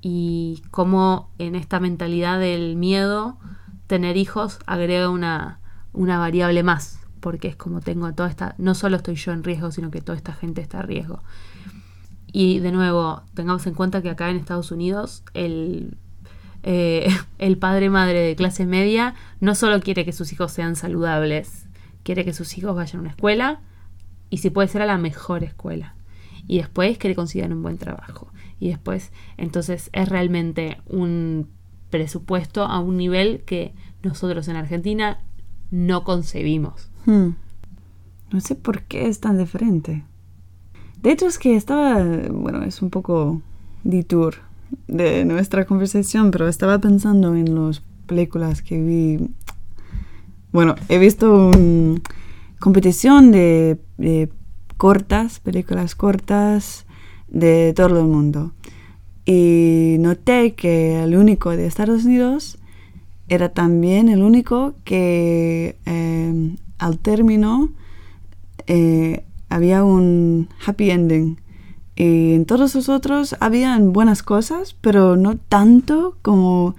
y 0.00 0.62
cómo 0.70 1.30
en 1.38 1.54
esta 1.54 1.78
mentalidad 1.78 2.40
del 2.40 2.76
miedo 2.76 3.38
tener 3.86 4.16
hijos 4.16 4.58
agrega 4.66 5.10
una, 5.10 5.60
una 5.92 6.18
variable 6.18 6.62
más, 6.62 6.98
porque 7.22 7.48
es 7.48 7.56
como 7.56 7.80
tengo 7.80 8.06
a 8.06 8.12
toda 8.12 8.28
esta, 8.28 8.54
no 8.58 8.74
solo 8.74 8.96
estoy 8.96 9.14
yo 9.14 9.32
en 9.32 9.44
riesgo, 9.44 9.70
sino 9.70 9.90
que 9.92 10.02
toda 10.02 10.18
esta 10.18 10.34
gente 10.34 10.60
está 10.60 10.80
en 10.80 10.88
riesgo. 10.88 11.22
Y 12.32 12.58
de 12.58 12.72
nuevo, 12.72 13.22
tengamos 13.34 13.64
en 13.66 13.74
cuenta 13.74 14.02
que 14.02 14.10
acá 14.10 14.28
en 14.28 14.36
Estados 14.36 14.72
Unidos 14.72 15.22
el, 15.32 15.96
eh, 16.64 17.06
el 17.38 17.56
padre 17.58 17.90
madre 17.90 18.18
de 18.18 18.36
clase 18.36 18.66
media 18.66 19.14
no 19.40 19.54
solo 19.54 19.80
quiere 19.80 20.04
que 20.04 20.12
sus 20.12 20.32
hijos 20.32 20.50
sean 20.50 20.74
saludables, 20.74 21.66
quiere 22.02 22.24
que 22.24 22.34
sus 22.34 22.58
hijos 22.58 22.74
vayan 22.74 22.98
a 22.98 23.00
una 23.02 23.10
escuela 23.10 23.60
y 24.28 24.38
si 24.38 24.50
puede 24.50 24.66
ser 24.68 24.82
a 24.82 24.86
la 24.86 24.98
mejor 24.98 25.44
escuela. 25.44 25.94
Y 26.48 26.58
después 26.58 26.98
que 26.98 27.08
le 27.08 27.14
consigan 27.14 27.52
un 27.52 27.62
buen 27.62 27.78
trabajo. 27.78 28.32
Y 28.58 28.68
después, 28.68 29.12
entonces 29.36 29.90
es 29.92 30.08
realmente 30.08 30.78
un 30.86 31.48
presupuesto 31.90 32.64
a 32.64 32.80
un 32.80 32.96
nivel 32.96 33.42
que 33.46 33.74
nosotros 34.02 34.48
en 34.48 34.56
Argentina 34.56 35.20
no 35.70 36.02
concebimos. 36.02 36.91
Hmm, 37.06 37.28
no 38.32 38.40
sé 38.40 38.54
por 38.54 38.82
qué 38.82 39.08
es 39.08 39.20
tan 39.20 39.38
diferente. 39.38 40.04
De 41.02 41.10
hecho 41.10 41.26
es 41.26 41.38
que 41.38 41.56
estaba, 41.56 42.02
bueno, 42.30 42.62
es 42.62 42.80
un 42.80 42.90
poco 42.90 43.42
detour 43.82 44.36
de 44.86 45.24
nuestra 45.24 45.66
conversación, 45.66 46.30
pero 46.30 46.48
estaba 46.48 46.78
pensando 46.78 47.34
en 47.34 47.54
las 47.54 47.82
películas 48.06 48.62
que 48.62 48.80
vi. 48.80 49.30
Bueno, 50.52 50.74
he 50.88 50.98
visto 50.98 51.48
una 51.48 52.00
competición 52.58 53.32
de, 53.32 53.78
cortas, 54.76 55.40
películas 55.40 55.94
cortas 55.94 56.86
de 57.28 57.72
todo 57.74 58.00
el 58.00 58.06
mundo. 58.06 58.52
Y 59.24 59.96
noté 60.00 60.54
que 60.54 61.02
el 61.02 61.16
único 61.16 61.50
de 61.50 61.66
Estados 61.66 62.04
Unidos 62.04 62.58
era 63.28 63.50
también 63.50 64.08
el 64.08 64.22
único 64.22 64.74
que 64.84 65.76
eh, 65.86 66.56
al 66.82 66.98
término 66.98 67.70
eh, 68.66 69.24
había 69.48 69.84
un 69.84 70.48
happy 70.66 70.90
ending. 70.90 71.40
Y 71.94 72.34
en 72.34 72.46
todos 72.46 72.74
los 72.74 72.88
otros 72.88 73.36
habían 73.40 73.92
buenas 73.92 74.22
cosas, 74.22 74.74
pero 74.80 75.16
no 75.16 75.36
tanto 75.36 76.16
como 76.22 76.74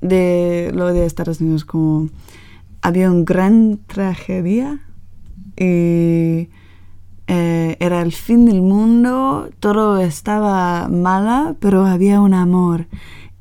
de 0.00 0.72
lo 0.74 0.92
de 0.92 1.06
Estados 1.06 1.40
Unidos, 1.40 1.64
como 1.64 2.08
había 2.82 3.10
una 3.10 3.24
gran 3.24 3.78
tragedia 3.86 4.80
y 5.56 6.48
eh, 7.28 7.76
era 7.80 8.02
el 8.02 8.12
fin 8.12 8.44
del 8.44 8.60
mundo, 8.60 9.48
todo 9.58 9.98
estaba 9.98 10.88
mala, 10.88 11.56
pero 11.60 11.86
había 11.86 12.20
un 12.20 12.34
amor. 12.34 12.86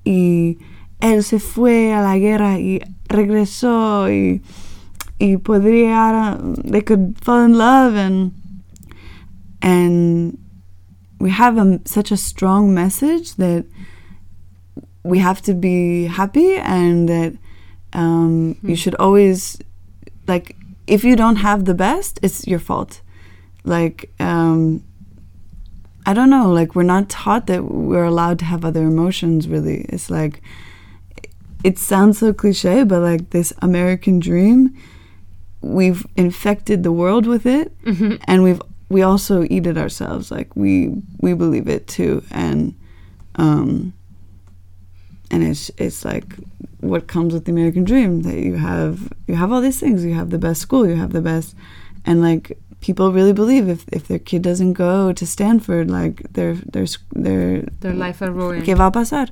Y 0.04 0.60
él 1.00 1.24
se 1.24 1.40
fue 1.40 1.94
a 1.94 2.02
la 2.02 2.18
guerra 2.18 2.60
y 2.60 2.82
regresó 3.08 4.10
y, 4.12 4.42
y 5.20 5.38
podría, 5.38 6.38
they 6.64 6.82
could 6.82 7.18
fall 7.22 7.42
in 7.42 7.58
love 7.58 7.96
and, 7.96 8.34
and 9.62 10.38
we 11.20 11.30
have 11.30 11.58
a, 11.58 11.80
such 11.86 12.12
a 12.12 12.18
strong 12.18 12.74
message 12.74 13.36
that 13.36 13.66
we 15.04 15.20
have 15.20 15.42
to 15.44 15.54
be 15.54 16.06
happy 16.06 16.56
and 16.56 17.08
that 17.08 17.34
um, 17.94 18.58
you 18.64 18.76
should 18.76 18.96
always 18.96 19.58
like 20.28 20.56
if 20.88 21.04
you 21.04 21.16
don't 21.16 21.38
have 21.38 21.66
the 21.66 21.74
best 21.74 22.20
it's 22.22 22.48
your 22.48 22.60
fault. 22.60 23.02
Like 23.64 24.12
um, 24.20 24.84
i 26.06 26.14
don't 26.14 26.30
know 26.30 26.52
like 26.52 26.76
we're 26.76 26.84
not 26.84 27.10
taught 27.10 27.48
that 27.48 27.64
we're 27.64 28.04
allowed 28.04 28.38
to 28.40 28.46
have 28.46 28.66
other 28.66 28.84
emotions 28.84 29.48
really. 29.48 29.86
It's 29.90 30.10
like 30.10 30.42
it 31.64 31.80
sounds 31.80 32.20
so 32.20 32.34
cliche 32.34 32.84
but 32.84 33.02
like 33.02 33.32
this 33.32 33.52
american 33.62 34.20
dream 34.20 34.76
we've 35.62 36.06
infected 36.16 36.84
the 36.84 36.92
world 36.92 37.26
with 37.26 37.46
it 37.46 37.72
and 38.28 38.44
we've 38.44 38.62
we 38.90 39.02
also 39.02 39.44
eat 39.50 39.66
it 39.66 39.78
ourselves. 39.78 40.30
Like 40.32 40.56
we 40.56 40.92
we 41.22 41.34
believe 41.34 41.68
it 41.68 41.88
too. 41.88 42.22
And 42.32 42.76
um 43.36 43.94
and 45.32 45.44
it's 45.44 45.72
it's 45.78 46.06
like 46.06 46.36
what 46.82 47.08
comes 47.08 47.34
with 47.34 47.46
the 47.46 47.52
American 47.52 47.84
dream 47.84 48.22
that 48.24 48.38
you 48.38 48.56
have 48.56 49.12
you 49.28 49.36
have 49.36 49.52
all 49.52 49.62
these 49.62 49.80
things. 49.80 50.06
You 50.06 50.14
have 50.14 50.30
the 50.30 50.38
best 50.38 50.62
school. 50.62 50.88
You 50.88 50.96
have 50.96 51.14
the 51.14 51.22
best 51.22 51.56
and 52.06 52.22
like 52.22 52.58
people 52.82 53.12
really 53.12 53.34
believe 53.34 53.68
if 53.68 53.86
if 53.92 54.08
their 54.08 54.20
kid 54.20 54.44
doesn't 54.44 54.74
go 54.74 55.12
to 55.14 55.26
Stanford 55.26 55.90
like 55.90 56.22
their 56.34 56.54
their 56.72 56.86
their 57.14 57.64
Their 57.82 57.94
life 57.96 58.22
are 58.22 58.32
ruined. 58.32 58.64
¿qué 58.66 58.76
va 58.78 58.88
a 58.88 58.92
pasar? 58.92 59.32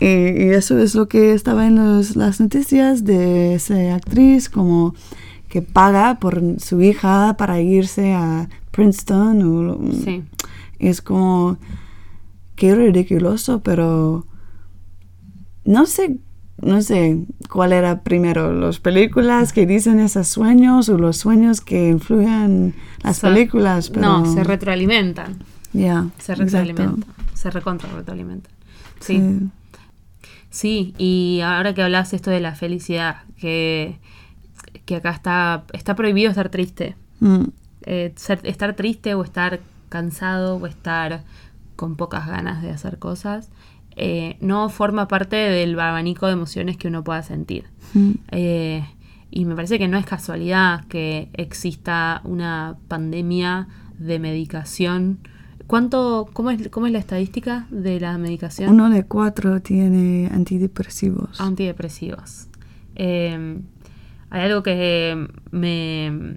Y, 0.00 0.06
y 0.06 0.50
eso 0.54 0.78
es 0.78 0.94
lo 0.94 1.06
que 1.06 1.32
estaba 1.34 1.66
en 1.66 1.74
los- 1.76 2.14
las 2.16 2.38
noticias 2.40 3.04
de 3.04 3.54
esa 3.54 3.94
actriz 3.96 4.48
como 4.48 4.94
que 5.48 5.62
paga 5.62 6.18
por 6.20 6.42
su 6.60 6.80
hija 6.82 7.36
para 7.38 7.60
irse 7.60 8.12
a 8.14 8.48
Princeton 8.70 9.42
o, 9.42 9.92
Sí. 10.04 10.22
y 10.78 10.88
es 10.88 11.00
como 11.02 11.56
qué 12.54 12.74
ridiculoso 12.74 13.60
pero 13.62 14.26
no 15.64 15.86
sé, 15.86 16.18
no 16.62 16.80
sé 16.82 17.24
cuál 17.50 17.72
era 17.72 18.02
primero, 18.02 18.52
las 18.52 18.78
películas 18.80 19.52
que 19.52 19.66
dicen 19.66 20.00
esos 20.00 20.28
sueños 20.28 20.88
o 20.88 20.98
los 20.98 21.16
sueños 21.18 21.60
que 21.60 21.88
influyen 21.90 22.74
las 23.02 23.20
películas. 23.20 23.90
Pero, 23.90 24.00
No, 24.02 24.32
se 24.34 24.44
retroalimentan. 24.44 25.36
Ya, 25.72 26.06
Se 26.18 26.32
exacto. 26.32 26.44
retroalimentan. 26.44 27.04
Se 27.34 27.50
recontra 27.50 27.90
retroalimentan. 27.94 28.52
Sí. 29.00 29.18
Sí. 29.18 29.48
Sí, 30.50 30.94
y 30.96 31.40
ahora 31.44 31.74
que 31.74 31.82
hablas 31.82 32.14
esto 32.14 32.30
de 32.30 32.40
la 32.40 32.54
felicidad, 32.54 33.18
que, 33.38 33.98
que 34.84 34.96
acá 34.96 35.10
está, 35.10 35.64
está 35.72 35.94
prohibido 35.94 36.30
estar 36.30 36.48
triste. 36.48 36.96
Mm, 37.20 37.44
Eh, 37.82 38.12
ser- 38.16 38.40
estar 38.44 38.74
triste 38.74 39.14
o 39.14 39.22
estar 39.22 39.60
cansado 39.88 40.56
o 40.56 40.66
estar 40.66 41.22
con 41.76 41.94
pocas 41.96 42.26
ganas 42.26 42.60
de 42.60 42.70
hacer 42.70 42.98
cosas 42.98 43.50
eh, 44.00 44.36
no 44.40 44.68
forma 44.68 45.08
parte 45.08 45.36
del 45.36 45.78
abanico 45.78 46.26
de 46.26 46.32
emociones 46.32 46.76
que 46.76 46.88
uno 46.88 47.02
pueda 47.04 47.22
sentir. 47.22 47.64
mm. 47.94 48.10
Eh, 48.32 48.84
y 49.30 49.44
me 49.44 49.54
parece 49.54 49.78
que 49.78 49.88
no 49.88 49.96
es 49.98 50.06
casualidad 50.06 50.84
que 50.86 51.28
exista 51.34 52.20
una 52.24 52.76
pandemia 52.88 53.68
de 53.98 54.18
medicación. 54.18 55.18
¿Cuánto, 55.66 56.28
cómo, 56.32 56.50
es, 56.50 56.68
¿Cómo 56.70 56.86
es 56.86 56.92
la 56.92 56.98
estadística 56.98 57.66
de 57.70 58.00
la 58.00 58.16
medicación? 58.18 58.70
Uno 58.72 58.88
de 58.90 59.04
cuatro 59.04 59.60
tiene 59.60 60.28
antidepresivos. 60.32 61.40
antidepresivos. 61.40 62.46
Eh, 62.96 63.60
hay 64.30 64.42
algo 64.42 64.62
que 64.62 65.28
me 65.50 66.36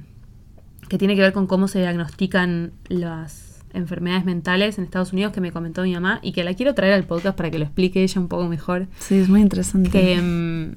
que 0.88 0.98
tiene 0.98 1.16
que 1.16 1.22
ver 1.22 1.32
con 1.32 1.48
cómo 1.48 1.70
se 1.70 1.80
diagnostican 1.80 2.74
las 2.90 3.64
enfermedades 3.74 4.26
mentales 4.26 4.78
en 4.78 4.84
Estados 4.84 5.14
Unidos 5.14 5.32
que 5.32 5.40
me 5.40 5.54
comentó 5.54 5.84
mi 5.84 5.94
mamá 5.94 6.20
y 6.22 6.34
que 6.34 6.44
la 6.44 6.54
quiero 6.54 6.76
traer 6.76 6.94
al 6.94 7.06
podcast 7.06 7.38
para 7.38 7.50
que 7.50 7.60
lo 7.60 7.64
explique 7.64 8.04
ella 8.04 8.20
un 8.20 8.28
poco 8.28 8.48
mejor. 8.48 8.88
Sí, 9.00 9.16
es 9.16 9.30
muy 9.30 9.42
interesante. 9.42 9.90
Que 9.90 10.22
mm, 10.22 10.76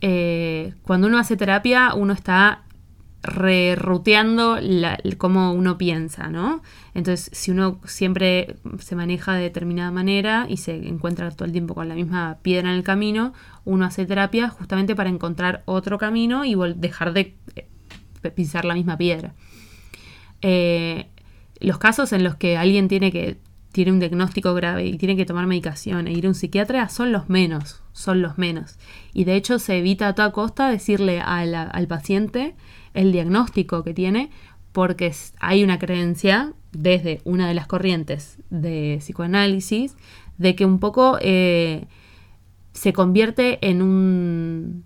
eh, 0.00 0.74
cuando 0.82 1.08
uno 1.08 1.18
hace 1.18 1.36
terapia, 1.36 1.94
uno 1.94 2.12
está 2.12 2.62
reruteando 3.22 4.58
cómo 5.18 5.52
uno 5.52 5.76
piensa, 5.76 6.28
¿no? 6.30 6.62
Entonces, 6.94 7.30
si 7.32 7.50
uno 7.50 7.80
siempre 7.84 8.56
se 8.78 8.96
maneja 8.96 9.34
de 9.34 9.42
determinada 9.42 9.90
manera 9.90 10.46
y 10.48 10.56
se 10.56 10.88
encuentra 10.88 11.30
todo 11.30 11.44
el 11.44 11.52
tiempo 11.52 11.74
con 11.74 11.88
la 11.88 11.94
misma 11.94 12.38
piedra 12.42 12.70
en 12.70 12.76
el 12.76 12.82
camino, 12.82 13.34
uno 13.64 13.84
hace 13.84 14.06
terapia 14.06 14.48
justamente 14.48 14.94
para 14.96 15.10
encontrar 15.10 15.62
otro 15.66 15.98
camino 15.98 16.44
y 16.44 16.56
dejar 16.76 17.12
de 17.12 17.36
eh, 17.56 18.30
pisar 18.30 18.64
la 18.64 18.74
misma 18.74 18.96
piedra. 18.96 19.34
Eh, 20.42 21.06
los 21.60 21.78
casos 21.78 22.12
en 22.12 22.24
los 22.24 22.36
que 22.36 22.56
alguien 22.56 22.88
tiene 22.88 23.12
que 23.12 23.38
tiene 23.72 23.92
un 23.92 24.00
diagnóstico 24.00 24.52
grave 24.54 24.86
y 24.86 24.98
tiene 24.98 25.16
que 25.16 25.24
tomar 25.24 25.46
medicación 25.46 26.08
e 26.08 26.12
ir 26.12 26.26
a 26.26 26.28
un 26.28 26.34
psiquiatra 26.34 26.88
son 26.88 27.12
los 27.12 27.28
menos, 27.28 27.82
son 27.92 28.20
los 28.20 28.36
menos. 28.36 28.78
Y 29.12 29.24
de 29.24 29.36
hecho 29.36 29.58
se 29.58 29.78
evita 29.78 30.08
a 30.08 30.14
toda 30.14 30.32
costa 30.32 30.68
decirle 30.68 31.20
al 31.20 31.86
paciente 31.86 32.56
el 32.94 33.12
diagnóstico 33.12 33.84
que 33.84 33.94
tiene 33.94 34.30
porque 34.72 35.12
hay 35.38 35.62
una 35.62 35.78
creencia 35.78 36.52
desde 36.72 37.20
una 37.24 37.48
de 37.48 37.54
las 37.54 37.66
corrientes 37.66 38.38
de 38.50 38.96
psicoanálisis 39.00 39.96
de 40.38 40.54
que 40.54 40.64
un 40.64 40.78
poco 40.78 41.18
eh, 41.20 41.86
se 42.72 42.92
convierte 42.92 43.58
en 43.68 43.82
un 43.82 44.84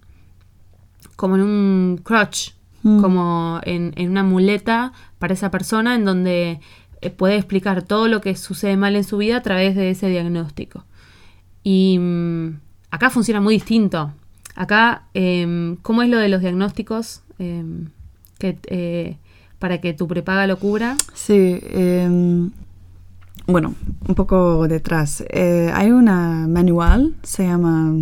como 1.17 1.37
en 1.37 1.43
un 1.43 2.01
crutch, 2.03 2.53
Mm. 2.85 3.01
como 3.01 3.61
en, 3.65 3.95
en 3.97 4.11
una 4.11 4.23
muleta 4.23 4.93
para 5.19 5.33
esa 5.33 5.51
persona 5.51 5.95
en 5.95 6.05
donde 6.05 6.61
eh, 7.01 7.11
puede 7.11 7.37
explicar 7.37 7.83
todo 7.83 8.09
lo 8.09 8.21
que 8.21 8.37
sucede 8.37 8.77
mal 8.77 8.95
en 8.95 9.05
su 9.05 9.17
vida 9.17 9.39
a 9.39 9.43
través 9.43 9.75
de 9.75 9.91
ese 9.91 10.09
diagnóstico. 10.09 10.85
Y 11.63 11.97
mm, 11.99 12.61
acá 12.91 13.09
funciona 13.09 13.41
muy 13.41 13.55
distinto. 13.55 14.13
Acá, 14.55 15.05
em, 15.15 15.77
¿cómo 15.77 16.03
es 16.03 16.11
lo 16.11 16.19
de 16.19 16.29
los 16.29 16.43
diagnósticos? 16.43 17.23
Em, 17.39 17.89
que, 18.39 18.59
eh, 18.67 19.17
para 19.59 19.81
que 19.81 19.95
tu 19.95 20.07
prepaga 20.07 20.47
lo 20.47 20.59
cubra. 20.59 20.95
Sí, 21.15 21.59
em, 21.71 22.51
bueno, 23.47 23.75
un 24.09 24.15
poco 24.15 24.67
detrás. 24.69 25.23
Eh, 25.29 25.71
hay 25.75 25.91
una 25.91 26.49
manual, 26.49 27.15
se 27.23 27.45
llama 27.45 27.95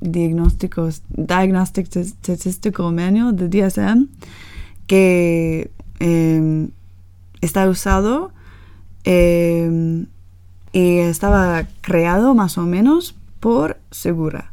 Diagnósticos, 0.00 1.02
Diagnostic 1.10 1.86
Statistical 1.94 2.92
Manual 2.92 3.36
de 3.36 3.48
DSM, 3.48 4.08
que 4.86 5.70
em, 6.00 6.70
está 7.40 7.68
usado 7.68 8.32
em, 9.04 10.06
y 10.72 10.98
estaba 10.98 11.66
creado 11.82 12.34
más 12.34 12.56
o 12.56 12.62
menos 12.62 13.14
por 13.40 13.78
Segura. 13.90 14.52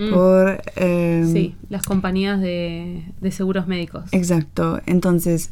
Mm. 0.00 0.10
Por, 0.12 0.62
em, 0.76 1.32
Sí, 1.32 1.54
las 1.68 1.84
compañías 1.84 2.40
de, 2.40 3.04
de 3.20 3.30
seguros 3.30 3.68
médicos. 3.68 4.04
Exacto. 4.10 4.80
Entonces, 4.86 5.50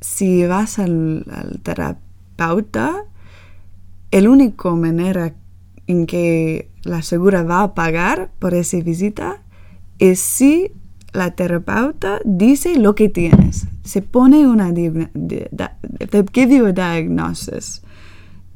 si 0.00 0.46
vas 0.46 0.78
al, 0.78 1.24
al 1.30 1.60
terapeuta, 1.62 2.13
el 4.10 4.28
único 4.28 4.76
manera 4.76 5.34
en 5.86 6.06
que 6.06 6.68
la 6.84 7.02
segura 7.02 7.42
va 7.42 7.62
a 7.62 7.74
pagar 7.74 8.30
por 8.38 8.54
esa 8.54 8.78
visita 8.80 9.42
es 9.98 10.20
si 10.20 10.70
la 11.12 11.30
terapeuta 11.32 12.20
dice 12.24 12.76
lo 12.78 12.94
que 12.94 13.08
tienes. 13.08 13.66
Se 13.84 14.02
pone 14.02 14.46
una 14.46 14.72
diagno- 14.72 15.10
di- 15.14 15.46
da- 15.52 15.76
they 16.10 16.24
give 16.32 16.50
you 16.54 16.66
a 16.66 16.72
diagnosis. 16.72 17.82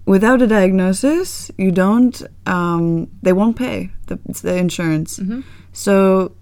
Without 0.07 0.41
a 0.43 0.47
diagnosis, 0.47 1.53
you 1.59 1.71
don't. 1.71 2.23
Um, 2.47 3.09
they 3.23 3.33
won't 3.33 3.57
pay 3.57 3.91
the, 4.07 4.19
the 4.43 4.57
insurance. 4.59 5.21
Ujú. 5.23 5.43
So, 5.73 6.33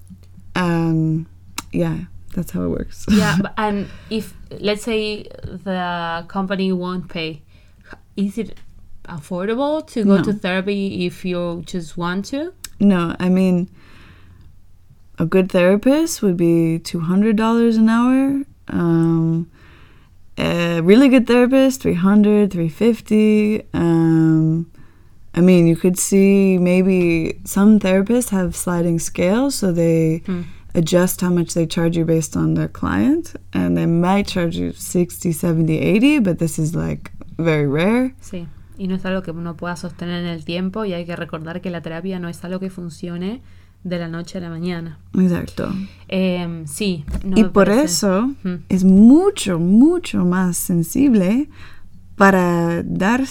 um, 0.55 1.26
yeah, 1.72 2.07
that's 2.37 2.53
how 2.53 2.62
it 2.62 2.68
works. 2.78 3.07
Yeah, 3.09 3.39
but, 3.43 3.53
and 3.57 3.89
if 4.11 4.34
let's 4.61 4.84
say 4.84 5.24
the 5.68 6.24
company 6.28 6.70
won't 6.72 7.09
pay, 7.09 7.43
is 8.16 8.39
it 8.39 8.51
affordable 9.07 9.84
to 9.93 10.05
go 10.05 10.16
No. 10.18 10.22
to 10.22 10.32
therapy 10.32 11.07
if 11.07 11.24
you 11.24 11.62
just 11.66 11.97
want 11.97 12.26
to? 12.26 12.53
no, 12.78 13.16
I 13.18 13.28
mean, 13.30 13.68
a 15.18 15.24
good 15.24 15.51
therapist 15.51 16.22
would 16.22 16.37
be 16.37 16.78
two 16.78 17.01
hundred 17.01 17.37
dollars 17.37 17.76
an 17.76 17.89
hour. 17.89 18.43
Um, 18.68 19.51
a 20.39 20.80
really 20.82 21.09
good 21.09 21.26
therapist, 21.26 21.80
300 21.82 22.51
350 22.53 23.62
Um, 23.72 24.70
I 25.34 25.41
mean, 25.41 25.66
you 25.66 25.76
could 25.76 25.99
see 25.99 26.59
maybe 26.59 27.39
some 27.45 27.78
therapists 27.78 28.30
have 28.30 28.55
sliding 28.55 28.99
scales, 28.99 29.55
so 29.55 29.72
they 29.72 30.22
Hmm. 30.26 30.43
Adjust 30.77 31.22
how 31.22 31.31
much 31.33 31.55
they 31.55 31.66
charge 31.66 31.97
you 31.99 32.05
based 32.05 32.37
on 32.37 32.55
their 32.55 32.68
client, 32.70 33.35
and 33.53 33.77
they 33.77 33.87
might 33.87 34.27
charge 34.27 34.57
you 34.57 34.72
60, 34.72 35.33
70, 35.33 35.79
80, 35.79 36.20
but 36.20 36.39
this 36.39 36.59
is 36.59 36.74
like 36.74 37.11
very 37.39 37.66
rare. 37.66 38.14
Sí. 38.20 38.47
Y 38.79 38.89
no 38.89 38.95
es 38.95 39.05
algo 39.07 39.22
que 39.22 39.31
uno 39.31 39.57
pueda 39.57 39.74
sostener 39.77 40.20
en 40.22 40.29
el 40.29 40.45
tiempo 40.45 40.85
y 40.85 40.93
hay 40.93 41.07
que 41.07 41.16
recordar 41.16 41.61
que 41.62 41.70
la 41.70 41.81
terapia 41.81 42.18
no 42.18 42.29
es 42.29 42.45
algo 42.45 42.61
que 42.61 42.68
funcione 42.68 43.41
de 43.85 43.99
la 43.99 44.09
noche 44.09 44.39
a 44.39 44.41
la 44.43 44.51
mañana. 44.51 44.99
Exacto. 45.14 45.72
Em, 46.09 46.66
sí. 46.66 47.05
no 47.24 47.39
y 47.39 47.45
por 47.45 47.66
parece- 47.68 47.85
eso 47.85 48.27
Mm. 48.43 48.55
es 48.68 48.85
mucho, 48.85 49.59
mucho 49.59 50.24
más 50.27 50.57
sensible 50.59 51.49
para 52.16 52.83
dar, 52.83 53.24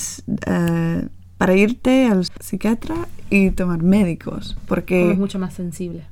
eh, 0.48 1.08
para 1.38 1.56
irte 1.56 2.08
al 2.08 2.26
psiquiatra 2.40 2.96
y 3.30 3.52
tomar 3.52 3.84
médicos, 3.84 4.54
como 4.56 4.66
porque 4.68 5.12
es 5.12 5.18
mucho 5.18 5.38
más 5.40 5.54
sensible. 5.54 6.06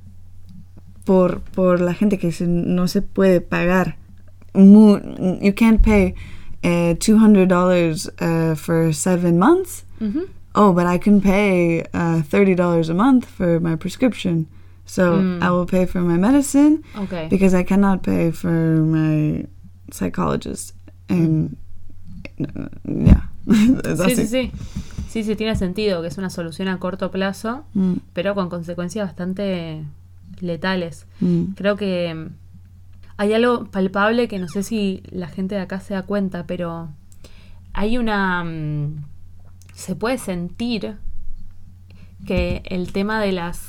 Por, 1.06 1.41
por 1.54 1.80
la 1.82 1.93
gente 1.93 2.18
que 2.18 2.32
se- 2.32 2.47
no 2.47 2.88
se 2.88 3.01
puede 3.01 3.41
pagar, 3.41 3.97
mu- 4.54 4.99
you 5.41 5.54
can't 5.54 5.82
pay 5.82 6.14
uh, 6.64 6.95
$200 6.95 8.08
uh, 8.22 8.56
for 8.56 8.93
seven 8.93 9.38
months. 9.38 9.84
Ujú. 9.99 10.28
Oh, 10.56 10.72
but 10.72 10.86
I 10.86 10.97
can 10.99 11.20
pay 11.20 11.82
uh, 11.93 12.22
$30 12.30 12.89
a 12.89 12.93
month 12.93 13.26
for 13.26 13.60
my 13.60 13.76
prescription. 13.76 14.47
So 14.86 15.14
Mm. 15.18 15.41
I 15.41 15.49
will 15.49 15.66
pay 15.66 15.86
for 15.88 16.01
my 16.01 16.18
medicine 16.18 16.84
Ok. 16.95 17.30
because 17.30 17.54
I 17.56 17.64
cannot 17.64 18.04
pay 18.04 18.32
for 18.32 18.51
my 18.86 19.45
psychologist. 19.91 20.74
And 21.10 21.56
yeah, 22.86 23.30
Es 23.84 23.99
Sí, 23.99 24.16
sí, 24.16 24.28
sí. 24.28 24.51
Sí, 25.10 25.24
sí, 25.24 25.36
tiene 25.36 25.56
sentido 25.56 26.01
que 26.01 26.08
es 26.08 26.18
una 26.18 26.30
solución 26.30 26.68
a 26.68 26.80
corto 26.80 27.12
plazo, 27.12 27.64
Mm, 27.74 27.93
pero 28.14 28.34
con 28.36 28.49
consecuencias 28.49 29.06
bastante 29.08 29.84
letales. 30.43 31.07
mm, 31.21 31.53
Creo 31.55 31.75
que 31.75 32.13
mm, 32.13 32.27
hay 33.17 33.33
algo 33.33 33.65
palpable 33.65 34.27
que 34.27 34.39
no 34.39 34.47
sé 34.47 34.63
si 34.63 35.03
la 35.09 35.27
gente 35.27 35.55
de 35.55 35.61
acá 35.61 35.79
se 35.79 35.93
da 35.93 36.03
cuenta, 36.03 36.45
pero 36.45 36.89
hay 37.73 37.97
una... 37.97 38.43
mm, 38.43 39.05
se 39.73 39.95
puede 39.95 40.17
sentir 40.19 40.97
que 42.27 42.61
el 42.65 42.91
tema 42.91 43.19
de 43.19 43.31
las, 43.31 43.59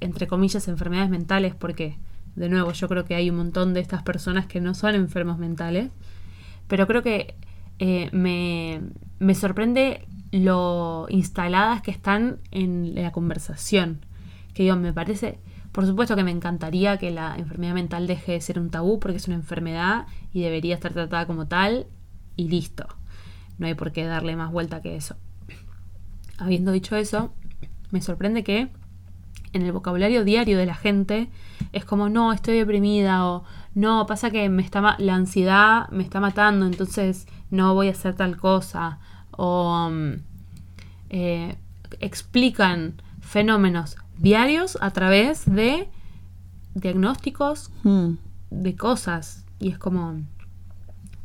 entre 0.00 0.26
comillas, 0.26 0.66
enfermedades 0.66 1.10
mentales, 1.10 1.54
porque, 1.54 1.98
de 2.34 2.48
nuevo, 2.48 2.72
yo 2.72 2.88
creo 2.88 3.04
que 3.04 3.14
hay 3.14 3.30
un 3.30 3.36
montón 3.36 3.74
de 3.74 3.80
estas 3.80 4.02
personas 4.02 4.46
que 4.46 4.60
no 4.60 4.74
son 4.74 4.94
enfermos 4.94 5.38
mentales, 5.38 5.90
pero 6.68 6.86
creo 6.86 7.02
que 7.02 7.34
eh, 7.78 8.08
me, 8.12 8.80
me 9.18 9.34
sorprende 9.34 10.06
lo 10.32 11.06
instaladas 11.10 11.82
que 11.82 11.90
están 11.90 12.38
en 12.50 12.94
la 12.94 13.12
conversación. 13.12 14.00
Que 14.54 14.62
digo, 14.64 14.76
me 14.76 14.92
parece, 14.92 15.38
por 15.72 15.86
supuesto 15.86 16.14
que 16.16 16.22
me 16.22 16.30
encantaría 16.30 16.98
que 16.98 17.10
la 17.10 17.34
enfermedad 17.36 17.74
mental 17.74 18.06
deje 18.06 18.32
de 18.32 18.40
ser 18.40 18.58
un 18.58 18.70
tabú 18.70 19.00
porque 19.00 19.16
es 19.16 19.26
una 19.26 19.36
enfermedad 19.36 20.06
y 20.32 20.42
debería 20.42 20.74
estar 20.74 20.92
tratada 20.92 21.26
como 21.26 21.46
tal 21.46 21.86
y 22.36 22.48
listo. 22.48 22.86
No 23.58 23.66
hay 23.66 23.74
por 23.74 23.92
qué 23.92 24.04
darle 24.04 24.36
más 24.36 24.52
vuelta 24.52 24.82
que 24.82 24.96
eso. 24.96 25.16
Habiendo 26.36 26.72
dicho 26.72 26.96
eso, 26.96 27.32
me 27.90 28.02
sorprende 28.02 28.44
que 28.44 28.68
en 29.54 29.62
el 29.62 29.72
vocabulario 29.72 30.24
diario 30.24 30.58
de 30.58 30.66
la 30.66 30.74
gente 30.74 31.30
es 31.72 31.84
como, 31.84 32.08
no, 32.08 32.32
estoy 32.32 32.58
deprimida 32.58 33.26
o 33.26 33.44
no, 33.74 34.06
pasa 34.06 34.30
que 34.30 34.48
me 34.48 34.62
está 34.62 34.96
la 34.98 35.14
ansiedad 35.14 35.88
me 35.90 36.02
está 36.02 36.20
matando, 36.20 36.66
entonces 36.66 37.26
no 37.50 37.74
voy 37.74 37.88
a 37.88 37.92
hacer 37.92 38.14
tal 38.14 38.36
cosa. 38.36 38.98
O 39.30 39.88
mm, 39.90 40.12
eh, 41.10 41.56
explican 42.00 43.00
fenómenos 43.20 43.96
diarios 44.18 44.78
a 44.80 44.90
través 44.90 45.44
de 45.46 45.88
diagnósticos 46.74 47.70
Hmm. 47.82 48.14
de 48.50 48.76
cosas. 48.76 49.44
Y 49.58 49.68
es 49.68 49.78
como, 49.78 50.20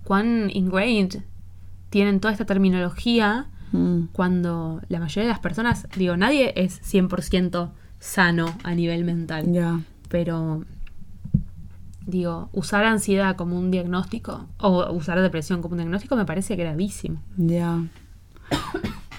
cuán 0.03 0.49
ingrained 0.53 1.21
tienen 1.89 2.19
toda 2.19 2.31
esta 2.33 2.45
terminología 2.45 3.47
Hmm. 3.71 4.05
cuando 4.13 4.81
la 4.87 4.99
mayoría 4.99 5.23
de 5.27 5.33
las 5.33 5.39
personas, 5.39 5.87
digo, 5.97 6.15
nadie 6.17 6.53
es 6.55 6.79
100% 6.83 7.71
sano 7.99 8.45
a 8.63 8.73
nivel 8.75 9.03
mental, 9.03 9.51
Yeah. 9.51 9.81
pero 10.09 10.63
digo, 12.05 12.49
usar 12.53 12.85
ansiedad 12.85 13.35
como 13.35 13.57
un 13.59 13.69
diagnóstico 13.71 14.47
o 14.59 14.89
usar 14.93 15.19
depresión 15.21 15.61
como 15.61 15.73
un 15.73 15.79
diagnóstico 15.79 16.15
me 16.15 16.23
parece 16.25 16.55
gravísimo. 16.55 17.21
Yeah. 17.37 17.83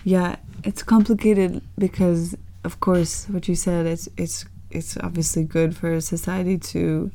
yeah, 0.04 0.38
it's 0.64 0.82
complicated 0.84 1.62
because 1.76 2.38
of 2.64 2.80
course 2.80 3.26
what 3.28 3.48
you 3.48 3.54
said 3.54 3.86
it's 3.86 4.08
it's 4.16 4.44
it's 4.70 4.96
obviously 4.98 5.44
good 5.44 5.76
for 5.76 6.00
society 6.00 6.58
to 6.58 7.10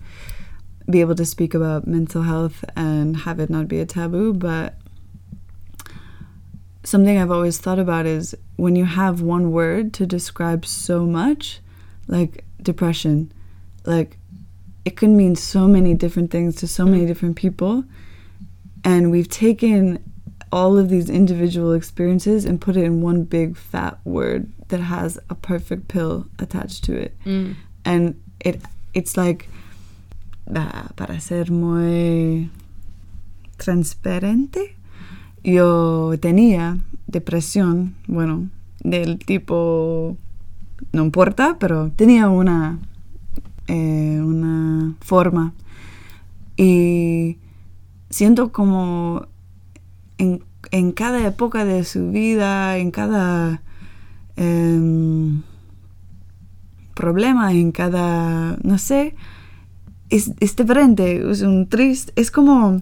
be 0.90 1.02
able 1.02 1.16
to 1.16 1.26
speak 1.26 1.54
about 1.54 1.88
mental 1.88 2.24
health 2.24 2.66
and 2.76 3.18
have 3.18 3.40
it 3.40 3.50
not 3.50 3.68
be 3.68 3.80
a 3.80 3.86
taboo, 3.86 4.34
but 4.34 4.76
something 6.84 7.18
I've 7.18 7.32
always 7.32 7.58
thought 7.58 7.80
about 7.80 8.06
is 8.06 8.36
when 8.58 8.76
you 8.76 8.86
have 8.86 9.22
one 9.22 9.52
word 9.52 9.94
to 9.94 10.06
describe 10.06 10.66
so 10.66 11.06
much, 11.06 11.62
like 12.08 12.44
depression, 12.62 13.32
like 13.86 14.18
it 14.84 14.98
can 14.98 15.16
mean 15.16 15.36
so 15.36 15.68
many 15.68 15.94
different 15.94 16.32
things 16.32 16.56
to 16.58 16.68
so 16.68 16.84
many 16.86 17.00
mm-hmm. 17.00 17.08
different 17.08 17.36
people. 17.38 17.86
And 18.84 19.12
we've 19.12 19.30
taken 19.30 20.04
all 20.52 20.78
of 20.78 20.90
these 20.90 21.10
individual 21.10 21.72
experiences 21.72 22.44
and 22.44 22.60
put 22.60 22.76
it 22.76 22.84
in 22.84 23.02
one 23.02 23.24
big 23.24 23.56
fat 23.56 23.98
word 24.04 24.52
that 24.74 24.82
has 24.82 25.20
a 25.30 25.36
perfect 25.36 25.88
pill 25.88 26.26
attached 26.40 26.84
to 26.86 26.94
it. 26.98 27.14
Mm. 27.26 27.56
And 27.86 28.16
it 28.40 28.60
it's 28.94 29.16
like 29.16 29.48
ah, 30.56 30.90
para 30.96 31.22
ser 31.22 31.52
muy 31.52 32.50
transparente, 33.58 34.76
yo 35.44 36.18
tenía 36.20 36.80
depresión, 37.08 37.94
bueno, 38.08 38.50
del 38.80 39.20
tipo 39.20 40.18
no 40.92 41.04
importa, 41.04 41.58
pero 41.60 41.92
tenía 41.96 42.30
una 42.30 42.80
eh, 43.68 44.20
una 44.22 44.96
forma 45.02 45.54
y 46.58 47.38
siento 48.10 48.52
como 48.52 49.28
en, 50.18 50.44
en 50.72 50.92
cada 50.92 51.26
época 51.26 51.66
de 51.66 51.84
su 51.84 52.12
vida, 52.12 52.78
en 52.78 52.92
cada 52.92 53.62
em, 54.36 55.42
problema, 56.96 57.52
en 57.54 57.72
cada, 57.72 58.58
no 58.64 58.78
sé, 58.78 59.16
es, 60.10 60.32
es 60.40 60.56
diferente, 60.56 61.30
es 61.32 61.42
un 61.42 61.68
triste, 61.68 62.12
es 62.16 62.30
como 62.32 62.82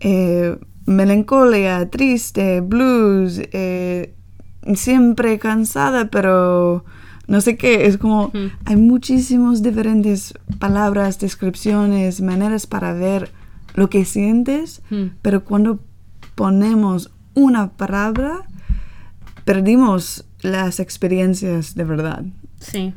eh, 0.00 0.56
melancolía, 0.86 1.88
triste, 1.90 2.60
blues, 2.60 3.40
eh, 3.52 4.14
siempre 4.74 5.38
cansada, 5.38 6.10
pero 6.10 6.84
no 7.26 7.40
sé 7.40 7.56
qué, 7.56 7.86
es 7.86 7.96
como 7.98 8.32
hay 8.64 8.76
muchísimas 8.76 9.62
diferentes 9.62 10.34
palabras, 10.58 11.18
descripciones, 11.18 12.20
maneras 12.20 12.66
para 12.66 12.92
ver 12.92 13.30
lo 13.74 13.88
que 13.88 14.04
sientes, 14.04 14.82
Mm. 14.90 15.04
pero 15.22 15.44
cuando 15.44 15.80
ponemos 16.34 17.12
una 17.34 17.70
palabra, 17.70 18.42
perdimos 19.50 20.24
las 20.42 20.78
experiencias 20.78 21.74
de 21.74 21.82
verdad. 21.82 22.22
Sí, 22.60 22.94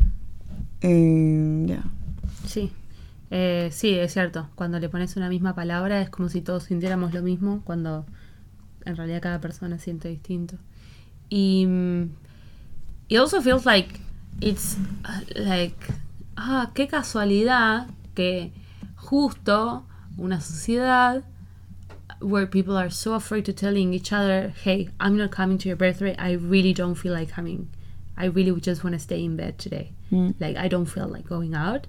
Y 0.84 1.66
ya. 1.66 1.84
sí. 2.46 2.72
Eh, 3.32 3.70
sí, 3.72 3.98
es 3.98 4.14
cierto. 4.14 4.48
Cuando 4.54 4.78
le 4.80 4.88
pones 4.88 5.16
una 5.16 5.30
misma 5.30 5.56
palabra 5.56 6.00
es 6.00 6.12
como 6.12 6.30
si 6.30 6.42
todos 6.42 6.66
sintiéramos 6.66 7.12
lo 7.12 7.24
mismo, 7.24 7.62
cuando 7.64 8.06
en 8.86 8.96
realidad 8.96 9.20
cada 9.20 9.42
persona 9.42 9.80
siente 9.80 10.10
distinto. 10.10 10.58
Y 11.28 11.66
mm, 11.66 12.04
it 13.08 13.18
also 13.18 13.42
feels 13.42 13.66
like 13.66 14.00
it's 14.40 14.78
uh, 15.06 15.24
like 15.42 15.76
ah, 16.36 16.70
qué 16.76 16.88
casualidad 16.88 17.88
que 18.14 18.52
justo 18.96 19.88
una 20.18 20.40
sociedad 20.40 21.24
where 22.24 22.46
people 22.48 22.76
are 22.78 22.90
so 22.90 23.14
afraid 23.14 23.44
to 23.46 23.54
telling 23.54 23.94
each 23.94 24.12
other, 24.14 24.54
"Hey, 24.64 24.90
I'm 25.00 25.16
not 25.18 25.32
coming 25.32 25.58
to 25.60 25.68
your 25.70 25.78
birthday. 25.78 26.16
I 26.18 26.34
really 26.36 26.74
don't 26.74 26.96
feel 26.96 27.14
like 27.14 27.32
coming. 27.34 27.68
I 28.18 28.28
really 28.28 28.54
just 28.62 28.84
want 28.84 28.94
to 28.96 29.00
stay 29.00 29.24
in 29.24 29.36
bed 29.36 29.58
today. 29.58 29.92
Mm. 30.12 30.36
Like 30.40 30.58
I 30.58 30.68
don't 30.70 30.88
feel 30.88 31.08
like 31.08 31.28
going 31.28 31.54
out." 31.56 31.88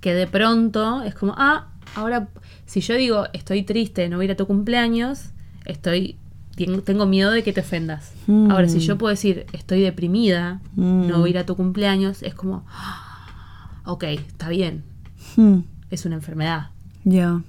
Que 0.00 0.14
de 0.14 0.26
pronto 0.26 1.02
es 1.02 1.14
como, 1.14 1.34
"Ah, 1.36 1.66
ahora 1.96 2.28
si 2.66 2.80
yo 2.80 2.94
digo, 2.96 3.26
estoy 3.32 3.62
triste, 3.64 4.08
no 4.08 4.16
voy 4.16 4.24
a 4.24 4.26
ir 4.26 4.32
a 4.32 4.36
tu 4.36 4.46
cumpleaños, 4.46 5.30
estoy 5.64 6.16
ten- 6.56 6.82
tengo 6.82 7.06
miedo 7.06 7.30
de 7.32 7.42
que 7.42 7.52
te 7.52 7.60
ofendas. 7.60 8.12
Mm. 8.26 8.50
Ahora 8.50 8.68
si 8.68 8.78
yo 8.80 8.96
puedo 8.98 9.10
decir, 9.10 9.46
estoy 9.52 9.80
deprimida, 9.80 10.60
Mm. 10.76 11.08
no 11.08 11.18
voy 11.18 11.28
a 11.28 11.30
ir 11.30 11.38
a 11.38 11.46
tu 11.46 11.56
cumpleaños, 11.56 12.22
es 12.22 12.34
como, 12.34 12.64
"Ah, 12.68 13.80
ok, 13.86 14.04
está 14.04 14.48
bien, 14.48 14.82
Hmm. 15.36 15.60
es 15.90 16.04
una 16.06 16.14
enfermedad. 16.16 16.70
Ya. 17.04 17.42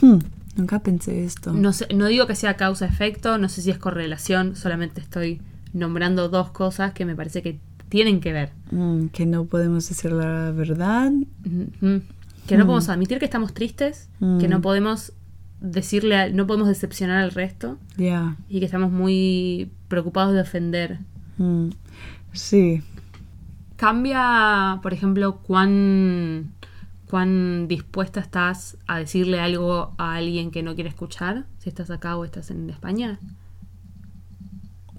Hmm. 0.00 0.18
Nunca 0.56 0.80
pensé 0.80 1.24
esto. 1.24 1.52
No, 1.52 1.72
sé, 1.72 1.86
no 1.94 2.06
digo 2.06 2.26
que 2.26 2.34
sea 2.34 2.56
causa-efecto, 2.56 3.38
no 3.38 3.48
sé 3.48 3.62
si 3.62 3.70
es 3.70 3.78
correlación, 3.78 4.56
solamente 4.56 5.00
estoy 5.00 5.40
nombrando 5.72 6.28
dos 6.28 6.50
cosas 6.50 6.92
que 6.92 7.04
me 7.04 7.14
parece 7.14 7.42
que 7.42 7.60
tienen 7.88 8.20
que 8.20 8.32
ver. 8.32 8.50
Mm, 8.70 9.06
que 9.06 9.26
no 9.26 9.44
podemos 9.46 9.88
decir 9.88 10.12
la 10.12 10.50
verdad. 10.52 11.12
Que 12.46 12.56
no 12.56 12.66
podemos 12.66 12.88
admitir 12.88 13.18
que 13.20 13.24
estamos 13.26 13.54
tristes, 13.54 14.08
que 14.18 14.48
no 14.48 14.58
Mm. 14.58 14.62
podemos 14.62 15.12
decirle, 15.60 16.16
a- 16.16 16.28
no 16.30 16.46
podemos 16.46 16.68
decepcionar 16.68 17.18
al 17.22 17.30
resto 17.32 17.78
Ya. 17.96 18.36
y 18.48 18.58
que 18.60 18.64
estamos 18.64 18.90
muy 18.90 19.70
preocupados 19.88 20.32
de 20.34 20.40
ofender. 20.40 20.98
Mm. 21.38 21.68
Sí. 22.32 22.82
Cambia, 23.76 24.78
por 24.82 24.92
ejemplo, 24.92 25.38
cuán, 25.38 26.50
cuán 27.10 27.66
dispuesta 27.68 28.20
estás 28.20 28.76
a 28.86 28.98
decirle 28.98 29.40
algo 29.40 29.94
a 29.98 30.14
alguien 30.14 30.50
que 30.50 30.62
no 30.62 30.74
quiere 30.74 30.88
escuchar, 30.90 31.46
si 31.58 31.68
estás 31.68 31.90
acá 31.90 32.16
o 32.16 32.24
estás 32.24 32.50
en 32.50 32.70
España. 32.70 33.18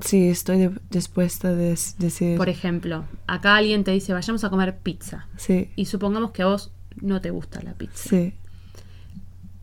Sí, 0.02 0.30
estoy 0.30 0.58
de- 0.58 0.80
dispuesta 0.90 1.50
a 1.50 1.52
decir. 1.54 2.38
Por 2.38 2.50
ejemplo, 2.50 3.06
acá 3.28 3.56
alguien 3.56 3.84
te 3.84 3.92
dice 3.92 4.14
vayamos 4.14 4.44
a 4.44 4.50
comer 4.50 4.78
pizza 4.80 5.28
Sí. 5.38 5.70
y 5.76 5.86
supongamos 5.86 6.32
que 6.32 6.42
a 6.42 6.48
vos 6.48 6.72
no 7.02 7.22
te 7.22 7.30
gusta 7.30 7.62
la 7.62 7.74
pizza. 7.74 8.10
Sí. 8.10 8.34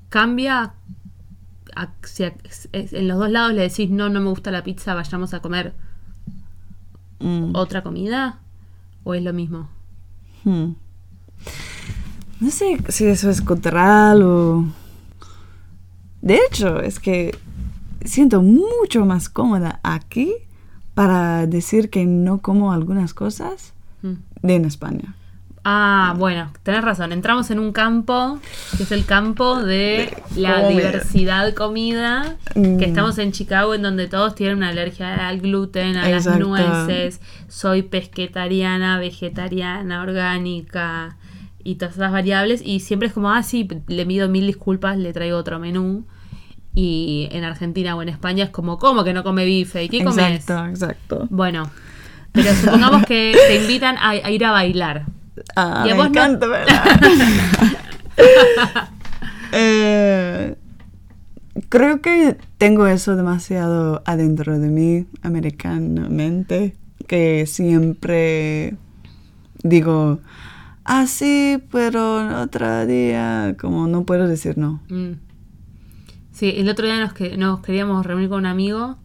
Cambia 0.09 0.75
a- 1.75 1.93
si 2.03 2.25
a- 2.25 2.35
en 2.73 3.09
los 3.09 3.19
dos 3.19 3.31
lados 3.31 3.53
le 3.53 3.63
decís 3.63 3.91
no, 3.91 4.09
no 4.09 4.21
me 4.21 4.31
gusta 4.31 4.51
la 4.51 4.63
pizza, 4.65 4.95
vayamos 4.95 5.35
a 5.35 5.41
comer 5.41 5.75
Mm. 7.21 7.51
otra 7.55 7.83
comida 7.83 8.39
o 9.05 9.15
es 9.15 9.23
lo 9.25 9.33
mismo. 9.33 9.69
Hmm. 10.45 10.73
No 12.41 12.51
sé 12.51 12.79
si 12.89 13.07
eso 13.07 13.31
es 13.31 13.41
cultural 13.41 14.23
o... 14.23 14.65
De 16.21 16.39
hecho, 16.49 16.81
es 16.81 16.99
que 17.01 17.37
siento 18.05 18.43
mucho 18.43 19.05
más 19.07 19.29
cómoda 19.29 19.81
aquí 19.83 20.33
para 20.95 21.47
decir 21.47 21.91
que 21.91 22.05
no 22.07 22.39
como 22.41 22.73
algunas 22.73 23.15
cosas 23.15 23.73
Mm. 24.03 24.13
de 24.43 24.55
en 24.55 24.65
España. 24.65 25.15
Ah, 25.65 26.15
bueno, 26.17 26.51
tenés 26.63 26.83
razón. 26.85 27.11
Entramos 27.13 27.51
en 27.51 27.59
un 27.59 27.73
campo 27.73 28.39
que 28.77 28.85
es 28.85 28.93
el 28.93 29.05
campo 29.05 29.61
de 29.61 30.17
la 30.37 30.63
comer. 30.63 30.77
diversidad 30.77 31.53
comida. 31.55 32.37
Mm. 32.55 32.77
Que 32.79 32.85
estamos 32.87 33.19
en 33.19 33.33
Chicago, 33.33 33.75
en 33.75 33.83
donde 33.83 34.07
todos 34.07 34.35
tienen 34.37 34.59
una 34.59 34.69
alergia 34.69 35.27
al 35.29 35.41
gluten, 35.41 35.97
a 35.97 36.09
Exacto. 36.09 36.39
las 36.39 36.49
nueces. 36.49 37.21
Soy 37.49 37.83
pesquetariana, 37.83 38.99
vegetariana, 39.01 40.01
orgánica 40.03 41.17
y 41.71 41.75
todas 41.77 41.95
esas 41.97 42.11
variables. 42.13 42.63
Y 42.65 42.81
siempre 42.81 43.09
es 43.09 43.15
como, 43.15 43.31
ah, 43.31 43.43
sí, 43.43 43.69
le 43.89 44.05
mido 44.07 44.29
mil 44.29 44.47
disculpas, 44.47 44.97
le 44.99 45.13
traigo 45.13 45.37
otro 45.37 45.59
menú. 45.59 46.05
Y 46.75 47.29
en 47.33 47.45
Argentina 47.45 47.97
o 47.97 48.03
en 48.03 48.09
España 48.09 48.45
es 48.45 48.51
como, 48.51 48.79
¿cómo 48.79 49.03
que 49.05 49.13
no 49.13 49.23
come 49.25 49.45
bife? 49.45 49.83
¿Y 49.85 49.89
qué 49.89 50.05
comes? 50.05 50.19
Exacto, 50.19 50.67
exacto. 50.67 51.27
Bueno, 51.31 51.71
pero 52.33 52.53
supongamos 52.55 53.05
que 53.05 53.37
te 53.49 53.57
invitan 53.63 53.97
a, 53.99 54.11
a 54.11 54.31
ir 54.31 54.45
a 54.45 54.53
bailar. 54.53 55.07
Ah, 55.57 55.85
Y 55.87 55.91
a 55.91 55.95
me 55.95 55.99
vos 56.03 56.11
no- 56.11 56.21
encanta, 56.21 56.47
¿verdad? 56.49 56.85
Eh, 59.53 60.55
creo 61.69 62.01
que 62.01 62.37
tengo 62.59 62.87
eso 62.87 63.17
demasiado 63.17 64.03
adentro 64.05 64.59
de 64.59 64.69
mí, 64.69 65.07
americanamente, 65.23 66.75
que 67.07 67.47
siempre 67.47 68.77
digo, 69.63 70.21
ah, 70.89 71.07
sí, 71.07 71.63
pero 71.71 72.43
otro 72.43 72.87
día, 72.87 73.57
como 73.61 73.87
no 73.87 74.05
puedo 74.05 74.27
decir 74.27 74.59
no. 74.59 74.81
Mm. 74.89 75.13
Sí, 76.33 76.55
el 76.57 76.69
otro 76.69 76.87
día 76.87 76.99
nos, 77.01 77.13
nos 77.39 77.61
queríamos 77.61 78.05
reunir 78.05 78.29
con 78.29 78.41
un 78.41 78.47
amigo 78.47 78.97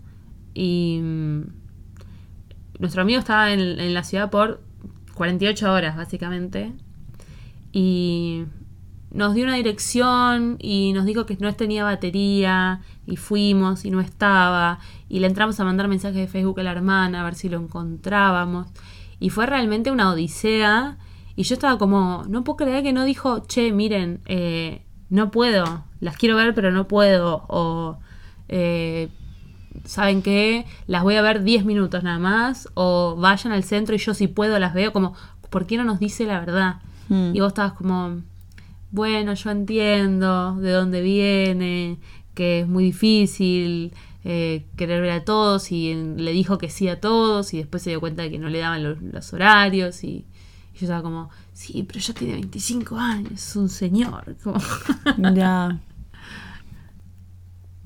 y 0.53 0.99
mm, 1.01 1.41
nuestro 2.79 3.01
amigo 3.01 3.19
estaba 3.19 3.51
en, 3.53 3.59
en 3.59 3.93
la 3.93 4.03
ciudad 4.03 4.29
por 4.29 4.61
48 5.15 5.71
horas, 5.71 5.95
básicamente. 5.95 6.73
Y 7.71 8.45
nos 9.13 9.35
dio 9.35 9.43
una 9.43 9.55
dirección 9.55 10.57
y 10.59 10.91
nos 10.93 11.05
dijo 11.05 11.25
que 11.25 11.37
no 11.37 11.53
tenía 11.53 11.83
batería 11.83 12.81
y 13.05 13.15
fuimos 13.15 13.85
y 13.85 13.91
no 13.91 14.01
estaba 14.01 14.79
y 15.07 15.19
le 15.19 15.27
entramos 15.27 15.59
a 15.59 15.63
mandar 15.63 15.87
mensajes 15.87 16.17
de 16.17 16.27
Facebook 16.27 16.59
a 16.59 16.63
la 16.63 16.71
hermana 16.71 17.21
a 17.21 17.23
ver 17.23 17.35
si 17.35 17.47
lo 17.47 17.59
encontrábamos 17.59 18.67
y 19.19 19.29
fue 19.29 19.45
realmente 19.45 19.91
una 19.91 20.09
odisea 20.09 20.97
y 21.35 21.43
yo 21.43 21.55
estaba 21.55 21.77
como 21.77 22.23
no 22.27 22.43
puedo 22.43 22.57
creer 22.57 22.83
que 22.83 22.93
no 22.93 23.05
dijo 23.05 23.39
che 23.47 23.71
miren 23.71 24.21
eh, 24.25 24.83
no 25.09 25.31
puedo 25.31 25.83
las 25.99 26.17
quiero 26.17 26.35
ver 26.35 26.53
pero 26.53 26.71
no 26.71 26.87
puedo 26.87 27.45
o 27.47 27.97
eh, 28.49 29.09
saben 29.85 30.21
qué 30.21 30.65
las 30.87 31.03
voy 31.03 31.15
a 31.15 31.21
ver 31.21 31.43
10 31.43 31.65
minutos 31.65 32.03
nada 32.03 32.19
más 32.19 32.69
o 32.75 33.15
vayan 33.17 33.53
al 33.53 33.63
centro 33.63 33.95
y 33.95 33.97
yo 33.97 34.13
si 34.13 34.27
puedo 34.27 34.59
las 34.59 34.73
veo 34.73 34.93
como 34.93 35.15
¿por 35.53 35.67
qué 35.67 35.77
no 35.77 35.83
nos 35.83 35.99
dice 35.99 36.25
la 36.25 36.39
verdad? 36.39 36.77
Mm. 37.09 37.35
Y 37.35 37.39
vos 37.39 37.49
estabas 37.49 37.73
como, 37.73 38.23
bueno, 38.89 39.35
yo 39.35 39.51
entiendo 39.51 40.55
de 40.55 40.71
dónde 40.71 41.01
viene, 41.01 41.99
que 42.33 42.61
es 42.61 42.67
muy 42.67 42.85
difícil 42.85 43.93
eh, 44.23 44.65
querer 44.75 44.99
ver 45.03 45.11
a 45.11 45.23
todos 45.23 45.71
y 45.71 45.93
le 45.93 46.31
dijo 46.31 46.57
que 46.57 46.71
sí 46.71 46.87
a 46.87 46.99
todos 46.99 47.53
y 47.53 47.57
después 47.57 47.83
se 47.83 47.91
dio 47.91 47.99
cuenta 47.99 48.23
de 48.23 48.31
que 48.31 48.39
no 48.39 48.49
le 48.49 48.57
daban 48.57 48.81
los, 48.81 48.99
los 48.99 49.31
horarios 49.31 50.03
y, 50.03 50.25
y 50.73 50.79
yo 50.79 50.85
estaba 50.85 51.01
como, 51.03 51.29
sí, 51.53 51.83
pero 51.87 51.99
ya 51.99 52.13
tiene 52.13 52.33
25 52.33 52.97
años, 52.97 53.31
es 53.33 53.55
un 53.55 53.69
señor. 53.69 54.35
como- 54.43 54.59
Ya. 55.35 55.79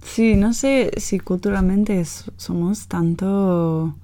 Sí, 0.03 0.35
no 0.35 0.53
sé 0.53 0.91
si 0.97 1.19
culturalmente 1.19 2.03
somos 2.37 2.87
tanto 2.87 3.95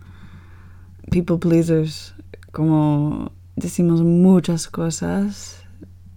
people 1.10 1.38
pleasers, 1.38 2.14
como 2.52 3.32
decimos 3.56 4.02
muchas 4.02 4.68
cosas 4.68 5.64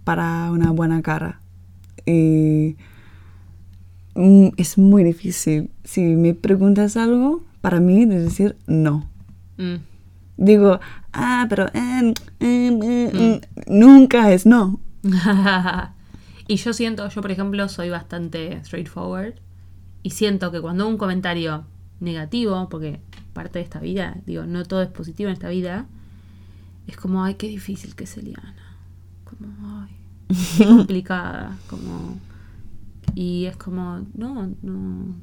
para 0.03 0.51
una 0.51 0.71
buena 0.71 1.01
cara. 1.01 1.39
Y 2.05 2.75
mm, 4.15 4.49
es 4.57 4.77
muy 4.77 5.03
difícil. 5.03 5.69
Si 5.83 6.01
me 6.01 6.33
preguntas 6.33 6.97
algo, 6.97 7.43
para 7.61 7.79
mí 7.79 8.05
de 8.05 8.19
decir 8.19 8.57
no. 8.67 9.09
Mm, 9.57 9.75
Digo, 10.37 10.79
ah, 11.13 11.45
pero 11.49 11.67
eh, 11.73 12.13
eh, 12.39 12.79
eh, 12.81 13.11
eh, 13.13 13.41
nunca 13.67 14.31
es 14.31 14.45
no. 14.45 14.79
y 16.47 16.55
yo 16.55 16.73
siento, 16.73 17.09
yo 17.09 17.21
por 17.21 17.31
ejemplo 17.31 17.67
soy 17.69 17.89
bastante 17.89 18.63
straightforward 18.63 19.35
y 20.03 20.11
siento 20.11 20.51
que 20.51 20.61
cuando 20.61 20.87
un 20.87 20.97
comentario 20.97 21.65
negativo, 21.99 22.69
porque 22.69 22.99
parte 23.33 23.59
de 23.59 23.63
esta 23.63 23.79
vida, 23.79 24.17
digo, 24.25 24.45
no 24.45 24.63
todo 24.65 24.81
es 24.81 24.89
positivo 24.89 25.29
en 25.29 25.33
esta 25.33 25.49
vida, 25.49 25.85
es 26.87 26.95
como, 26.97 27.23
ay, 27.23 27.35
qué 27.35 27.47
difícil 27.47 27.95
que 27.95 28.05
es 28.05 28.17
Eliana. 28.17 28.55
Como, 29.25 29.81
ay, 29.81 29.95
qué 30.57 30.65
complicada. 30.65 31.57
Como, 31.69 32.17
y 33.13 33.45
es 33.45 33.57
como, 33.57 34.05
no, 34.15 34.53
no. 34.61 35.15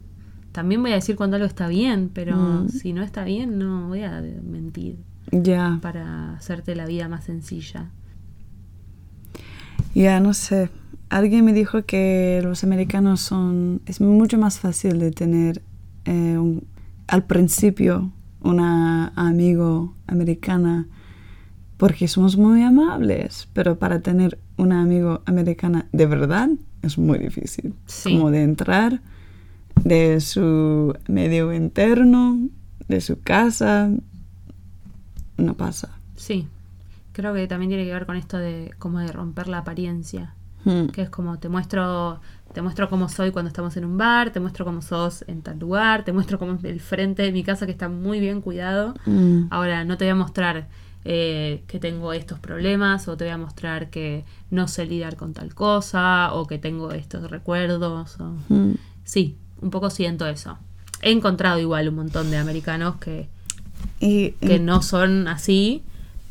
También 0.55 0.81
voy 0.83 0.93
a 0.93 0.95
decir 0.95 1.17
cuando 1.17 1.35
algo 1.35 1.49
está 1.49 1.67
bien, 1.67 2.11
pero 2.15 2.37
Mm. 2.37 2.69
si 2.69 2.93
no 2.93 3.03
está 3.03 3.25
bien, 3.25 3.59
no 3.59 3.89
voy 3.89 4.03
a 4.05 4.23
mentir 4.23 4.99
Ya. 5.33 5.81
para 5.83 6.35
hacerte 6.35 6.77
la 6.77 6.87
vida 6.87 7.09
más 7.09 7.25
sencilla. 7.25 7.91
Ya, 9.97 10.21
no 10.21 10.33
sé. 10.33 10.71
Alguien 11.09 11.45
me 11.45 11.53
dijo 11.53 11.85
que 11.85 12.41
los 12.45 12.63
americanos 12.63 13.21
son... 13.21 13.81
Es 13.87 14.01
mucho 14.01 14.39
más 14.39 14.61
fácil 14.61 14.99
de 15.01 15.11
tener 15.11 15.61
eh, 16.05 16.39
un- 16.39 16.65
al 17.09 17.25
principio 17.25 18.13
una 18.43 19.09
amigo 19.17 19.95
americana 20.07 20.87
porque 21.79 22.07
somos 22.09 22.37
muy 22.37 22.63
amables, 22.63 23.49
pero 23.55 23.79
para 23.79 24.01
tener 24.01 24.39
una 24.57 24.83
amigo 24.83 25.23
americana 25.27 25.87
de 25.93 26.07
verdad 26.07 26.49
es 26.83 26.97
muy 26.99 27.19
difícil. 27.19 27.75
Sí. 27.87 28.13
Como 28.17 28.31
de 28.31 28.43
entrar 28.45 29.01
de 29.83 30.21
su 30.21 30.95
medio 31.09 31.53
interno, 31.53 32.39
de 32.89 33.01
su 33.01 33.21
casa, 33.21 33.91
no 35.37 35.55
pasa. 35.55 35.91
Sí, 36.17 36.47
creo 37.13 37.35
que 37.35 37.47
también 37.47 37.71
tiene 37.71 37.85
que 37.85 37.93
ver 37.93 38.07
con 38.07 38.17
esto 38.17 38.39
de 38.39 38.73
como 38.79 38.99
de 39.01 39.13
romper 39.13 39.49
la 39.49 39.59
apariencia, 39.59 40.35
Hmm. 40.65 40.87
que 40.87 41.03
es 41.03 41.11
como 41.11 41.39
te 41.39 41.49
muestro 41.51 42.21
te 42.55 42.63
muestro 42.63 42.89
cómo 42.89 43.09
soy 43.09 43.33
cuando 43.33 43.49
estamos 43.49 43.77
en 43.77 43.85
un 43.85 43.99
bar, 43.99 44.31
te 44.31 44.39
muestro 44.39 44.65
cómo 44.65 44.81
sos 44.81 45.25
en 45.27 45.43
tal 45.43 45.59
lugar, 45.59 46.05
te 46.05 46.13
muestro 46.13 46.39
cómo 46.39 46.55
es 46.55 46.63
el 46.65 46.79
frente 46.81 47.23
de 47.23 47.33
mi 47.33 47.43
casa 47.43 47.67
que 47.67 47.73
está 47.73 47.89
muy 47.89 48.21
bien 48.21 48.41
cuidado. 48.41 48.95
Mm. 49.07 49.47
Ahora 49.51 49.85
no 49.85 49.97
te 49.99 50.05
voy 50.05 50.13
a 50.13 50.15
mostrar 50.15 50.69
eh, 51.05 51.65
que 51.67 51.81
tengo 51.81 52.13
estos 52.13 52.39
problemas 52.39 53.09
o 53.09 53.17
te 53.17 53.25
voy 53.25 53.33
a 53.33 53.39
mostrar 53.39 53.91
que 53.91 54.25
no 54.51 54.69
sé 54.69 54.87
lidiar 54.87 55.17
con 55.17 55.33
tal 55.35 55.53
cosa 55.55 56.33
o 56.33 56.47
que 56.47 56.59
tengo 56.59 56.93
estos 56.93 57.29
recuerdos. 57.29 58.21
o- 58.21 58.37
Mm. 58.49 58.77
Sí, 59.03 59.37
un 59.65 59.71
poco 59.71 59.91
siento 59.91 60.27
eso. 60.27 60.59
He 61.03 61.11
encontrado 61.11 61.59
igual 61.59 61.89
un 61.89 61.97
montón 61.97 62.31
de 62.31 62.37
americanos 62.37 62.97
que 62.97 63.29
Y, 63.99 64.33
que 64.33 64.59
no 64.61 64.83
son 64.83 65.27
así, 65.27 65.83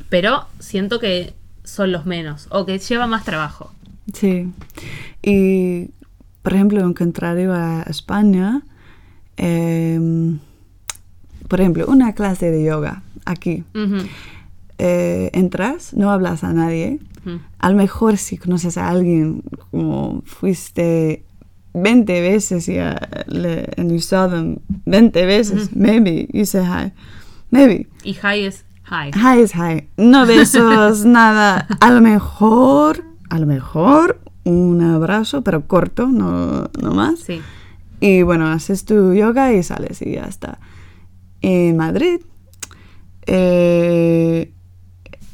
pero 0.09 0.45
siento 0.59 0.99
que 0.99 1.33
son 1.63 1.91
los 1.91 2.05
menos 2.05 2.47
o 2.51 2.65
que 2.65 2.77
lleva 2.77 3.07
más 3.07 3.25
trabajo. 3.25 3.71
Sí. 4.13 4.51
Y, 5.21 5.89
por 6.43 6.53
ejemplo, 6.53 6.81
en 6.81 6.93
contrario 6.93 7.53
a 7.53 7.83
España, 7.83 8.61
em, 9.37 10.39
por 11.47 11.59
ejemplo, 11.59 11.85
una 11.87 12.13
clase 12.13 12.51
de 12.51 12.63
yoga 12.63 13.01
aquí. 13.25 13.63
Eh, 14.77 15.29
entras, 15.33 15.93
no 15.93 16.11
hablas 16.11 16.43
a 16.43 16.53
nadie. 16.53 16.99
ujú. 17.25 17.39
A 17.59 17.69
lo 17.69 17.77
mejor 17.77 18.17
si 18.17 18.37
conoces 18.37 18.77
a 18.77 18.89
alguien, 18.89 19.43
como 19.71 20.21
fuiste 20.25 21.23
20 21.73 22.21
veces 22.21 22.67
y 22.69 22.79
uh, 22.79 22.95
le, 23.27 23.69
and 23.77 23.91
you 23.91 23.99
saw 23.99 24.27
them 24.27 24.59
20 24.85 25.25
veces, 25.25 25.75
maybe 25.75 26.27
you 26.31 26.45
say 26.45 26.63
hi. 26.63 26.91
Maybe. 27.51 27.87
Y 28.03 28.13
high 28.13 28.45
es 28.45 28.65
high. 28.83 29.11
Hi 29.13 29.41
is 29.41 29.53
hi. 29.53 29.87
No 29.97 30.25
besos, 30.25 31.05
nada. 31.05 31.67
A 31.79 31.91
lo 31.91 32.01
mejor, 32.01 33.03
a 33.29 33.39
lo 33.39 33.45
mejor 33.45 34.19
un 34.43 34.81
abrazo, 34.81 35.43
pero 35.43 35.67
corto, 35.67 36.07
no, 36.07 36.69
no 36.81 36.93
más. 36.93 37.19
Sí. 37.19 37.41
Y 37.99 38.23
bueno, 38.23 38.47
haces 38.47 38.85
tu 38.85 39.13
yoga 39.13 39.53
y 39.53 39.63
sales 39.63 40.01
y 40.01 40.13
ya 40.13 40.25
está. 40.25 40.59
En 41.41 41.77
Madrid, 41.77 42.21
eh, 43.25 44.51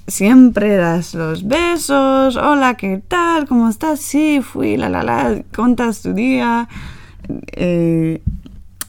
siempre 0.10 0.76
das 0.76 1.14
los 1.14 1.48
besos. 1.48 2.36
Hola, 2.36 2.76
¿qué 2.76 3.02
tal? 3.08 3.48
¿Cómo 3.48 3.70
estás? 3.70 4.00
Sí, 4.00 4.42
fui, 4.42 4.78
la, 4.78 4.90
la, 4.90 5.04
la. 5.04 5.44
Contas 5.56 6.02
tu 6.02 6.14
día. 6.14 6.68
eh, 7.54 8.22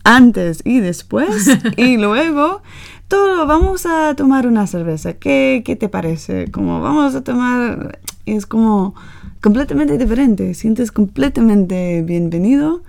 antes 0.05 0.63
y 0.65 0.81
después. 0.81 1.49
y 1.77 1.97
luego, 1.97 2.63
todo, 3.09 3.47
vamos 3.47 3.87
a 3.87 4.15
tomar 4.17 4.47
una 4.47 4.67
cerveza. 4.67 5.15
¿Qué, 5.15 5.63
qué 5.65 5.77
te 5.77 5.89
parece? 5.89 6.51
Como 6.51 6.81
vamos 6.81 7.15
a 7.15 7.23
tomar... 7.23 7.99
Es 8.27 8.47
como 8.47 8.95
completamente 9.41 9.99
diferente. 9.99 10.55
Sientes 10.55 10.93
completamente 10.93 12.03
bienvenido. 12.03 12.83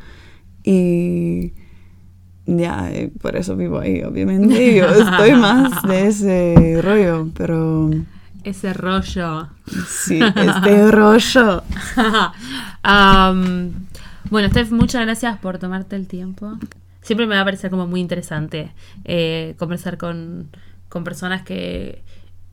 Y 0.63 1.53
ya, 2.45 2.89
eh, 2.91 3.11
por 3.21 3.36
eso 3.36 3.55
vivo 3.55 3.79
ahí, 3.79 4.03
obviamente. 4.03 4.75
Yo 4.75 4.86
estoy 4.88 5.34
más 5.34 5.82
de 5.84 6.07
ese 6.07 6.79
rollo, 6.82 7.29
pero 7.36 7.89
Ese 8.43 8.73
rollo. 8.73 9.49
sí, 9.87 10.19
este 10.21 10.91
rollo. 10.91 11.63
Am, 12.83 13.71
bueno, 14.29 14.49
Steph, 14.49 14.71
muchas 14.71 15.05
gracias 15.05 15.37
por 15.39 15.57
tomarte 15.59 15.95
el 15.95 16.07
tiempo. 16.07 16.57
Siempre 17.01 17.27
me 17.27 17.35
va 17.35 17.41
a 17.41 17.45
parecer 17.45 17.69
como 17.69 17.87
muy 17.87 17.99
interesante 17.99 18.73
eh, 19.05 19.55
conversar 19.57 19.97
con, 19.97 20.49
con 20.89 21.03
personas 21.03 21.43
que, 21.43 22.03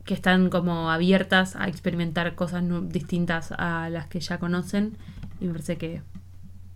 que 0.05 0.13
están 0.13 0.49
como 0.49 0.91
abiertas 0.91 1.55
a 1.55 1.67
experimentar 1.67 2.35
cosas 2.35 2.63
distintas 2.89 3.51
a 3.51 3.89
las 3.89 4.07
que 4.07 4.19
ya 4.19 4.37
conocen. 4.37 4.97
Y 5.39 5.45
me 5.45 5.53
parece 5.53 5.77
que 5.77 6.01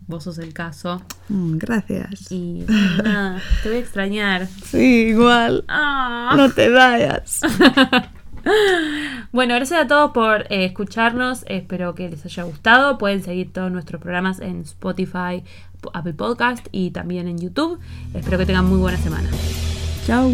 vos 0.07 0.24
sos 0.24 0.38
el 0.38 0.53
caso. 0.53 1.01
Mm, 1.30 1.57
gracias. 1.57 2.32
Y 2.32 2.66
nada, 3.03 3.41
te 3.64 3.70
voy 3.70 3.78
a 3.78 3.82
extrañar. 3.82 4.47
Sí, 4.66 5.07
igual. 5.09 5.66
Ah. 5.68 6.34
No 6.36 6.51
te 6.51 6.70
vayas. 6.70 7.41
Bueno, 9.32 9.56
gracias 9.56 9.82
a 9.82 9.88
todos 9.88 10.12
por 10.12 10.41
eh, 10.52 10.66
escucharnos. 10.66 11.44
Espero 11.48 11.96
que 11.96 12.08
les 12.08 12.24
haya 12.24 12.44
gustado. 12.44 13.00
Pueden 13.00 13.24
seguir 13.24 13.52
todos 13.52 13.72
nuestros 13.72 14.00
programas 14.00 14.39
en 14.39 14.62
Spotify, 14.62 15.44
Apple 15.94 16.14
Podcast 16.14 16.68
y 16.72 16.91
también 16.91 17.28
en 17.28 17.39
YouTube. 17.39 17.80
Espero 18.14 18.38
que 18.38 18.46
tengan 18.46 18.66
muy 18.66 18.78
buena 18.78 19.00
semana. 19.00 19.30
Chao. 20.06 20.32